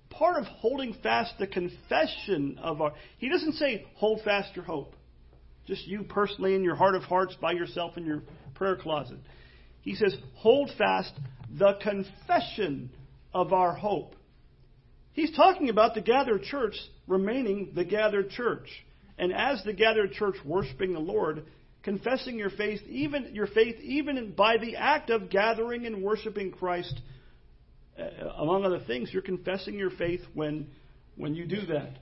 Part 0.10 0.38
of 0.38 0.46
holding 0.46 0.94
fast 1.02 1.36
the 1.40 1.48
confession 1.48 2.60
of 2.62 2.82
our. 2.82 2.94
He 3.18 3.30
doesn't 3.30 3.54
say, 3.54 3.86
hold 3.96 4.22
fast 4.24 4.56
your 4.56 4.66
hope. 4.66 4.94
Just 5.68 5.88
you 5.88 6.04
personally 6.04 6.56
in 6.56 6.64
your 6.64 6.76
heart 6.76 6.96
of 6.96 7.04
hearts 7.04 7.36
by 7.40 7.54
yourself 7.54 7.96
in 7.96 8.06
your 8.06 8.24
prayer 8.56 8.76
closet. 8.76 9.20
He 9.82 9.96
says, 9.96 10.16
hold 10.36 10.72
fast 10.78 11.14
the 11.58 11.78
confession 11.82 12.90
of 13.34 13.54
our 13.54 13.74
hope. 13.74 14.16
He's 15.20 15.36
talking 15.36 15.68
about 15.68 15.96
the 15.96 16.02
gathered 16.02 16.44
church 16.44 16.76
remaining 17.06 17.74
the 17.76 17.84
gathered 17.84 18.30
church. 18.30 18.70
And 19.18 19.34
as 19.34 19.62
the 19.66 19.74
gathered 19.74 20.14
church 20.14 20.36
worshiping 20.46 20.94
the 20.94 21.00
Lord, 21.00 21.46
confessing 21.84 22.40
your 22.40 22.50
faith 22.50 22.80
even 22.88 23.32
your 23.36 23.48
faith 23.48 23.76
even 23.82 24.32
by 24.32 24.56
the 24.56 24.78
act 24.78 25.10
of 25.10 25.30
gathering 25.30 25.86
and 25.86 26.02
worshiping 26.02 26.52
Christ 26.52 27.02
uh, 28.00 28.30
among 28.38 28.64
other 28.64 28.80
things, 28.80 29.10
you're 29.12 29.22
confessing 29.22 29.78
your 29.78 29.90
faith 29.90 30.22
when 30.34 30.68
when 31.18 31.36
you 31.36 31.46
do 31.46 31.66
that. 31.66 32.00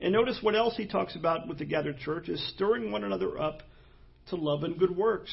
And 0.00 0.12
notice 0.12 0.40
what 0.42 0.56
else 0.56 0.76
he 0.76 0.88
talks 0.88 1.14
about 1.14 1.46
with 1.46 1.58
the 1.58 1.64
gathered 1.64 1.98
church 1.98 2.28
is 2.28 2.44
stirring 2.56 2.90
one 2.90 3.04
another 3.04 3.40
up 3.40 3.62
to 4.30 4.34
love 4.34 4.64
and 4.64 4.76
good 4.76 4.96
works. 4.96 5.32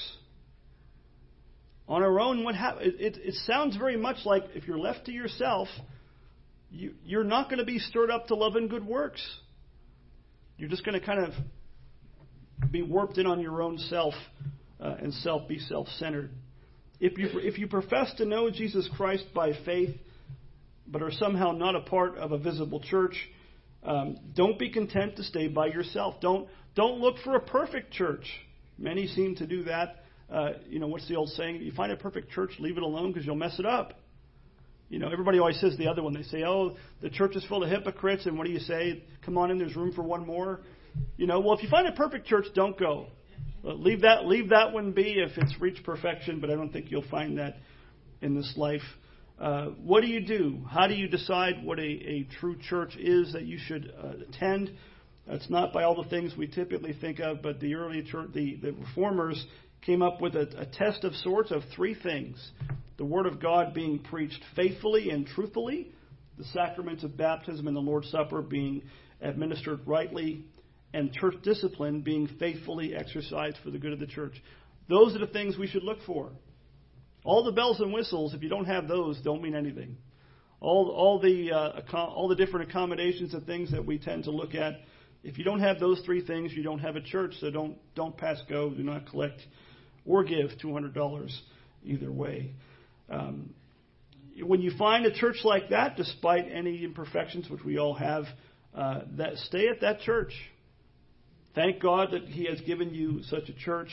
On 1.88 2.04
our 2.04 2.20
own, 2.20 2.44
what 2.44 2.54
hap- 2.54 2.82
it, 2.82 2.94
it, 3.00 3.18
it 3.18 3.34
sounds 3.48 3.76
very 3.76 3.98
much 3.98 4.18
like 4.24 4.44
if 4.54 4.68
you're 4.68 4.78
left 4.78 5.06
to 5.06 5.12
yourself, 5.12 5.68
you, 6.70 6.94
you're 7.04 7.24
not 7.24 7.50
going 7.50 7.60
to 7.60 7.66
be 7.66 7.80
stirred 7.80 8.12
up 8.12 8.28
to 8.28 8.36
love 8.36 8.56
and 8.56 8.70
good 8.70 8.86
works. 8.86 9.22
You're 10.58 10.70
just 10.70 10.86
going 10.86 11.00
to 11.00 11.06
kind 11.06 11.26
of 11.26 12.72
be 12.72 12.82
warped 12.82 13.18
in 13.18 13.26
on 13.26 13.40
your 13.40 13.62
own 13.62 13.78
self 13.78 14.14
uh, 14.80 14.96
and 15.00 15.14
self 15.14 15.48
be 15.48 15.60
self 15.60 15.88
centered. 16.00 16.32
If 17.00 17.18
you, 17.18 17.30
if 17.36 17.60
you 17.60 17.68
profess 17.68 18.12
to 18.18 18.26
know 18.26 18.50
Jesus 18.50 18.90
Christ 18.98 19.26
by 19.34 19.52
faith, 19.66 19.96
but 20.88 21.04
are 21.04 21.12
somehow 21.12 21.52
not 21.52 21.76
a 21.76 21.82
part 21.82 22.18
of 22.18 22.32
a 22.32 22.38
visible 22.38 22.80
church, 22.80 23.16
um, 23.84 24.18
don't 24.36 24.58
be 24.58 24.70
content 24.70 25.16
to 25.18 25.24
stay 25.24 25.48
by 25.48 25.68
yourself. 25.68 26.16
Don't, 26.22 26.48
don't 26.76 27.00
look 27.00 27.18
for 27.24 27.36
a 27.36 27.40
perfect 27.40 27.94
church. 27.94 28.26
Many 28.78 29.08
seem 29.08 29.36
to 29.36 29.46
do 29.46 29.64
that. 29.64 30.04
Uh, 30.32 30.50
you 30.68 30.80
know, 30.80 30.88
what's 30.88 31.08
the 31.08 31.16
old 31.16 31.30
saying? 31.30 31.62
You 31.62 31.72
find 31.72 31.92
a 31.92 31.96
perfect 31.96 32.32
church, 32.32 32.52
leave 32.60 32.78
it 32.78 32.84
alone 32.84 33.12
because 33.12 33.26
you'll 33.26 33.36
mess 33.36 33.60
it 33.60 33.66
up. 33.66 33.94
You 34.90 35.00
know, 35.00 35.10
everybody 35.12 35.40
always 35.40 35.60
says 35.60 35.78
the 35.78 35.88
other 35.88 36.02
one. 36.02 36.14
They 36.14 36.24
say, 36.24 36.44
"Oh, 36.46 36.78
the 37.02 37.10
church 37.10 37.36
is 37.36 37.44
full 37.46 37.64
of 37.64 37.70
hypocrites," 37.70 38.26
and 38.26 38.38
what 38.38 38.48
do 38.48 38.54
you 38.54 38.60
say? 38.60 39.04
Come 39.26 39.38
on 39.38 39.52
in. 39.52 39.58
There's 39.58 39.76
room 39.76 39.92
for 39.92 40.04
one 40.04 40.26
more. 40.26 40.62
You 41.18 41.28
know, 41.28 41.40
well, 41.40 41.56
if 41.56 41.64
you 41.64 41.70
find 41.70 41.88
a 41.88 41.92
perfect 41.92 42.26
church, 42.28 42.46
don't 42.56 42.78
go. 42.78 43.08
leave 43.64 44.02
that 44.02 44.26
leave 44.26 44.50
that 44.50 44.72
one 44.72 44.94
be 44.94 45.20
if 45.20 45.38
it's 45.38 45.60
reached 45.60 45.84
perfection. 45.84 46.40
But 46.40 46.50
I 46.50 46.56
don't 46.56 46.72
think 46.72 46.90
you'll 46.90 47.10
find 47.10 47.38
that 47.38 47.58
in 48.22 48.34
this 48.34 48.54
life. 48.56 48.82
Uh, 49.40 49.68
what 49.84 50.02
do 50.02 50.08
you 50.08 50.22
do? 50.22 50.66
How 50.70 50.88
do 50.88 50.96
you 50.96 51.08
decide 51.08 51.64
what 51.64 51.80
a, 51.80 51.84
a 51.84 52.28
true 52.40 52.56
church 52.58 52.96
is 52.98 53.34
that 53.34 53.44
you 53.44 53.60
should 53.60 53.94
uh, 54.02 54.24
attend? 54.28 54.72
It's 55.28 55.50
not 55.50 55.74
by 55.74 55.84
all 55.84 56.02
the 56.02 56.10
things 56.10 56.36
we 56.38 56.48
typically 56.48 56.94
think 56.94 57.20
of, 57.20 57.42
but 57.42 57.60
the 57.60 57.76
early 57.76 58.02
church, 58.02 58.30
the, 58.34 58.56
the 58.56 58.72
reformers 58.72 59.46
came 59.86 60.02
up 60.02 60.22
with 60.22 60.36
a, 60.36 60.48
a 60.58 60.66
test 60.66 61.04
of 61.04 61.14
sorts 61.16 61.52
of 61.52 61.62
three 61.76 61.94
things 61.94 62.52
the 62.98 63.06
Word 63.06 63.26
of 63.26 63.40
God 63.40 63.74
being 63.74 64.00
preached 64.00 64.42
faithfully 64.56 65.10
and 65.10 65.26
truthfully, 65.26 65.92
the 66.38 66.44
sacraments 66.46 67.04
of 67.04 67.18
baptism 67.18 67.68
and 67.68 67.76
the 67.76 67.82
Lord's 67.82 68.10
Supper 68.10 68.42
being 68.42 68.84
administered 69.22 69.80
rightly, 69.86 70.46
and 70.94 71.12
church 71.14 71.36
discipline 71.44 72.02
being 72.02 72.28
faithfully 72.40 72.96
exercised 72.96 73.58
for 73.64 73.72
the 73.72 73.78
good 73.78 73.94
of 73.94 74.00
the 74.00 74.08
church. 74.08 74.34
Those 74.90 75.16
are 75.16 75.20
the 75.20 75.28
things 75.28 75.58
we 75.58 75.68
should 75.68 75.84
look 75.84 76.00
for. 76.06 76.32
All 77.24 77.44
the 77.44 77.52
bells 77.52 77.80
and 77.80 77.92
whistles, 77.92 78.34
if 78.34 78.42
you 78.42 78.50
don't 78.50 78.66
have 78.66 78.88
those, 78.88 79.20
don't 79.22 79.42
mean 79.42 79.56
anything. 79.56 79.98
All, 80.60 80.90
all, 80.90 81.20
the, 81.20 81.52
uh, 81.52 81.98
all 81.98 82.28
the 82.28 82.36
different 82.36 82.70
accommodations 82.70 83.34
and 83.34 83.46
things 83.46 83.72
that 83.72 83.86
we 83.86 84.00
tend 84.00 84.24
to 84.24 84.32
look 84.32 84.56
at, 84.56 84.80
if 85.24 85.38
you 85.38 85.44
don't 85.44 85.60
have 85.60 85.80
those 85.80 86.02
three 86.06 86.26
things, 86.26 86.54
you 86.54 86.64
don't 86.64 86.80
have 86.80 86.96
a 86.96 87.02
church. 87.02 87.34
So 87.42 87.52
don't, 87.52 87.78
don't 87.96 88.16
pass 88.16 88.42
go. 88.50 88.70
Do 88.70 88.82
not 88.82 89.10
collect 89.10 89.42
or 90.06 90.24
give 90.24 90.52
$200 90.64 91.32
either 91.84 92.12
way. 92.12 92.54
Um, 93.10 93.54
when 94.44 94.62
you 94.62 94.72
find 94.78 95.06
a 95.06 95.14
church 95.14 95.38
like 95.44 95.70
that, 95.70 95.98
despite 95.98 96.46
any 96.52 96.84
imperfections, 96.84 97.50
which 97.50 97.64
we 97.64 97.78
all 97.78 97.96
have, 97.96 98.26
uh, 98.76 99.02
that 99.18 99.36
stay 99.38 99.68
at 99.68 99.82
that 99.82 100.02
church. 100.02 100.34
Thank 101.56 101.82
God 101.82 102.10
that 102.12 102.24
He 102.24 102.46
has 102.46 102.62
given 102.62 102.94
you 102.94 103.24
such 103.24 103.50
a 103.50 103.54
church, 103.54 103.90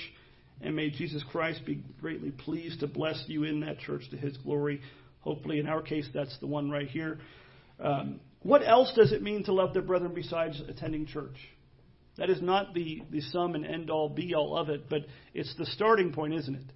and 0.61 0.77
may 0.77 0.91
Jesus 0.91 1.25
Christ 1.31 1.65
be 1.65 1.83
greatly 2.01 2.31
pleased 2.31 2.81
to 2.81 2.87
bless 2.87 3.25
you 3.27 3.45
in 3.45 3.61
that 3.61 3.79
church 3.79 4.03
to 4.11 4.17
His 4.17 4.37
glory. 4.37 4.83
Hopefully, 5.21 5.59
in 5.59 5.67
our 5.67 5.81
case, 5.81 6.07
that's 6.12 6.37
the 6.41 6.47
one 6.47 6.71
right 6.71 6.89
here. 6.89 7.19
Um, 7.81 8.21
what 8.43 8.61
else 8.67 8.93
does 8.95 9.12
it 9.12 9.23
mean 9.23 9.45
to 9.45 9.55
love 9.55 9.73
their 9.73 9.83
brethren 9.83 10.12
besides 10.15 10.61
attending 10.69 11.07
church? 11.07 11.37
That 12.19 12.29
is 12.29 12.43
not 12.43 12.75
the, 12.75 13.03
the 13.11 13.23
sum 13.23 13.55
and 13.55 13.65
end 13.67 13.91
all 13.91 14.11
be 14.11 14.35
all 14.35 14.57
of 14.57 14.69
it, 14.69 14.89
but 14.91 15.07
it's 15.33 15.55
the 15.57 15.67
starting 15.67 16.12
point, 16.12 16.35
isn't 16.35 16.55
it? 16.55 16.67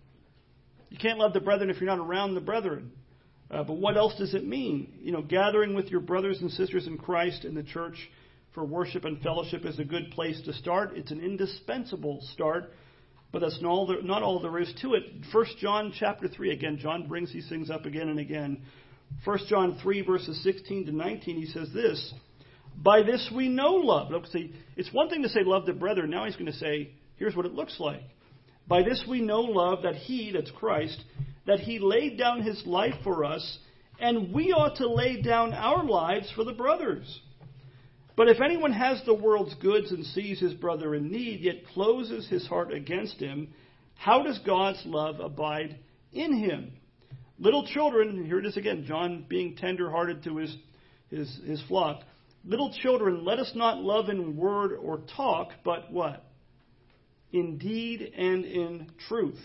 You 0.90 0.98
can't 0.98 1.18
love 1.18 1.32
the 1.32 1.40
brethren 1.40 1.70
if 1.70 1.80
you're 1.80 1.94
not 1.94 2.04
around 2.04 2.34
the 2.34 2.40
brethren. 2.40 2.92
Uh, 3.50 3.64
but 3.64 3.74
what 3.74 3.96
else 3.96 4.14
does 4.18 4.34
it 4.34 4.46
mean? 4.46 4.92
You 5.00 5.12
know, 5.12 5.22
gathering 5.22 5.74
with 5.74 5.86
your 5.86 6.00
brothers 6.00 6.40
and 6.40 6.50
sisters 6.50 6.86
in 6.86 6.98
Christ 6.98 7.44
in 7.44 7.54
the 7.54 7.62
church 7.62 7.96
for 8.54 8.64
worship 8.64 9.04
and 9.04 9.20
fellowship 9.22 9.64
is 9.64 9.78
a 9.78 9.84
good 9.84 10.10
place 10.10 10.40
to 10.44 10.52
start. 10.52 10.92
It's 10.94 11.10
an 11.10 11.20
indispensable 11.20 12.20
start, 12.32 12.72
but 13.32 13.40
that's 13.40 13.60
not 13.62 13.70
all 13.70 13.86
there, 13.86 14.02
not 14.02 14.22
all 14.22 14.40
there 14.40 14.58
is 14.58 14.72
to 14.82 14.94
it. 14.94 15.04
1 15.32 15.46
John 15.60 15.92
chapter 15.98 16.28
3, 16.28 16.52
again, 16.52 16.78
John 16.78 17.06
brings 17.08 17.32
these 17.32 17.48
things 17.48 17.70
up 17.70 17.86
again 17.86 18.08
and 18.08 18.18
again. 18.18 18.62
1 19.24 19.38
John 19.48 19.78
3, 19.82 20.02
verses 20.02 20.42
16 20.42 20.86
to 20.86 20.92
19, 20.92 21.36
he 21.36 21.46
says 21.46 21.70
this 21.72 22.12
By 22.76 23.02
this 23.02 23.30
we 23.34 23.48
know 23.48 23.74
love. 23.74 24.10
Look, 24.10 24.26
see, 24.26 24.52
it's 24.76 24.92
one 24.92 25.08
thing 25.08 25.22
to 25.22 25.28
say 25.28 25.40
love 25.42 25.64
the 25.64 25.72
brethren. 25.72 26.10
Now 26.10 26.26
he's 26.26 26.36
going 26.36 26.46
to 26.46 26.58
say, 26.58 26.90
here's 27.16 27.34
what 27.34 27.46
it 27.46 27.52
looks 27.52 27.76
like. 27.78 28.02
By 28.68 28.82
this 28.82 29.04
we 29.08 29.20
know 29.20 29.40
love 29.40 29.82
that 29.82 29.94
he, 29.94 30.30
that's 30.32 30.50
Christ, 30.50 31.02
that 31.46 31.60
he 31.60 31.78
laid 31.78 32.18
down 32.18 32.42
his 32.42 32.62
life 32.66 32.94
for 33.02 33.24
us, 33.24 33.58
and 33.98 34.32
we 34.32 34.52
ought 34.52 34.76
to 34.76 34.88
lay 34.88 35.22
down 35.22 35.54
our 35.54 35.82
lives 35.84 36.30
for 36.34 36.44
the 36.44 36.52
brothers. 36.52 37.20
But 38.14 38.28
if 38.28 38.40
anyone 38.40 38.72
has 38.72 39.00
the 39.04 39.14
world's 39.14 39.54
goods 39.54 39.90
and 39.90 40.04
sees 40.04 40.40
his 40.40 40.52
brother 40.52 40.94
in 40.94 41.10
need, 41.10 41.40
yet 41.40 41.66
closes 41.72 42.28
his 42.28 42.46
heart 42.46 42.72
against 42.72 43.18
him, 43.18 43.48
how 43.94 44.22
does 44.22 44.38
God's 44.40 44.82
love 44.84 45.20
abide 45.20 45.78
in 46.12 46.36
him? 46.36 46.72
Little 47.38 47.66
children, 47.66 48.24
here 48.26 48.38
it 48.38 48.46
is 48.46 48.56
again, 48.56 48.84
John 48.86 49.24
being 49.28 49.56
tender 49.56 49.90
hearted 49.90 50.24
to 50.24 50.36
his, 50.36 50.56
his, 51.10 51.40
his 51.46 51.62
flock. 51.68 52.02
Little 52.44 52.72
children, 52.82 53.24
let 53.24 53.38
us 53.38 53.52
not 53.54 53.78
love 53.78 54.08
in 54.08 54.36
word 54.36 54.72
or 54.72 55.00
talk, 55.16 55.50
but 55.64 55.90
what? 55.90 56.24
In 57.32 57.58
deed 57.58 58.12
and 58.16 58.44
in 58.44 58.90
truth. 59.08 59.38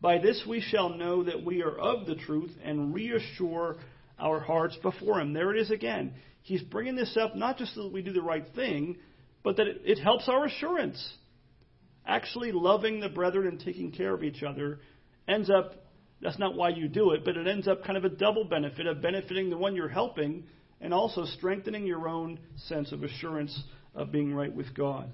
By 0.00 0.18
this 0.18 0.44
we 0.48 0.60
shall 0.60 0.90
know 0.90 1.24
that 1.24 1.44
we 1.44 1.62
are 1.62 1.76
of 1.76 2.06
the 2.06 2.14
truth 2.14 2.52
and 2.64 2.94
reassure 2.94 3.76
our 4.18 4.40
hearts 4.40 4.76
before 4.82 5.20
Him. 5.20 5.32
There 5.32 5.54
it 5.54 5.60
is 5.60 5.70
again. 5.70 6.14
He's 6.42 6.62
bringing 6.62 6.96
this 6.96 7.16
up 7.20 7.36
not 7.36 7.58
just 7.58 7.74
so 7.74 7.82
that 7.82 7.92
we 7.92 8.02
do 8.02 8.12
the 8.12 8.22
right 8.22 8.46
thing, 8.54 8.96
but 9.42 9.56
that 9.56 9.66
it, 9.66 9.82
it 9.84 9.98
helps 9.98 10.28
our 10.28 10.46
assurance. 10.46 11.14
Actually, 12.06 12.52
loving 12.52 13.00
the 13.00 13.08
brethren 13.08 13.46
and 13.46 13.60
taking 13.60 13.92
care 13.92 14.14
of 14.14 14.24
each 14.24 14.42
other 14.42 14.80
ends 15.28 15.50
up, 15.50 15.74
that's 16.22 16.38
not 16.38 16.56
why 16.56 16.70
you 16.70 16.88
do 16.88 17.12
it, 17.12 17.24
but 17.24 17.36
it 17.36 17.46
ends 17.46 17.68
up 17.68 17.84
kind 17.84 17.98
of 17.98 18.04
a 18.04 18.08
double 18.08 18.44
benefit 18.44 18.86
of 18.86 19.02
benefiting 19.02 19.50
the 19.50 19.56
one 19.56 19.76
you're 19.76 19.88
helping 19.88 20.44
and 20.80 20.94
also 20.94 21.24
strengthening 21.24 21.86
your 21.86 22.08
own 22.08 22.38
sense 22.68 22.90
of 22.92 23.02
assurance 23.02 23.62
of 23.94 24.10
being 24.10 24.34
right 24.34 24.54
with 24.54 24.74
God. 24.74 25.10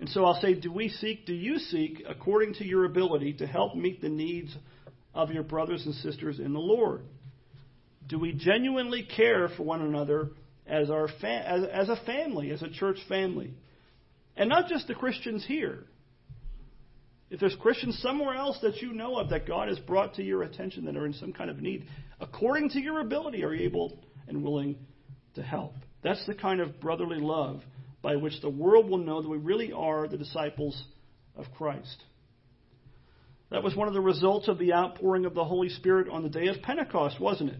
And 0.00 0.08
so 0.08 0.24
I'll 0.24 0.40
say, 0.40 0.54
do 0.54 0.72
we 0.72 0.88
seek, 0.88 1.26
do 1.26 1.34
you 1.34 1.58
seek, 1.58 2.02
according 2.08 2.54
to 2.54 2.66
your 2.66 2.86
ability, 2.86 3.34
to 3.34 3.46
help 3.46 3.76
meet 3.76 4.00
the 4.00 4.08
needs 4.08 4.56
of 5.14 5.30
your 5.30 5.42
brothers 5.42 5.84
and 5.84 5.94
sisters 5.96 6.38
in 6.38 6.54
the 6.54 6.58
Lord? 6.58 7.02
Do 8.08 8.18
we 8.18 8.32
genuinely 8.32 9.06
care 9.14 9.50
for 9.56 9.62
one 9.62 9.82
another 9.82 10.30
as, 10.66 10.90
our 10.90 11.06
fa- 11.20 11.44
as, 11.46 11.64
as 11.70 11.88
a 11.90 12.02
family, 12.06 12.50
as 12.50 12.62
a 12.62 12.70
church 12.70 12.96
family? 13.10 13.52
And 14.36 14.48
not 14.48 14.68
just 14.68 14.88
the 14.88 14.94
Christians 14.94 15.44
here. 15.46 15.84
If 17.28 17.38
there's 17.38 17.56
Christians 17.60 17.98
somewhere 18.02 18.34
else 18.34 18.58
that 18.62 18.78
you 18.78 18.94
know 18.94 19.18
of 19.18 19.28
that 19.30 19.46
God 19.46 19.68
has 19.68 19.78
brought 19.80 20.14
to 20.14 20.22
your 20.22 20.42
attention 20.42 20.86
that 20.86 20.96
are 20.96 21.06
in 21.06 21.12
some 21.12 21.34
kind 21.34 21.50
of 21.50 21.60
need, 21.60 21.86
according 22.20 22.70
to 22.70 22.80
your 22.80 23.00
ability, 23.00 23.44
are 23.44 23.52
you 23.52 23.66
able 23.66 23.98
and 24.26 24.42
willing 24.42 24.76
to 25.34 25.42
help? 25.42 25.74
That's 26.02 26.24
the 26.26 26.34
kind 26.34 26.60
of 26.60 26.80
brotherly 26.80 27.20
love 27.20 27.60
by 28.02 28.16
which 28.16 28.40
the 28.40 28.50
world 28.50 28.88
will 28.88 28.98
know 28.98 29.22
that 29.22 29.28
we 29.28 29.38
really 29.38 29.72
are 29.72 30.08
the 30.08 30.16
disciples 30.16 30.82
of 31.36 31.46
Christ. 31.56 32.02
That 33.50 33.62
was 33.62 33.74
one 33.74 33.88
of 33.88 33.94
the 33.94 34.00
results 34.00 34.48
of 34.48 34.58
the 34.58 34.72
outpouring 34.72 35.26
of 35.26 35.34
the 35.34 35.44
Holy 35.44 35.68
Spirit 35.68 36.08
on 36.08 36.22
the 36.22 36.28
day 36.28 36.46
of 36.46 36.62
Pentecost, 36.62 37.20
wasn't 37.20 37.50
it? 37.50 37.58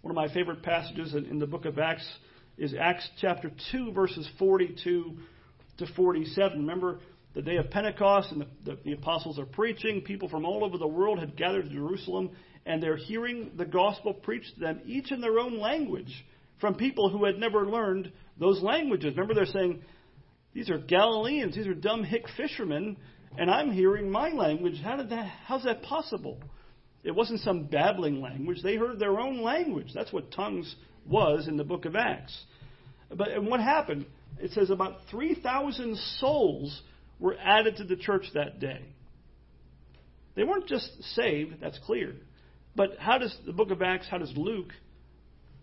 One 0.00 0.10
of 0.10 0.16
my 0.16 0.32
favorite 0.32 0.62
passages 0.62 1.14
in 1.14 1.38
the 1.38 1.46
book 1.46 1.64
of 1.64 1.78
Acts 1.78 2.08
is 2.56 2.72
Acts 2.78 3.08
chapter 3.20 3.50
2, 3.72 3.92
verses 3.92 4.28
42 4.38 5.16
to 5.78 5.86
47. 5.94 6.58
Remember 6.58 7.00
the 7.34 7.42
day 7.42 7.56
of 7.56 7.70
Pentecost, 7.70 8.32
and 8.32 8.42
the, 8.42 8.46
the, 8.64 8.78
the 8.84 8.92
apostles 8.92 9.38
are 9.38 9.46
preaching. 9.46 10.02
People 10.02 10.28
from 10.28 10.44
all 10.44 10.64
over 10.64 10.78
the 10.78 10.86
world 10.86 11.18
had 11.18 11.36
gathered 11.36 11.64
to 11.64 11.70
Jerusalem, 11.70 12.30
and 12.64 12.82
they're 12.82 12.96
hearing 12.96 13.52
the 13.56 13.64
gospel 13.64 14.14
preached 14.14 14.54
to 14.54 14.60
them, 14.60 14.80
each 14.86 15.10
in 15.10 15.20
their 15.20 15.38
own 15.38 15.58
language, 15.58 16.24
from 16.60 16.74
people 16.74 17.10
who 17.10 17.24
had 17.24 17.38
never 17.38 17.66
learned 17.66 18.12
those 18.38 18.62
languages. 18.62 19.12
Remember, 19.16 19.34
they're 19.34 19.46
saying, 19.46 19.82
these 20.54 20.70
are 20.70 20.78
Galileans, 20.78 21.54
these 21.54 21.66
are 21.66 21.74
dumb 21.74 22.04
hick 22.04 22.24
fishermen, 22.36 22.96
and 23.36 23.50
I'm 23.50 23.70
hearing 23.70 24.10
my 24.10 24.30
language. 24.30 24.80
How 24.82 24.96
did 24.96 25.10
that, 25.10 25.26
how's 25.46 25.64
that 25.64 25.82
possible? 25.82 26.38
It 27.04 27.14
wasn't 27.14 27.40
some 27.40 27.64
babbling 27.64 28.20
language. 28.20 28.62
They 28.62 28.76
heard 28.76 28.98
their 28.98 29.20
own 29.20 29.42
language. 29.42 29.92
That's 29.94 30.12
what 30.12 30.32
tongues 30.32 30.74
was 31.06 31.48
in 31.48 31.56
the 31.56 31.64
book 31.64 31.84
of 31.84 31.96
Acts. 31.96 32.36
But 33.14 33.28
and 33.28 33.46
what 33.46 33.60
happened? 33.60 34.06
It 34.38 34.52
says 34.52 34.70
about 34.70 34.98
3,000 35.10 35.96
souls 36.18 36.82
were 37.18 37.36
added 37.42 37.76
to 37.76 37.84
the 37.84 37.96
church 37.96 38.26
that 38.34 38.60
day. 38.60 38.82
They 40.34 40.44
weren't 40.44 40.68
just 40.68 40.90
saved, 41.14 41.60
that's 41.60 41.78
clear. 41.84 42.14
But 42.76 42.98
how 42.98 43.18
does 43.18 43.36
the 43.44 43.52
book 43.52 43.70
of 43.70 43.82
Acts, 43.82 44.06
how 44.08 44.18
does 44.18 44.32
Luke 44.36 44.72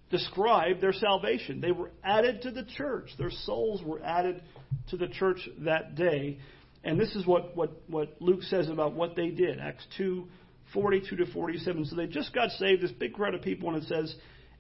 describe 0.10 0.82
their 0.82 0.94
salvation. 0.94 1.62
They 1.62 1.72
were 1.72 1.92
added 2.04 2.44
to 2.44 2.52
the 2.52 2.64
church. 2.78 3.10
Their 3.18 3.32
souls 3.32 3.82
were 3.84 4.04
added 4.04 4.42
to 4.90 4.98
the 4.98 5.08
church 5.08 5.48
that 5.60 5.96
day. 5.96 6.40
And 6.84 7.00
this 7.00 7.16
is 7.16 7.26
what, 7.26 7.56
what, 7.58 7.82
what 7.88 8.16
Luke 8.20 8.44
says 8.44 8.70
about 8.70 8.94
what 8.94 9.16
they 9.16 9.30
did. 9.30 9.60
Acts 9.60 9.86
2 9.98 10.28
42 10.74 11.16
to 11.18 11.26
47. 11.28 11.86
So 11.86 11.96
they 11.96 12.08
just 12.08 12.34
got 12.34 12.50
saved, 12.52 12.82
this 12.82 12.92
big 12.92 13.14
crowd 13.14 13.36
of 13.36 13.42
people, 13.42 13.70
and 13.70 13.82
it 13.82 13.88
says, 13.88 14.14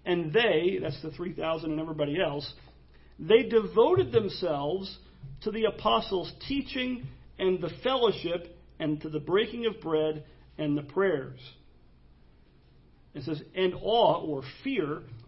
and 0.05 0.31
they, 0.31 0.79
that's 0.81 1.01
the 1.01 1.11
3,000 1.11 1.71
and 1.71 1.79
everybody 1.79 2.21
else, 2.21 2.51
they 3.19 3.43
devoted 3.43 4.11
themselves 4.11 4.97
to 5.41 5.51
the 5.51 5.65
apostles' 5.65 6.31
teaching 6.47 7.07
and 7.39 7.59
the 7.59 7.71
fellowship 7.83 8.55
and 8.79 9.01
to 9.01 9.09
the 9.09 9.19
breaking 9.19 9.65
of 9.65 9.81
bread 9.81 10.23
and 10.57 10.77
the 10.77 10.83
prayers. 10.83 11.39
It 13.13 13.23
says, 13.23 13.41
and 13.55 13.73
awe 13.81 14.21
or 14.21 14.43
fear 14.63 15.01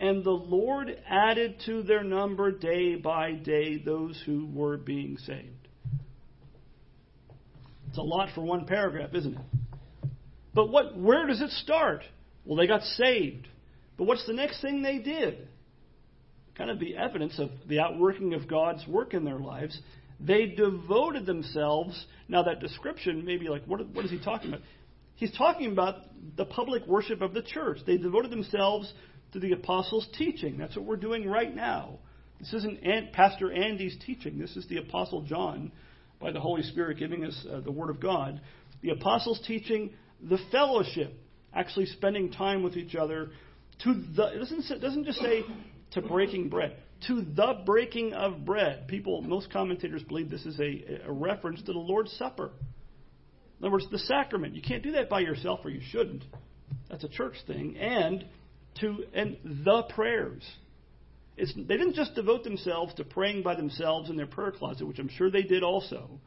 and 0.00 0.24
the 0.24 0.30
Lord 0.30 0.96
added 1.08 1.60
to 1.66 1.82
their 1.82 2.04
number 2.04 2.52
day 2.52 2.94
by 2.94 3.32
day 3.32 3.78
those 3.78 4.20
who 4.24 4.48
were 4.52 4.76
being 4.76 5.18
saved. 5.18 5.68
It's 7.88 7.98
a 7.98 8.02
lot 8.02 8.28
for 8.34 8.42
one 8.42 8.66
paragraph, 8.66 9.14
isn't 9.14 9.34
it? 9.34 9.40
But 10.54 10.70
what 10.70 10.96
where 10.96 11.26
does 11.26 11.40
it 11.40 11.50
start? 11.50 12.02
Well, 12.44 12.56
they 12.56 12.66
got 12.66 12.82
saved. 12.82 13.48
But 13.96 14.04
what's 14.04 14.26
the 14.26 14.32
next 14.32 14.62
thing 14.62 14.82
they 14.82 14.98
did? 14.98 15.48
Kind 16.56 16.70
of 16.70 16.78
the 16.78 16.96
evidence 16.96 17.38
of 17.38 17.50
the 17.68 17.80
outworking 17.80 18.34
of 18.34 18.48
God's 18.48 18.86
work 18.86 19.14
in 19.14 19.24
their 19.24 19.38
lives. 19.38 19.78
They 20.20 20.46
devoted 20.46 21.26
themselves. 21.26 22.06
Now, 22.28 22.42
that 22.44 22.60
description 22.60 23.24
may 23.24 23.36
be 23.36 23.48
like, 23.48 23.64
what, 23.66 23.86
what 23.88 24.04
is 24.04 24.10
he 24.10 24.18
talking 24.18 24.48
about? 24.48 24.62
He's 25.14 25.32
talking 25.36 25.72
about 25.72 25.96
the 26.36 26.44
public 26.44 26.86
worship 26.86 27.22
of 27.22 27.34
the 27.34 27.42
church. 27.42 27.78
They 27.86 27.96
devoted 27.96 28.30
themselves 28.30 28.92
to 29.32 29.40
the 29.40 29.52
apostles' 29.52 30.08
teaching. 30.16 30.58
That's 30.58 30.76
what 30.76 30.84
we're 30.84 30.96
doing 30.96 31.28
right 31.28 31.54
now. 31.54 31.98
This 32.40 32.52
isn't 32.52 33.12
Pastor 33.12 33.52
Andy's 33.52 33.96
teaching. 34.06 34.38
This 34.38 34.56
is 34.56 34.66
the 34.68 34.78
Apostle 34.78 35.22
John, 35.22 35.72
by 36.20 36.30
the 36.30 36.40
Holy 36.40 36.62
Spirit, 36.62 36.98
giving 36.98 37.24
us 37.24 37.46
uh, 37.50 37.60
the 37.60 37.72
Word 37.72 37.90
of 37.90 38.00
God. 38.00 38.40
The 38.80 38.90
apostles' 38.90 39.40
teaching, 39.46 39.90
the 40.22 40.38
fellowship, 40.52 41.14
actually 41.52 41.86
spending 41.86 42.30
time 42.30 42.62
with 42.62 42.76
each 42.76 42.94
other. 42.94 43.30
To 43.84 43.94
the 44.16 44.34
it 44.34 44.38
doesn't 44.38 44.70
it 44.70 44.80
doesn't 44.80 45.04
just 45.04 45.18
say 45.18 45.42
to 45.92 46.02
breaking 46.02 46.48
bread. 46.48 46.76
To 47.06 47.22
the 47.22 47.62
breaking 47.64 48.12
of 48.12 48.44
bread. 48.44 48.88
People, 48.88 49.22
most 49.22 49.52
commentators 49.52 50.02
believe 50.02 50.30
this 50.30 50.46
is 50.46 50.58
a, 50.60 51.00
a 51.06 51.12
reference 51.12 51.60
to 51.62 51.72
the 51.72 51.78
Lord's 51.78 52.12
Supper. 52.12 52.50
In 53.58 53.64
other 53.64 53.72
words, 53.72 53.86
the 53.90 53.98
sacrament. 53.98 54.54
You 54.54 54.62
can't 54.62 54.82
do 54.82 54.92
that 54.92 55.08
by 55.08 55.20
yourself, 55.20 55.60
or 55.64 55.70
you 55.70 55.80
shouldn't. 55.90 56.24
That's 56.88 57.04
a 57.04 57.08
church 57.08 57.34
thing. 57.46 57.76
And 57.78 58.24
to 58.80 59.04
and 59.14 59.36
the 59.44 59.82
prayers. 59.94 60.42
It's, 61.36 61.54
they 61.54 61.76
didn't 61.76 61.94
just 61.94 62.14
devote 62.14 62.42
themselves 62.42 62.94
to 62.94 63.04
praying 63.04 63.42
by 63.42 63.54
themselves 63.54 64.10
in 64.10 64.16
their 64.16 64.26
prayer 64.26 64.50
closet, 64.50 64.86
which 64.86 64.98
I'm 64.98 65.08
sure 65.08 65.30
they 65.30 65.42
did 65.42 65.62
also. 65.62 66.20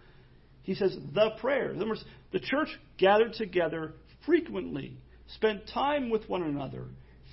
He 0.63 0.73
says 0.73 0.95
the 1.13 1.31
prayers. 1.39 1.75
In 1.75 1.81
other 1.81 1.89
words, 1.89 2.05
the 2.31 2.39
church 2.39 2.69
gathered 2.97 3.33
together 3.33 3.93
frequently, 4.25 4.97
spent 5.35 5.67
time 5.73 6.09
with 6.09 6.29
one 6.29 6.43
another, 6.43 6.85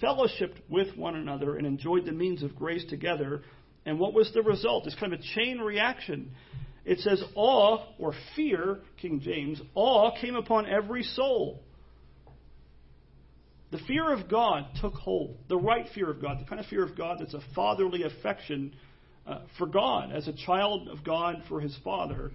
fellowshipped 0.03 0.59
with 0.69 0.97
one 0.97 1.15
another, 1.15 1.57
and 1.57 1.67
enjoyed 1.67 2.05
the 2.05 2.13
means 2.13 2.43
of 2.43 2.57
grace 2.57 2.85
together. 2.89 3.43
And 3.87 3.99
what 3.99 4.15
was 4.15 4.33
the 4.33 4.43
result? 4.43 4.87
It's 4.87 4.97
kind 4.97 5.13
of 5.13 5.21
a 5.21 5.35
chain 5.35 5.59
reaction. 5.59 6.33
It 6.85 7.01
says, 7.01 7.23
awe 7.35 7.85
or 7.99 8.15
fear, 8.35 8.79
King 9.01 9.21
James, 9.21 9.61
awe 9.75 10.19
came 10.21 10.35
upon 10.35 10.67
every 10.67 11.03
soul. 11.03 11.63
The 13.71 13.79
fear 13.87 14.13
of 14.13 14.29
God 14.31 14.67
took 14.81 14.95
hold, 14.95 15.37
the 15.49 15.59
right 15.59 15.87
fear 15.95 16.11
of 16.11 16.23
God, 16.23 16.41
the 16.41 16.45
kind 16.45 16.61
of 16.61 16.67
fear 16.67 16.83
of 16.83 16.97
God 16.97 17.19
that's 17.21 17.35
a 17.35 17.43
fatherly 17.55 18.05
affection 18.05 18.75
uh, 19.27 19.41
for 19.59 19.67
God, 19.67 20.11
as 20.11 20.27
a 20.27 20.33
child 20.33 20.89
of 20.89 21.05
God 21.05 21.43
for 21.49 21.61
his 21.61 21.77
father. 21.85 22.31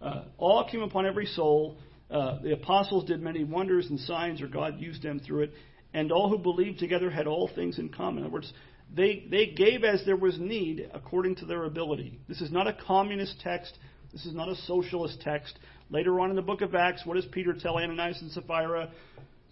Uh, 0.00 0.24
awe 0.38 0.70
came 0.70 0.82
upon 0.82 1.06
every 1.06 1.26
soul. 1.26 1.76
Uh, 2.08 2.40
the 2.40 2.52
apostles 2.52 3.04
did 3.04 3.20
many 3.20 3.42
wonders 3.42 3.86
and 3.90 3.98
signs, 4.00 4.40
or 4.40 4.46
God 4.46 4.80
used 4.80 5.02
them 5.02 5.20
through 5.20 5.42
it. 5.42 5.52
And 5.92 6.12
all 6.12 6.28
who 6.28 6.38
believed 6.38 6.78
together 6.78 7.10
had 7.10 7.26
all 7.26 7.50
things 7.52 7.78
in 7.78 7.88
common. 7.88 8.18
In 8.18 8.24
other 8.26 8.32
words, 8.32 8.52
they, 8.94 9.26
they 9.28 9.46
gave 9.46 9.82
as 9.82 10.04
there 10.06 10.16
was 10.16 10.38
need 10.38 10.88
according 10.94 11.36
to 11.36 11.46
their 11.46 11.64
ability. 11.64 12.18
This 12.28 12.40
is 12.40 12.52
not 12.52 12.68
a 12.68 12.76
communist 12.86 13.40
text. 13.40 13.76
This 14.12 14.24
is 14.24 14.34
not 14.34 14.48
a 14.48 14.54
socialist 14.54 15.20
text. 15.20 15.58
Later 15.90 16.20
on 16.20 16.30
in 16.30 16.36
the 16.36 16.42
book 16.42 16.60
of 16.60 16.74
Acts, 16.74 17.04
what 17.04 17.14
does 17.14 17.26
Peter 17.26 17.52
tell 17.52 17.76
Ananias 17.76 18.20
and 18.22 18.30
Sapphira? 18.30 18.90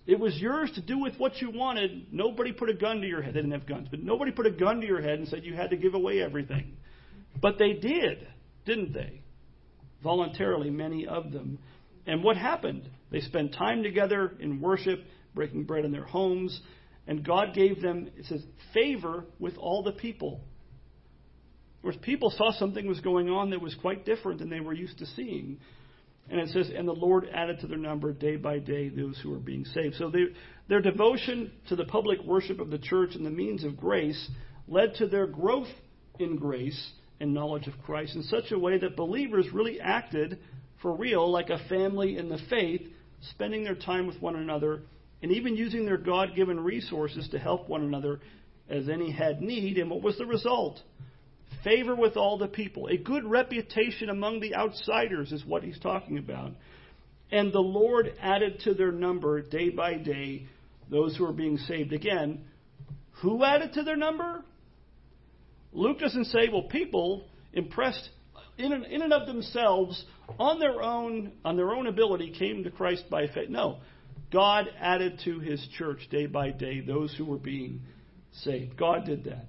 It 0.08 0.18
was 0.18 0.34
yours 0.38 0.72
to 0.74 0.80
do 0.80 0.98
with 0.98 1.16
what 1.18 1.42
you 1.42 1.50
wanted. 1.50 2.06
Nobody 2.10 2.50
put 2.50 2.70
a 2.70 2.74
gun 2.74 3.02
to 3.02 3.06
your 3.06 3.20
head. 3.20 3.34
They 3.34 3.40
didn't 3.40 3.52
have 3.52 3.66
guns, 3.66 3.88
but 3.90 4.02
nobody 4.02 4.32
put 4.32 4.46
a 4.46 4.50
gun 4.50 4.80
to 4.80 4.86
your 4.86 5.02
head 5.02 5.18
and 5.18 5.28
said 5.28 5.44
you 5.44 5.54
had 5.54 5.68
to 5.68 5.76
give 5.76 5.92
away 5.92 6.22
everything. 6.22 6.78
But 7.42 7.58
they 7.58 7.74
did, 7.74 8.26
didn't 8.64 8.94
they? 8.94 9.20
Voluntarily, 10.02 10.70
many 10.70 11.06
of 11.06 11.30
them. 11.30 11.58
And 12.06 12.24
what 12.24 12.38
happened? 12.38 12.88
They 13.10 13.20
spent 13.20 13.52
time 13.52 13.82
together 13.82 14.32
in 14.40 14.62
worship, 14.62 15.00
breaking 15.34 15.64
bread 15.64 15.84
in 15.84 15.92
their 15.92 16.06
homes, 16.06 16.58
and 17.06 17.22
God 17.22 17.52
gave 17.52 17.82
them, 17.82 18.08
it 18.16 18.24
says, 18.24 18.42
favor 18.72 19.26
with 19.38 19.58
all 19.58 19.82
the 19.82 19.92
people. 19.92 20.40
Whereas 21.82 22.00
people 22.00 22.30
saw 22.30 22.52
something 22.52 22.86
was 22.86 23.00
going 23.00 23.28
on 23.28 23.50
that 23.50 23.60
was 23.60 23.74
quite 23.74 24.06
different 24.06 24.38
than 24.38 24.48
they 24.48 24.60
were 24.60 24.72
used 24.72 24.98
to 25.00 25.06
seeing. 25.06 25.58
And 26.30 26.40
it 26.40 26.48
says, 26.50 26.70
and 26.74 26.86
the 26.86 26.92
Lord 26.92 27.28
added 27.32 27.60
to 27.60 27.66
their 27.66 27.78
number 27.78 28.12
day 28.12 28.36
by 28.36 28.58
day 28.58 28.88
those 28.88 29.18
who 29.22 29.30
were 29.30 29.38
being 29.38 29.64
saved. 29.64 29.94
So 29.96 30.10
they, 30.10 30.26
their 30.68 30.82
devotion 30.82 31.50
to 31.68 31.76
the 31.76 31.84
public 31.84 32.22
worship 32.22 32.60
of 32.60 32.70
the 32.70 32.78
church 32.78 33.14
and 33.14 33.24
the 33.24 33.30
means 33.30 33.64
of 33.64 33.76
grace 33.76 34.30
led 34.66 34.94
to 34.96 35.06
their 35.06 35.26
growth 35.26 35.68
in 36.18 36.36
grace 36.36 36.92
and 37.20 37.32
knowledge 37.32 37.66
of 37.66 37.74
Christ 37.84 38.14
in 38.14 38.22
such 38.24 38.52
a 38.52 38.58
way 38.58 38.78
that 38.78 38.96
believers 38.96 39.46
really 39.52 39.80
acted 39.80 40.38
for 40.82 40.94
real 40.94 41.30
like 41.30 41.50
a 41.50 41.58
family 41.68 42.16
in 42.18 42.28
the 42.28 42.38
faith, 42.50 42.82
spending 43.30 43.64
their 43.64 43.74
time 43.74 44.06
with 44.06 44.20
one 44.20 44.36
another 44.36 44.82
and 45.22 45.32
even 45.32 45.56
using 45.56 45.84
their 45.84 45.96
God 45.96 46.36
given 46.36 46.60
resources 46.60 47.28
to 47.30 47.38
help 47.38 47.68
one 47.68 47.82
another 47.82 48.20
as 48.68 48.88
any 48.88 49.10
had 49.10 49.40
need. 49.40 49.78
And 49.78 49.90
what 49.90 50.02
was 50.02 50.16
the 50.18 50.26
result? 50.26 50.80
Favor 51.64 51.94
with 51.94 52.16
all 52.16 52.38
the 52.38 52.48
people. 52.48 52.86
A 52.86 52.96
good 52.96 53.24
reputation 53.24 54.10
among 54.10 54.40
the 54.40 54.54
outsiders 54.54 55.32
is 55.32 55.44
what 55.44 55.62
he's 55.62 55.78
talking 55.80 56.18
about. 56.18 56.52
And 57.30 57.52
the 57.52 57.60
Lord 57.60 58.12
added 58.20 58.60
to 58.60 58.74
their 58.74 58.92
number 58.92 59.42
day 59.42 59.70
by 59.70 59.94
day 59.94 60.46
those 60.90 61.16
who 61.16 61.24
are 61.24 61.32
being 61.32 61.58
saved. 61.58 61.92
Again, 61.92 62.44
who 63.20 63.44
added 63.44 63.74
to 63.74 63.82
their 63.82 63.96
number? 63.96 64.44
Luke 65.72 65.98
doesn't 65.98 66.26
say, 66.26 66.48
well, 66.50 66.62
people 66.62 67.24
impressed 67.52 68.08
in 68.56 68.72
and, 68.72 68.84
in 68.86 69.02
and 69.02 69.12
of 69.12 69.26
themselves 69.26 70.04
on 70.38 70.58
their 70.58 70.82
own 70.82 71.32
on 71.44 71.56
their 71.56 71.70
own 71.70 71.86
ability 71.86 72.34
came 72.38 72.64
to 72.64 72.70
Christ 72.70 73.04
by 73.10 73.26
faith. 73.28 73.48
No. 73.48 73.78
God 74.32 74.66
added 74.78 75.20
to 75.24 75.38
his 75.38 75.64
church 75.78 76.00
day 76.10 76.26
by 76.26 76.50
day 76.50 76.80
those 76.80 77.14
who 77.16 77.24
were 77.24 77.38
being 77.38 77.80
saved. 78.42 78.76
God 78.76 79.06
did 79.06 79.24
that. 79.24 79.46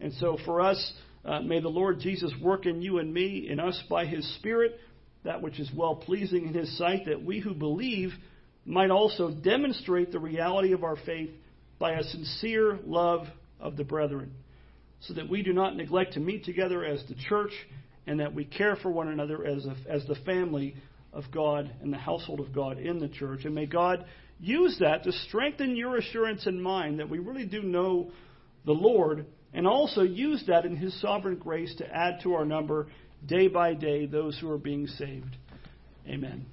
And 0.00 0.12
so 0.14 0.38
for 0.44 0.60
us, 0.60 0.92
uh, 1.28 1.40
may 1.40 1.60
the 1.60 1.68
Lord 1.68 2.00
Jesus 2.00 2.32
work 2.40 2.64
in 2.64 2.80
you 2.80 2.98
and 2.98 3.12
me, 3.12 3.48
in 3.50 3.60
us 3.60 3.80
by 3.90 4.06
his 4.06 4.26
Spirit, 4.36 4.80
that 5.24 5.42
which 5.42 5.60
is 5.60 5.70
well 5.76 5.94
pleasing 5.94 6.46
in 6.46 6.54
his 6.54 6.78
sight, 6.78 7.04
that 7.06 7.22
we 7.22 7.38
who 7.38 7.52
believe 7.52 8.12
might 8.64 8.90
also 8.90 9.30
demonstrate 9.30 10.10
the 10.10 10.18
reality 10.18 10.72
of 10.72 10.84
our 10.84 10.96
faith 11.04 11.30
by 11.78 11.92
a 11.92 12.02
sincere 12.02 12.78
love 12.86 13.26
of 13.60 13.76
the 13.76 13.84
brethren, 13.84 14.32
so 15.00 15.14
that 15.14 15.28
we 15.28 15.42
do 15.42 15.52
not 15.52 15.76
neglect 15.76 16.14
to 16.14 16.20
meet 16.20 16.44
together 16.44 16.84
as 16.84 17.02
the 17.08 17.14
church, 17.28 17.52
and 18.06 18.20
that 18.20 18.34
we 18.34 18.44
care 18.44 18.76
for 18.76 18.90
one 18.90 19.08
another 19.08 19.44
as, 19.44 19.66
a, 19.66 19.76
as 19.88 20.06
the 20.06 20.16
family 20.24 20.74
of 21.12 21.24
God 21.32 21.70
and 21.82 21.92
the 21.92 21.98
household 21.98 22.40
of 22.40 22.54
God 22.54 22.78
in 22.78 22.98
the 22.98 23.08
church. 23.08 23.44
And 23.44 23.54
may 23.54 23.66
God 23.66 24.06
use 24.40 24.78
that 24.80 25.04
to 25.04 25.12
strengthen 25.12 25.76
your 25.76 25.98
assurance 25.98 26.46
in 26.46 26.60
mind 26.60 27.00
that 27.00 27.10
we 27.10 27.18
really 27.18 27.46
do 27.46 27.62
know 27.62 28.12
the 28.64 28.72
Lord, 28.72 29.26
and 29.52 29.66
also 29.66 30.02
use 30.02 30.44
that 30.46 30.64
in 30.64 30.76
His 30.76 30.98
sovereign 31.00 31.36
grace 31.36 31.74
to 31.76 31.94
add 31.94 32.20
to 32.22 32.34
our 32.34 32.44
number 32.44 32.88
day 33.26 33.48
by 33.48 33.74
day 33.74 34.06
those 34.06 34.38
who 34.38 34.50
are 34.50 34.58
being 34.58 34.86
saved. 34.86 35.36
Amen. 36.06 36.46